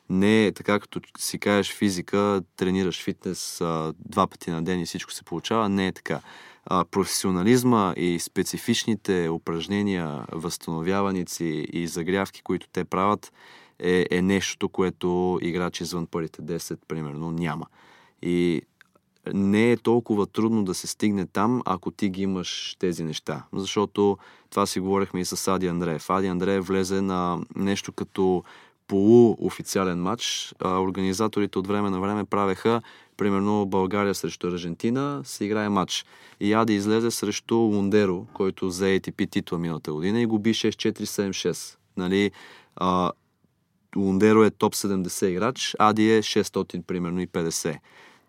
не 0.10 0.46
е 0.46 0.52
така, 0.52 0.80
като 0.80 1.02
си 1.18 1.40
кажеш 1.40 1.74
физика, 1.74 2.42
тренираш 2.56 3.04
фитнес 3.04 3.62
а, 3.62 3.94
два 4.06 4.28
пъти 4.28 4.52
на 4.52 4.64
ден 4.64 4.80
и 4.80 4.86
всичко 4.86 5.12
се 5.12 5.24
получава. 5.24 5.70
Не 5.70 5.88
е 5.88 5.92
така. 5.92 6.22
А, 6.70 6.86
професионализма 6.86 7.94
и 7.98 8.20
специфичните 8.20 9.30
упражнения, 9.30 10.26
възстановяваници 10.32 11.68
и 11.74 11.88
загрявки, 11.88 12.42
които 12.42 12.68
те 12.70 12.86
правят, 12.86 13.34
е, 13.80 14.06
е 14.12 14.22
нещото, 14.22 14.70
което 14.70 15.40
играч 15.42 15.82
извън 15.82 16.08
първите 16.08 16.42
10, 16.42 16.78
примерно, 16.88 17.32
няма. 17.32 17.66
И 18.22 18.62
не 19.34 19.72
е 19.72 19.78
толкова 19.78 20.26
трудно 20.26 20.64
да 20.64 20.74
се 20.74 20.88
стигне 20.88 21.26
там, 21.26 21.62
ако 21.66 21.92
ти 21.92 22.10
ги 22.10 22.22
имаш 22.22 22.76
тези 22.80 23.04
неща. 23.04 23.44
Защото 23.54 24.18
това 24.50 24.66
си 24.66 24.80
говорихме 24.80 25.20
и 25.20 25.26
с 25.26 25.48
Ади 25.48 25.68
Андреев. 25.68 26.10
Ади 26.10 26.28
Андреев 26.28 26.68
влезе 26.68 27.02
на 27.02 27.40
нещо 27.56 27.92
като 27.92 28.44
полуофициален 28.88 30.02
матч. 30.02 30.54
А, 30.60 30.80
организаторите 30.80 31.60
от 31.60 31.68
време 31.68 31.90
на 31.90 32.00
време 32.00 32.26
правеха 32.26 32.82
примерно 33.18 33.66
България 33.66 34.16
срещу 34.16 34.48
Аржентина 34.48 35.22
се 35.24 35.46
играе 35.46 35.70
матч. 35.70 36.06
И 36.40 36.54
Ади 36.54 36.76
излезе 36.76 37.12
срещу 37.12 37.56
Лундеро, 37.56 38.26
който 38.34 38.68
взе 38.68 38.86
ATP 38.86 39.32
титла 39.32 39.58
миналата 39.58 39.94
година 39.94 40.22
и 40.22 40.26
го 40.26 40.40
би 40.40 40.54
6-4-7-6. 40.54 41.78
Нали, 41.98 42.32
а, 42.76 43.12
Лундеро 43.96 44.44
е 44.44 44.50
топ 44.50 44.76
70 44.76 45.26
играч, 45.26 45.76
Ади 45.80 46.12
е 46.12 46.22
600 46.22 46.82
примерно 46.82 47.22
и 47.22 47.28
50. 47.28 47.78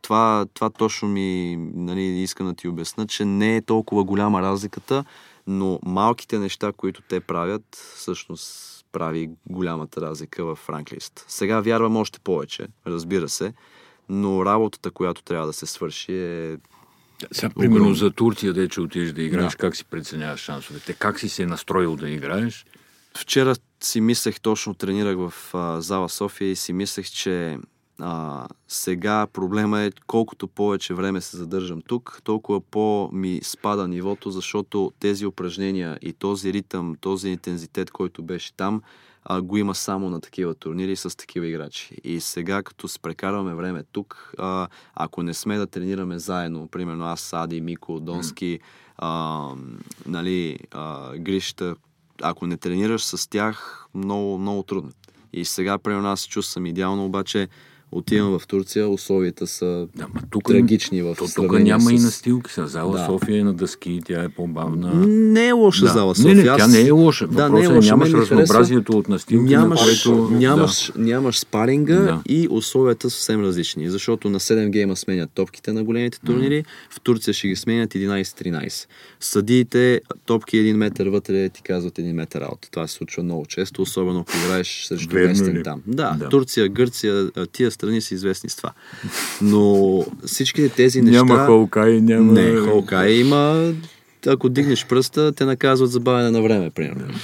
Това, 0.02 0.46
това 0.54 0.70
точно 0.70 1.08
ми 1.08 1.56
нали, 1.74 2.02
искам 2.02 2.46
да 2.46 2.54
ти 2.54 2.68
обясна, 2.68 3.06
че 3.06 3.24
не 3.24 3.56
е 3.56 3.62
толкова 3.62 4.04
голяма 4.04 4.42
разликата, 4.42 5.04
но 5.46 5.80
малките 5.82 6.38
неща, 6.38 6.72
които 6.76 7.02
те 7.08 7.20
правят, 7.20 7.64
всъщност 7.96 8.78
прави 8.92 9.30
голямата 9.46 10.00
разлика 10.00 10.44
в 10.44 10.68
ранглист. 10.68 11.24
Сега 11.28 11.60
вярвам 11.60 11.96
още 11.96 12.18
повече, 12.18 12.66
разбира 12.86 13.28
се, 13.28 13.52
но 14.08 14.44
работата, 14.44 14.90
която 14.90 15.22
трябва 15.22 15.46
да 15.46 15.52
се 15.52 15.66
свърши 15.66 16.12
е 16.12 16.56
сега, 17.32 17.50
примерно 17.50 17.94
за 17.94 18.10
Турция, 18.10 18.52
де 18.52 18.68
че 18.68 18.80
отидеш 18.80 19.12
да 19.12 19.22
играеш, 19.22 19.52
да. 19.52 19.58
как 19.58 19.76
си 19.76 19.84
преценяваш 19.84 20.40
шансовете? 20.40 20.92
Как 20.92 21.20
си 21.20 21.28
се 21.28 21.46
настроил 21.46 21.96
да 21.96 22.10
играеш? 22.10 22.66
Вчера 23.18 23.54
си 23.80 24.00
мислех, 24.00 24.40
точно 24.40 24.74
тренирах 24.74 25.16
в 25.16 25.54
а, 25.54 25.80
зала 25.80 26.08
София 26.08 26.50
и 26.50 26.56
си 26.56 26.72
мислех, 26.72 27.10
че 27.10 27.58
а, 28.00 28.46
сега 28.68 29.26
проблема 29.32 29.80
е 29.80 29.92
колкото 30.06 30.48
повече 30.48 30.94
време 30.94 31.20
се 31.20 31.36
задържам 31.36 31.82
тук, 31.82 32.20
толкова 32.24 32.60
по-ми 32.60 33.40
спада 33.42 33.88
нивото, 33.88 34.30
защото 34.30 34.92
тези 35.00 35.26
упражнения 35.26 35.98
и 36.02 36.12
този 36.12 36.52
ритъм, 36.52 36.96
този 37.00 37.28
интензитет, 37.28 37.90
който 37.90 38.22
беше 38.22 38.52
там, 38.52 38.82
а, 39.30 39.42
го 39.42 39.56
има 39.56 39.74
само 39.74 40.10
на 40.10 40.20
такива 40.20 40.54
турнири 40.54 40.96
с 40.96 41.16
такива 41.16 41.46
играчи. 41.46 41.96
И 42.04 42.20
сега, 42.20 42.62
като 42.62 42.88
се 42.88 42.98
прекарваме 42.98 43.54
време 43.54 43.84
тук, 43.92 44.32
а, 44.38 44.68
ако 44.94 45.22
не 45.22 45.34
сме 45.34 45.56
да 45.56 45.66
тренираме 45.66 46.18
заедно, 46.18 46.68
примерно 46.68 47.04
аз, 47.04 47.20
Сади, 47.20 47.60
Мико, 47.60 48.00
Донски, 48.00 48.60
а, 48.98 49.50
нали, 50.06 50.58
а, 50.70 51.16
Гришта, 51.16 51.76
ако 52.22 52.46
не 52.46 52.56
тренираш 52.56 53.04
с 53.04 53.30
тях, 53.30 53.86
много, 53.94 54.38
много 54.38 54.62
трудно. 54.62 54.90
И 55.32 55.44
сега, 55.44 55.78
примерно, 55.78 56.08
аз 56.08 56.20
се 56.20 56.28
чувствам 56.28 56.66
идеално, 56.66 57.04
обаче 57.04 57.48
отивам 57.92 58.38
в 58.38 58.46
Турция, 58.46 58.88
условията 58.88 59.46
са 59.46 59.88
да, 59.96 60.08
ма 60.14 60.20
тук, 60.30 60.44
трагични 60.44 61.02
в 61.02 61.16
то, 61.18 61.24
Тук 61.34 61.58
няма 61.58 61.80
с... 61.80 61.90
и 61.90 61.94
настилки. 61.94 62.52
Са. 62.52 62.66
Зала 62.66 62.98
да. 62.98 63.06
София 63.06 63.40
е 63.40 63.44
на 63.44 63.54
дъски, 63.54 64.00
тя 64.04 64.22
е 64.22 64.28
по-бавна. 64.28 64.94
Не 65.06 65.46
е 65.46 65.52
лоша 65.52 65.84
да. 65.84 65.92
зала 65.92 66.14
София. 66.14 66.34
Не, 66.34 66.42
не, 66.42 66.56
тя 66.56 66.66
не 66.66 66.80
е 66.80 66.90
лоша. 66.90 67.26
Да, 67.26 67.48
не 67.48 67.60
е, 67.60 67.64
е 67.64 67.66
лоша. 67.66 67.88
нямаш 67.88 68.12
разнообразието 68.12 68.92
от 68.92 69.08
настилки, 69.08 69.54
нямаш, 69.54 69.80
на 69.80 69.86
което... 69.86 70.30
Нямаш, 70.30 70.92
да. 70.96 71.02
нямаш 71.02 71.38
спаринга 71.38 71.94
да. 71.94 72.22
и 72.28 72.48
условията 72.50 73.10
са 73.10 73.16
съвсем 73.16 73.44
различни. 73.44 73.90
Защото 73.90 74.30
на 74.30 74.40
7 74.40 74.70
гейма 74.70 74.96
сменят 74.96 75.30
топките 75.34 75.72
на 75.72 75.84
големите 75.84 76.20
турнири, 76.20 76.62
mm. 76.62 76.94
в 76.94 77.00
Турция 77.00 77.34
ще 77.34 77.48
ги 77.48 77.56
сменят 77.56 77.94
11-13. 77.94 78.86
Съдиите 79.20 80.00
топки 80.26 80.58
един 80.58 80.76
метър 80.76 81.06
вътре 81.06 81.48
ти 81.48 81.62
казват 81.62 81.98
един 81.98 82.14
метър 82.14 82.42
аут. 82.42 82.68
Това 82.70 82.86
се 82.86 82.94
случва 82.94 83.22
много 83.22 83.46
често, 83.46 83.82
особено 83.82 84.20
ако 84.20 84.32
играеш 84.44 84.84
срещу 84.84 85.14
местен 85.14 85.62
там. 85.64 85.82
Да, 85.86 86.16
да, 86.18 86.28
Турция, 86.28 86.68
Гърция, 86.68 87.30
тия 87.52 87.70
страни 87.78 88.00
са 88.00 88.14
известни 88.14 88.50
с 88.50 88.56
това. 88.56 88.72
Но 89.42 90.04
всичките 90.26 90.68
тези 90.68 91.02
неща... 91.02 91.24
Няма 91.24 91.46
Холкай, 91.46 92.00
няма... 92.00 92.32
Не, 92.32 92.60
Холкай 92.60 93.12
има... 93.12 93.72
Ако 94.26 94.48
дигнеш 94.48 94.86
пръста, 94.86 95.32
те 95.32 95.44
наказват 95.44 95.90
забавяне 95.90 96.30
на 96.30 96.42
време, 96.42 96.70
примерно. 96.70 97.14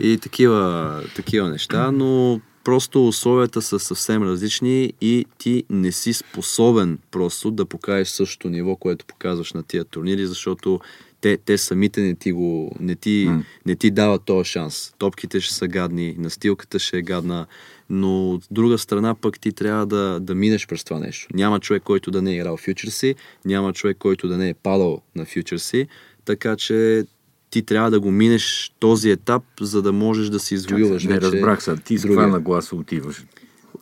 И 0.00 0.18
такива, 0.18 1.02
такива 1.16 1.50
неща, 1.50 1.90
но 1.92 2.40
просто 2.64 3.08
условията 3.08 3.62
са 3.62 3.78
съвсем 3.78 4.22
различни 4.22 4.92
и 5.00 5.26
ти 5.38 5.64
не 5.70 5.92
си 5.92 6.12
способен 6.12 6.98
просто 7.10 7.50
да 7.50 7.64
покажеш 7.64 8.08
същото 8.08 8.48
ниво, 8.48 8.76
което 8.76 9.04
показваш 9.04 9.52
на 9.52 9.62
тия 9.62 9.84
турнири, 9.84 10.26
защото 10.26 10.80
те, 11.20 11.38
те 11.44 11.58
самите 11.58 12.00
не 12.00 12.14
ти, 12.14 12.32
го, 12.32 12.76
не, 12.80 12.94
ти, 12.94 13.26
mm. 13.28 13.42
не 13.66 13.76
ти 13.76 13.90
дават 13.90 14.22
този 14.22 14.50
шанс. 14.50 14.94
Топките 14.98 15.40
ще 15.40 15.54
са 15.54 15.68
гадни, 15.68 16.14
настилката 16.18 16.78
ще 16.78 16.98
е 16.98 17.02
гадна, 17.02 17.46
но 17.90 18.30
от 18.30 18.46
друга 18.50 18.78
страна 18.78 19.14
пък 19.14 19.40
ти 19.40 19.52
трябва 19.52 19.86
да, 19.86 20.20
да 20.20 20.34
минеш 20.34 20.66
през 20.66 20.84
това 20.84 21.00
нещо. 21.00 21.28
Няма 21.34 21.60
човек, 21.60 21.82
който 21.82 22.10
да 22.10 22.22
не 22.22 22.30
е 22.30 22.34
играл 22.34 22.56
фьючерси, 22.56 23.14
няма 23.44 23.72
човек, 23.72 23.96
който 23.98 24.28
да 24.28 24.36
не 24.36 24.48
е 24.48 24.54
падал 24.54 25.00
на 25.16 25.24
фьючерси, 25.24 25.86
така 26.24 26.56
че 26.56 27.04
ти 27.50 27.62
трябва 27.62 27.90
да 27.90 28.00
го 28.00 28.10
минеш 28.10 28.72
този 28.78 29.10
етап, 29.10 29.42
за 29.60 29.82
да 29.82 29.92
можеш 29.92 30.28
да 30.28 30.40
си 30.40 30.54
извоюваш. 30.54 31.04
Не 31.04 31.20
разбрах 31.20 31.62
се, 31.62 31.76
ти 31.76 31.98
с 31.98 32.02
каква 32.02 32.26
нагласа 32.26 32.76
отиваш? 32.76 33.24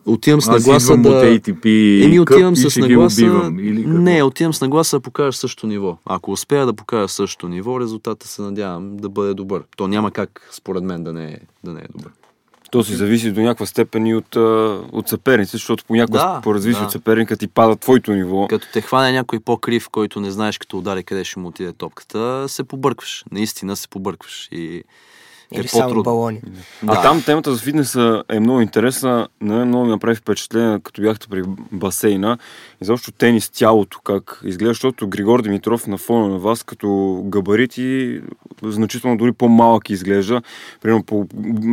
Отивам 0.05 0.41
с 0.41 0.47
нагласа 0.47 0.97
да... 0.97 1.09
ATP 1.09 2.05
Еми, 2.05 2.19
отивам 2.19 2.55
с 2.55 2.77
нагласа... 2.77 3.25
Убивам, 3.25 3.59
или 3.59 3.85
Не, 3.85 4.23
отивам 4.23 4.53
с 4.53 4.61
нагласа 4.61 4.97
да 4.97 5.01
покажа 5.01 5.37
същото 5.37 5.67
ниво. 5.67 5.97
Ако 6.05 6.31
успея 6.31 6.65
да 6.65 6.73
покажа 6.73 7.07
същото 7.07 7.47
ниво, 7.47 7.79
резултата 7.79 8.27
се 8.27 8.41
надявам 8.41 8.97
да 8.97 9.09
бъде 9.09 9.33
добър. 9.33 9.63
То 9.77 9.87
няма 9.87 10.11
как, 10.11 10.49
според 10.51 10.83
мен, 10.83 11.03
да 11.03 11.13
не 11.13 11.25
е, 11.25 11.39
да 11.63 11.73
не 11.73 11.79
е 11.79 11.87
добър. 11.97 12.11
То 12.73 12.83
си 12.83 12.95
зависи 12.95 13.31
до 13.31 13.41
някаква 13.41 13.65
степен 13.65 14.07
и 14.07 14.15
от, 14.15 14.35
от 14.91 15.07
съперници, 15.07 15.51
защото 15.51 15.85
понякога 15.85 16.19
да, 16.19 16.41
по 16.43 16.53
развитие 16.53 16.79
да. 16.79 16.85
от 16.85 16.91
съперника 16.91 17.37
ти 17.37 17.47
пада 17.47 17.75
твоето 17.75 18.13
ниво. 18.13 18.47
Като 18.47 18.67
те 18.73 18.81
хване 18.81 19.11
някой 19.11 19.39
по-крив, 19.39 19.89
който 19.89 20.19
не 20.19 20.31
знаеш 20.31 20.57
като 20.57 20.77
удари 20.77 21.03
къде 21.03 21.23
ще 21.23 21.39
му 21.39 21.47
отиде 21.47 21.73
топката, 21.73 22.45
се 22.47 22.63
побъркваш. 22.63 23.25
Наистина 23.31 23.75
се 23.75 23.87
побъркваш. 23.87 24.49
И 24.51 24.83
е 25.51 25.59
Или 25.59 25.65
е 25.65 25.67
само 25.67 26.03
балони. 26.03 26.41
Да. 26.83 26.93
А 26.93 27.01
там 27.01 27.23
темата 27.23 27.53
за 27.53 27.61
фитнеса 27.61 28.23
е 28.29 28.39
много 28.39 28.61
интересна. 28.61 29.27
На 29.41 29.65
много 29.65 29.85
ми 29.85 29.91
направи 29.91 30.15
впечатление, 30.15 30.79
като 30.83 31.01
бяхте 31.01 31.27
при 31.27 31.43
басейна. 31.71 32.37
И 32.81 32.85
защо 32.85 33.11
тенис 33.11 33.49
тялото, 33.49 33.99
как 34.03 34.41
изглежда, 34.45 34.73
защото 34.73 35.07
Григор 35.07 35.41
Димитров 35.41 35.87
на 35.87 35.97
фона 35.97 36.27
на 36.27 36.37
вас, 36.37 36.63
като 36.63 37.21
габарити, 37.25 38.21
значително 38.71 39.17
дори 39.17 39.31
по-малък 39.31 39.89
изглежда. 39.89 40.41
Примерно 40.81 41.03
по 41.03 41.27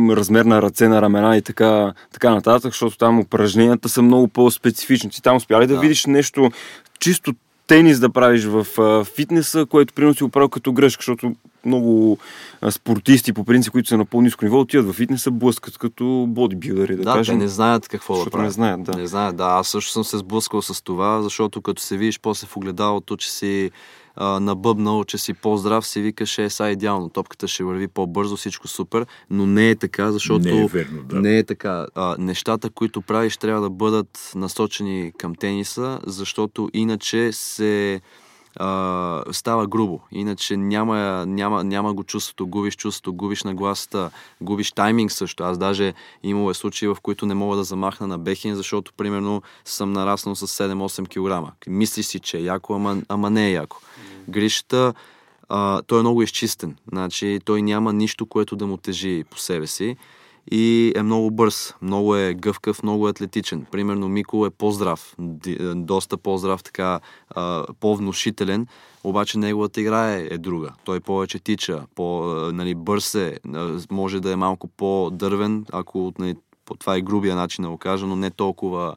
размер 0.09 0.45
на 0.45 0.61
ръце, 0.61 0.87
на 0.87 1.01
ramена 1.01 1.37
и 1.37 1.41
така, 1.41 1.93
така 2.13 2.29
нататък, 2.29 2.71
защото 2.71 2.97
там 2.97 3.19
упражненията 3.19 3.89
са 3.89 4.01
много 4.01 4.27
по-специфични. 4.27 5.09
Ти 5.09 5.21
там 5.21 5.35
успя 5.35 5.61
ли 5.61 5.67
да, 5.67 5.73
да 5.73 5.79
видиш 5.79 6.05
нещо 6.05 6.51
чисто 6.99 7.33
тенис 7.67 7.99
да 7.99 8.09
правиш 8.09 8.43
в 8.43 8.67
а, 8.79 9.03
фитнеса, 9.03 9.65
което 9.65 9.93
примерно 9.93 10.15
си 10.15 10.23
оправил 10.23 10.49
като 10.49 10.73
грешка, 10.73 11.01
защото 11.01 11.35
много 11.65 12.17
а, 12.61 12.71
спортисти 12.71 13.33
по 13.33 13.43
принцип, 13.43 13.71
които 13.71 13.89
са 13.89 13.97
на 13.97 14.05
по-низко 14.05 14.45
ниво, 14.45 14.59
отиват 14.59 14.87
в 14.87 14.93
фитнеса, 14.93 15.31
блъскат 15.31 15.77
като 15.77 16.25
бодибилдъри, 16.29 16.95
да, 16.95 17.03
да 17.03 17.13
кажем. 17.13 17.35
те 17.35 17.43
не 17.43 17.47
знаят 17.47 17.87
какво 17.87 18.23
да 18.23 18.29
правят. 18.29 18.45
не 18.45 18.51
знаят, 18.51 18.83
да. 18.83 18.97
Не 18.97 19.07
знаят, 19.07 19.35
да. 19.35 19.43
Аз 19.43 19.67
също 19.67 19.91
съм 19.91 20.03
се 20.03 20.17
сблъскал 20.17 20.61
с 20.61 20.83
това, 20.83 21.21
защото 21.21 21.61
като 21.61 21.81
се 21.81 21.97
видиш 21.97 22.19
после 22.19 22.47
в 22.47 22.57
огледалото, 22.57 23.17
че 23.17 23.31
си 23.31 23.71
а, 24.21 24.39
набъбнал, 24.39 25.03
че 25.03 25.17
си 25.17 25.33
по-здрав, 25.33 25.87
си 25.87 26.01
викаш, 26.01 26.37
е, 26.37 26.49
са 26.49 26.69
идеално, 26.69 27.09
топката 27.09 27.47
ще 27.47 27.63
върви 27.63 27.87
по-бързо, 27.87 28.37
всичко 28.37 28.67
супер, 28.67 29.05
но 29.29 29.45
не 29.45 29.69
е 29.69 29.75
така, 29.75 30.11
защото 30.11 30.45
не 30.45 30.63
е, 30.63 30.67
верно, 30.67 31.03
да. 31.03 31.19
не 31.19 31.37
е 31.37 31.43
така. 31.43 31.87
А, 31.95 32.15
нещата, 32.19 32.69
които 32.69 33.01
правиш, 33.01 33.37
трябва 33.37 33.61
да 33.61 33.69
бъдат 33.69 34.31
насочени 34.35 35.11
към 35.17 35.35
тениса, 35.35 35.99
защото 36.05 36.69
иначе 36.73 37.31
се 37.31 38.01
а, 38.55 39.23
става 39.31 39.67
грубо. 39.67 39.99
Иначе 40.11 40.57
няма, 40.57 41.25
няма, 41.27 41.63
няма 41.63 41.93
го 41.93 42.03
чувството, 42.03 42.47
губиш 42.47 42.75
чувството, 42.75 43.13
губиш 43.13 43.43
нагласата, 43.43 44.11
губиш 44.41 44.71
тайминг 44.71 45.11
също. 45.11 45.43
Аз 45.43 45.57
даже 45.57 45.93
имало 46.23 46.51
е 46.51 46.53
случаи, 46.53 46.87
в 46.87 46.97
които 47.01 47.25
не 47.25 47.33
мога 47.33 47.57
да 47.57 47.63
замахна 47.63 48.07
на 48.07 48.17
бехин, 48.17 48.55
защото 48.55 48.93
примерно 48.97 49.41
съм 49.65 49.93
нараснал 49.93 50.35
с 50.35 50.47
7-8 50.47 51.07
кг. 51.53 51.67
Мислиш 51.67 52.05
си, 52.05 52.19
че 52.19 52.37
е 52.37 52.41
яко, 52.41 52.73
ама, 52.73 53.01
ама 53.09 53.29
не 53.29 53.47
е 53.47 53.51
яко. 53.51 53.77
Гришата, 54.29 54.93
а, 55.49 55.81
той 55.81 55.99
е 55.99 56.01
много 56.01 56.21
изчистен. 56.21 56.75
Значи, 56.91 57.39
той 57.45 57.61
няма 57.61 57.93
нищо, 57.93 58.25
което 58.25 58.55
да 58.55 58.67
му 58.67 58.77
тежи 58.77 59.23
по 59.29 59.37
себе 59.37 59.67
си 59.67 59.95
и 60.51 60.93
е 60.95 61.03
много 61.03 61.31
бърз, 61.31 61.73
много 61.81 62.15
е 62.15 62.33
гъвкав, 62.33 62.83
много 62.83 63.07
е 63.07 63.11
атлетичен. 63.11 63.65
Примерно 63.71 64.09
Мико 64.09 64.45
е 64.45 64.49
по-здрав, 64.49 65.15
доста 65.75 66.17
по-здрав, 66.17 66.63
така 66.63 66.99
по-внушителен, 67.79 68.67
обаче 69.03 69.37
неговата 69.37 69.81
игра 69.81 70.13
е, 70.13 70.27
е 70.31 70.37
друга. 70.37 70.73
Той 70.83 70.99
повече 70.99 71.39
тича, 71.39 71.85
по, 71.95 72.23
нали, 72.53 72.75
бърз 72.75 73.15
е, 73.15 73.39
може 73.91 74.19
да 74.19 74.31
е 74.31 74.35
малко 74.35 74.67
по-дървен, 74.67 75.65
ако 75.71 76.13
нали, 76.19 76.35
това 76.79 76.95
е 76.95 77.01
грубия 77.01 77.35
начин 77.35 77.63
да 77.63 77.69
го 77.69 77.77
кажа, 77.77 78.07
но 78.07 78.15
не 78.15 78.29
толкова 78.29 78.95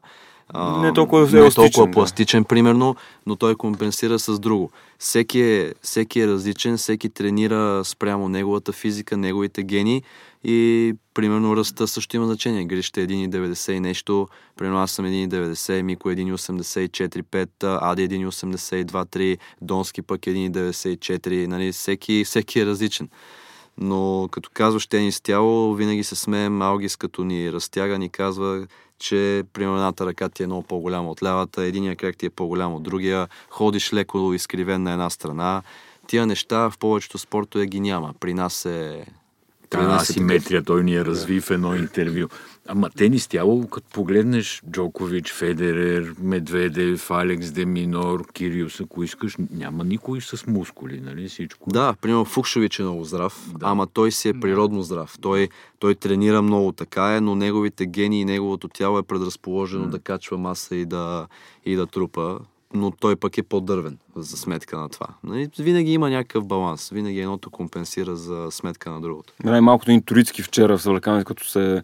а, 0.49 0.81
Не 0.81 0.93
толкова 0.93 1.31
не 1.31 1.39
еластичен, 1.39 1.63
толкова 1.63 1.87
да. 1.87 1.91
пластичен, 1.91 2.43
примерно, 2.43 2.95
но 3.25 3.35
той 3.35 3.55
компенсира 3.55 4.19
с 4.19 4.39
друго. 4.39 4.71
Всеки 4.99 5.41
е, 5.41 5.73
всеки 5.81 6.19
е 6.19 6.27
различен, 6.27 6.77
всеки 6.77 7.09
тренира 7.09 7.81
спрямо 7.85 8.29
неговата 8.29 8.71
физика, 8.71 9.17
неговите 9.17 9.63
гени 9.63 10.03
и 10.43 10.93
примерно 11.13 11.57
ръста 11.57 11.87
също 11.87 12.15
има 12.15 12.25
значение. 12.25 12.65
Гриш 12.65 12.89
е 12.89 12.91
1,90 12.91 13.71
и 13.71 13.79
нещо, 13.79 14.27
примерно 14.55 14.79
аз 14.79 14.91
съм 14.91 15.05
1,90, 15.05 15.81
Мико 15.81 16.09
е 16.09 16.15
1,84-5, 16.15 17.47
Ади 17.81 18.09
1,82-3, 18.09 19.37
Донски 19.61 20.01
пък 20.01 20.27
е 20.27 20.29
1,94, 20.29 21.47
нали, 21.47 21.71
всеки, 21.71 22.23
всеки 22.23 22.59
е 22.59 22.65
различен. 22.65 23.09
Но 23.77 24.29
като 24.31 24.49
казваш 24.53 24.87
тенис 24.87 25.21
тяло, 25.21 25.73
винаги 25.75 26.03
се 26.03 26.15
смеем, 26.15 26.61
Алгис 26.61 26.95
като 26.95 27.23
ни 27.23 27.51
разтяга, 27.53 27.97
ни 27.97 28.09
казва, 28.09 28.67
че 28.99 29.43
примерно 29.53 29.77
едната 29.77 30.05
ръка 30.05 30.29
ти 30.29 30.43
е 30.43 30.45
много 30.45 30.63
по-голяма 30.63 31.09
от 31.09 31.23
лявата, 31.23 31.63
единия 31.63 31.95
крак 31.95 32.17
ти 32.17 32.25
е 32.25 32.29
по-голям 32.29 32.73
от 32.73 32.83
другия, 32.83 33.27
ходиш 33.49 33.93
леко 33.93 34.33
изкривен 34.33 34.83
на 34.83 34.91
една 34.91 35.09
страна. 35.09 35.61
Тия 36.07 36.25
неща 36.25 36.69
в 36.69 36.77
повечето 36.77 37.17
спортове 37.17 37.65
ги 37.65 37.79
няма. 37.79 38.13
При 38.19 38.33
нас 38.33 38.65
е... 38.65 39.05
при 39.69 39.79
Та 39.79 39.87
нас 39.87 40.09
е 40.09 40.13
асиметрия 40.13 40.63
той 40.63 40.83
ни 40.83 40.93
я 40.93 41.05
разви 41.05 41.41
в 41.41 41.51
едно 41.51 41.75
интервю. 41.75 42.27
Ама 42.67 42.89
тенис 42.89 43.27
тяло, 43.27 43.67
като 43.67 43.87
погледнеш 43.93 44.61
Джокович, 44.71 45.33
Федерер, 45.33 46.13
Медведев, 46.21 47.11
Алекс 47.11 47.51
Деминор, 47.51 48.27
Кириус, 48.33 48.81
ако 48.81 49.03
искаш, 49.03 49.35
няма 49.51 49.83
никой 49.83 50.21
с 50.21 50.47
мускули, 50.47 51.01
нали 51.01 51.27
всичко? 51.27 51.69
Да, 51.69 51.93
примерно 52.01 52.25
Фукшович 52.25 52.79
е 52.79 52.83
много 52.83 53.03
здрав, 53.03 53.51
да. 53.57 53.65
ама 53.65 53.87
той 53.87 54.11
си 54.11 54.29
е 54.29 54.39
природно 54.39 54.81
здрав. 54.81 55.17
Той, 55.21 55.49
той 55.79 55.95
тренира 55.95 56.41
много 56.41 56.71
така 56.71 57.15
е, 57.15 57.21
но 57.21 57.35
неговите 57.35 57.85
гени 57.85 58.21
и 58.21 58.25
неговото 58.25 58.67
тяло 58.67 58.99
е 58.99 59.03
предразположено 59.03 59.85
да 59.85 59.99
качва 59.99 60.37
маса 60.37 60.75
и 60.75 60.85
да, 60.85 61.27
и 61.65 61.75
да 61.75 61.85
трупа. 61.85 62.39
Но 62.75 62.91
той 62.91 63.15
пък 63.15 63.37
е 63.37 63.43
по-дървен 63.43 63.97
за 64.15 64.37
сметка 64.37 64.77
на 64.77 64.89
това. 64.89 65.07
Нали? 65.23 65.49
Винаги 65.59 65.93
има 65.93 66.09
някакъв 66.09 66.45
баланс. 66.45 66.89
Винаги 66.89 67.19
едното 67.19 67.49
компенсира 67.49 68.15
за 68.15 68.47
сметка 68.51 68.91
на 68.91 69.01
другото. 69.01 69.33
Най-малкото 69.43 69.91
интуитски 69.91 70.41
вчера 70.43 70.77
в 70.77 70.81
съвлекането, 70.81 71.25
като 71.25 71.49
се 71.49 71.83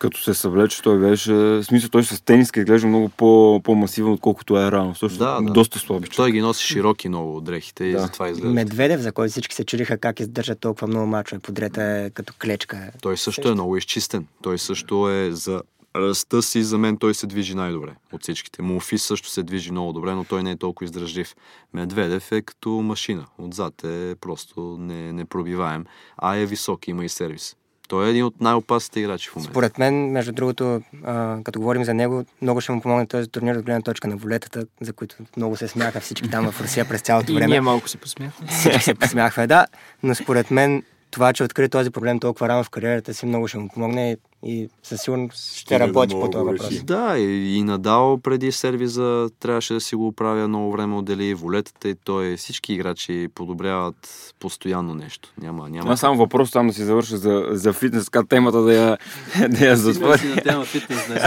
като 0.00 0.22
се 0.22 0.34
съвлече, 0.34 0.82
той 0.82 0.98
беше... 0.98 1.32
В 1.32 1.64
смисъл, 1.64 1.90
той 1.90 2.04
с 2.04 2.24
тениска 2.24 2.60
изглежда 2.60 2.88
много 2.88 3.08
по, 3.08 3.60
по-масивен, 3.64 4.12
отколкото 4.12 4.58
е 4.58 4.70
рано. 4.70 4.94
Също 4.94 5.18
Да, 5.18 5.40
да. 5.40 5.52
доста 5.52 5.78
слабичък. 5.78 6.16
Той 6.16 6.32
ги 6.32 6.40
носи 6.40 6.64
широки 6.64 7.08
много 7.08 7.40
дрехите 7.40 7.84
и 7.84 7.92
Да. 7.92 7.98
затова 7.98 8.28
изглежда. 8.28 8.54
Медведев, 8.54 9.00
за 9.00 9.12
който 9.12 9.30
всички 9.30 9.54
се 9.54 9.64
чудиха 9.64 9.98
как 9.98 10.20
издържа 10.20 10.54
толкова 10.54 10.86
много 10.86 11.06
мачове 11.06 11.38
подред 11.38 11.76
е 11.76 12.10
като 12.14 12.32
клечка. 12.42 12.90
Той 13.02 13.16
също 13.16 13.48
е 13.48 13.52
много 13.52 13.76
изчистен. 13.76 14.26
Той 14.42 14.58
също 14.58 15.10
е 15.10 15.30
за 15.32 15.62
ръста 15.96 16.42
си, 16.42 16.62
за 16.62 16.78
мен 16.78 16.96
той 16.96 17.14
се 17.14 17.26
движи 17.26 17.54
най-добре 17.54 17.94
от 18.12 18.22
всичките. 18.22 18.62
Муфи 18.62 18.98
също 18.98 19.28
се 19.28 19.42
движи 19.42 19.70
много 19.70 19.92
добре, 19.92 20.14
но 20.14 20.24
той 20.24 20.42
не 20.42 20.50
е 20.50 20.56
толкова 20.56 20.84
издръжлив. 20.84 21.34
Медведев 21.74 22.32
е 22.32 22.42
като 22.42 22.70
машина. 22.70 23.26
Отзад 23.38 23.84
е 23.84 24.14
просто 24.20 24.76
не, 24.80 25.12
непробиваем, 25.12 25.84
а 26.16 26.36
е 26.36 26.46
висок, 26.46 26.88
има 26.88 27.04
и 27.04 27.08
сервис. 27.08 27.56
Той 27.88 28.06
е 28.06 28.10
един 28.10 28.24
от 28.24 28.40
най-опасните 28.40 29.00
играчи 29.00 29.28
в 29.30 29.36
момента. 29.36 29.52
Според 29.52 29.78
мен, 29.78 30.10
между 30.10 30.32
другото, 30.32 30.82
а, 31.04 31.38
като 31.44 31.60
говорим 31.60 31.84
за 31.84 31.94
него, 31.94 32.24
много 32.42 32.60
ще 32.60 32.72
му 32.72 32.80
помогне 32.80 33.06
този 33.06 33.28
турнир 33.28 33.56
от 33.56 33.64
гледна 33.64 33.82
точка 33.82 34.08
на 34.08 34.16
волетата, 34.16 34.66
за 34.80 34.92
които 34.92 35.16
много 35.36 35.56
се 35.56 35.68
смяха 35.68 36.00
всички 36.00 36.30
там 36.30 36.52
в 36.52 36.60
Русия 36.60 36.88
през 36.88 37.00
цялото 37.00 37.32
И 37.32 37.34
време. 37.34 37.46
ние 37.46 37.60
малко 37.60 37.88
се 37.88 37.96
посмяхме. 37.98 38.46
Всички 38.48 38.82
се 38.82 38.94
посмяхме, 38.94 39.46
да. 39.46 39.66
Но 40.02 40.14
според 40.14 40.50
мен 40.50 40.82
това, 41.10 41.32
че 41.32 41.44
откри 41.44 41.68
този 41.68 41.90
проблем 41.90 42.20
толкова 42.20 42.48
рано 42.48 42.64
в 42.64 42.70
кариерата 42.70 43.14
си, 43.14 43.26
много 43.26 43.48
ще 43.48 43.58
му 43.58 43.68
помогне 43.68 44.16
и, 44.46 44.68
със 44.82 45.00
сигурност 45.00 45.56
ще 45.56 45.78
да 45.78 45.80
работи 45.80 46.14
по 46.14 46.30
този 46.30 46.44
въпрос. 46.44 46.82
Да, 46.84 47.18
и, 47.18 47.56
и 47.56 47.62
Надал 47.62 48.18
преди 48.22 48.52
сервиза 48.52 49.30
трябваше 49.40 49.74
да 49.74 49.80
си 49.80 49.94
го 49.94 50.06
оправя 50.06 50.48
много 50.48 50.72
време, 50.72 50.96
отдели 50.96 51.34
волетата 51.34 51.88
и 51.88 51.94
той 51.94 52.36
всички 52.36 52.72
играчи 52.72 53.28
подобряват 53.34 54.32
постоянно 54.40 54.94
нещо. 54.94 55.32
Няма, 55.42 55.70
няма. 55.70 55.92
Аз 55.92 56.00
само 56.00 56.16
въпрос 56.16 56.50
там 56.50 56.66
да 56.66 56.72
си 56.72 56.82
завърша 56.82 57.16
за, 57.16 57.46
за 57.50 57.72
фитнес, 57.72 58.04
така 58.04 58.26
темата 58.28 58.62
да 58.62 58.74
я, 58.74 58.98
да 59.48 59.66
я 59.66 59.76
затворя. 59.76 60.20
на 60.24 60.42
тема 60.42 60.64
фитнес 60.64 61.06
днес. 61.06 61.22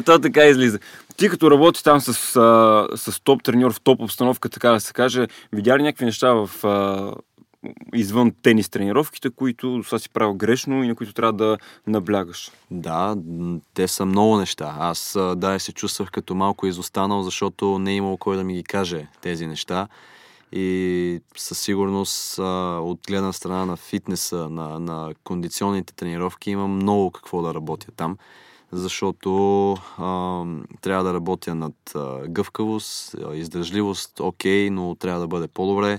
То 0.04 0.18
така 0.18 0.44
излиза. 0.44 0.78
Ти 1.16 1.28
като 1.28 1.50
работи 1.50 1.84
там 1.84 2.00
с, 2.00 2.36
а, 2.36 2.88
с 2.96 3.20
топ 3.20 3.42
треньор 3.42 3.72
в 3.72 3.80
топ 3.80 4.00
обстановка, 4.00 4.48
така 4.48 4.70
да 4.70 4.80
се 4.80 4.92
каже, 4.92 5.26
видя 5.52 5.78
ли 5.78 5.82
някакви 5.82 6.04
неща 6.04 6.32
в, 6.32 6.50
а, 6.64 7.12
извън 7.94 8.32
тенис 8.42 8.68
тренировките, 8.68 9.30
които 9.30 9.82
са 9.84 9.98
си 9.98 10.10
правил 10.10 10.34
грешно 10.34 10.84
и 10.84 10.88
на 10.88 10.94
които 10.94 11.12
трябва 11.12 11.32
да 11.32 11.58
наблягаш? 11.86 12.50
Да, 12.70 13.16
те 13.74 13.88
са 13.88 14.06
много 14.06 14.36
неща. 14.36 14.76
Аз 14.78 15.18
да, 15.36 15.58
се 15.58 15.72
чувствах 15.72 16.10
като 16.10 16.34
малко 16.34 16.66
изостанал, 16.66 17.22
защото 17.22 17.78
не 17.78 17.92
е 17.92 17.96
имало 17.96 18.16
кой 18.16 18.36
да 18.36 18.44
ми 18.44 18.54
ги 18.54 18.64
каже 18.64 19.06
тези 19.20 19.46
неща. 19.46 19.88
И 20.52 21.20
със 21.36 21.58
сигурност 21.58 22.38
от 22.38 23.00
гледна 23.08 23.32
страна 23.32 23.66
на 23.66 23.76
фитнеса, 23.76 24.48
на, 24.48 24.78
на 24.78 25.14
кондиционните 25.24 25.94
тренировки 25.94 26.50
имам 26.50 26.70
много 26.70 27.10
какво 27.10 27.42
да 27.42 27.54
работя 27.54 27.92
там, 27.96 28.16
защото 28.72 29.72
а, 29.98 30.44
трябва 30.80 31.04
да 31.04 31.14
работя 31.14 31.54
над 31.54 31.74
а, 31.94 32.28
гъвкавост, 32.28 33.16
издържливост, 33.34 34.20
окей, 34.20 34.70
но 34.70 34.94
трябва 34.94 35.20
да 35.20 35.26
бъде 35.26 35.48
по-добре. 35.48 35.98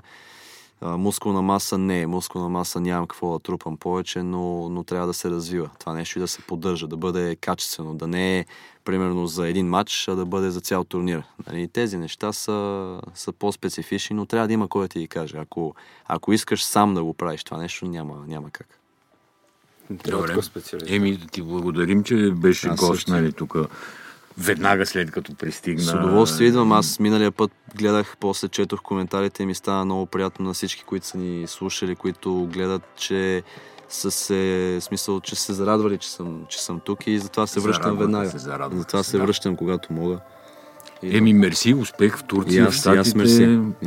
А, 0.86 0.97
мускулна 0.97 1.41
маса 1.41 1.77
не, 1.77 2.07
мускулна 2.07 2.49
маса 2.49 2.79
нямам 2.79 3.07
какво 3.07 3.34
да 3.34 3.39
трупам 3.39 3.77
повече, 3.77 4.23
но, 4.23 4.69
но 4.69 4.84
трябва 4.84 5.07
да 5.07 5.13
се 5.13 5.29
развива. 5.29 5.69
Това 5.79 5.93
нещо 5.93 6.19
и 6.19 6.21
да 6.21 6.27
се 6.27 6.41
поддържа, 6.41 6.88
да 6.88 6.97
бъде 6.97 7.36
качествено, 7.36 7.95
да 7.95 8.07
не 8.07 8.39
е 8.39 8.45
примерно 8.86 9.27
за 9.27 9.47
един 9.47 9.67
матч, 9.67 10.07
а 10.07 10.15
да 10.15 10.25
бъде 10.25 10.51
за 10.51 10.61
цял 10.61 10.84
турнир. 10.84 11.23
Нали, 11.47 11.67
тези 11.67 11.97
неща 11.97 12.34
са, 12.34 12.99
са 13.13 13.31
по-специфични, 13.31 14.15
но 14.15 14.25
трябва 14.25 14.47
да 14.47 14.53
има 14.53 14.67
кой 14.67 14.86
да 14.86 14.88
ти 14.88 14.99
ги 14.99 15.07
каже. 15.07 15.38
Ако, 15.38 15.75
ако 16.07 16.34
искаш 16.34 16.63
сам 16.63 16.93
да 16.93 17.03
го 17.03 17.13
правиш 17.13 17.43
това 17.43 17.57
нещо, 17.57 17.86
няма, 17.86 18.15
няма 18.27 18.49
как. 18.49 18.79
Трябва 20.03 20.27
Добре. 20.27 20.41
Еми, 20.88 21.17
да 21.17 21.27
ти 21.27 21.41
благодарим, 21.41 22.03
че 22.03 22.31
беше 22.31 22.67
Аз 22.67 22.79
гост, 22.79 23.07
нали, 23.07 23.34
тук. 23.34 23.55
Веднага 24.38 24.86
след 24.86 25.11
като 25.11 25.36
пристигна. 25.36 25.81
С 25.84 25.93
удоволствие 25.93 26.47
идвам. 26.47 26.71
Аз 26.71 26.99
миналия 26.99 27.31
път 27.31 27.51
гледах, 27.75 28.17
после 28.19 28.47
четох 28.47 28.81
коментарите 28.81 29.43
и 29.43 29.45
ми 29.45 29.55
стана 29.55 29.86
много 29.86 30.05
приятно 30.05 30.45
на 30.45 30.53
всички, 30.53 30.84
които 30.84 31.07
са 31.07 31.17
ни 31.17 31.47
слушали, 31.47 31.95
които 31.95 32.49
гледат, 32.53 32.81
че 32.95 33.43
са 33.89 34.11
се, 34.11 34.77
смисъл, 34.81 35.19
че 35.19 35.36
са 35.36 35.41
се 35.41 35.53
зарадвали, 35.53 35.97
че 35.97 36.11
съм, 36.11 36.45
че 36.49 36.63
съм 36.63 36.79
тук 36.79 37.07
и 37.07 37.19
затова 37.19 37.47
се 37.47 37.59
връщам 37.59 37.97
веднага. 37.97 38.29
се, 38.29 38.38
зарадваха 38.38 38.81
затова 38.81 39.03
се, 39.03 39.09
се 39.09 39.17
да. 39.17 39.23
връщам, 39.23 39.55
когато 39.55 39.93
мога. 39.93 40.19
Еми, 41.12 41.34
мерси, 41.34 41.74
успех 41.74 42.18
в 42.18 42.24
Турция, 42.24 42.66
в 42.66 42.68
аз. 42.68 42.76
Штатите. 42.76 42.99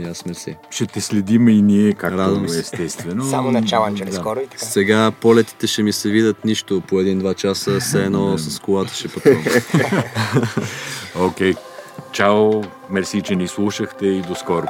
Аз 0.05 0.27
мерси. 0.27 0.57
Ще 0.71 0.87
те 0.87 1.01
следиме 1.01 1.53
и 1.53 1.63
ние, 1.63 1.93
както 1.93 2.19
Радвам 2.19 2.49
се. 2.49 2.59
естествено. 2.59 3.25
Само 3.25 3.51
на 3.51 3.65
чаланджери 3.65 4.11
Да. 4.11 4.17
скоро 4.17 4.41
и 4.41 4.47
така. 4.47 4.65
Сега 4.65 5.11
полетите 5.11 5.67
ще 5.67 5.83
ми 5.83 5.93
се 5.93 6.11
видят 6.11 6.45
нищо 6.45 6.81
по 6.81 7.01
един-два 7.01 7.35
часа, 7.35 7.81
все 7.81 8.05
едно 8.05 8.39
с 8.39 8.59
колата 8.59 8.95
ще 8.95 9.09
пътувам. 9.09 9.45
Окей. 11.21 11.55
Чао, 12.13 12.63
мерси, 12.91 13.23
че 13.23 13.37
ни 13.37 13.49
слушахте 13.49 14.07
и 14.07 14.23
до 14.23 14.35
скоро. 14.35 14.67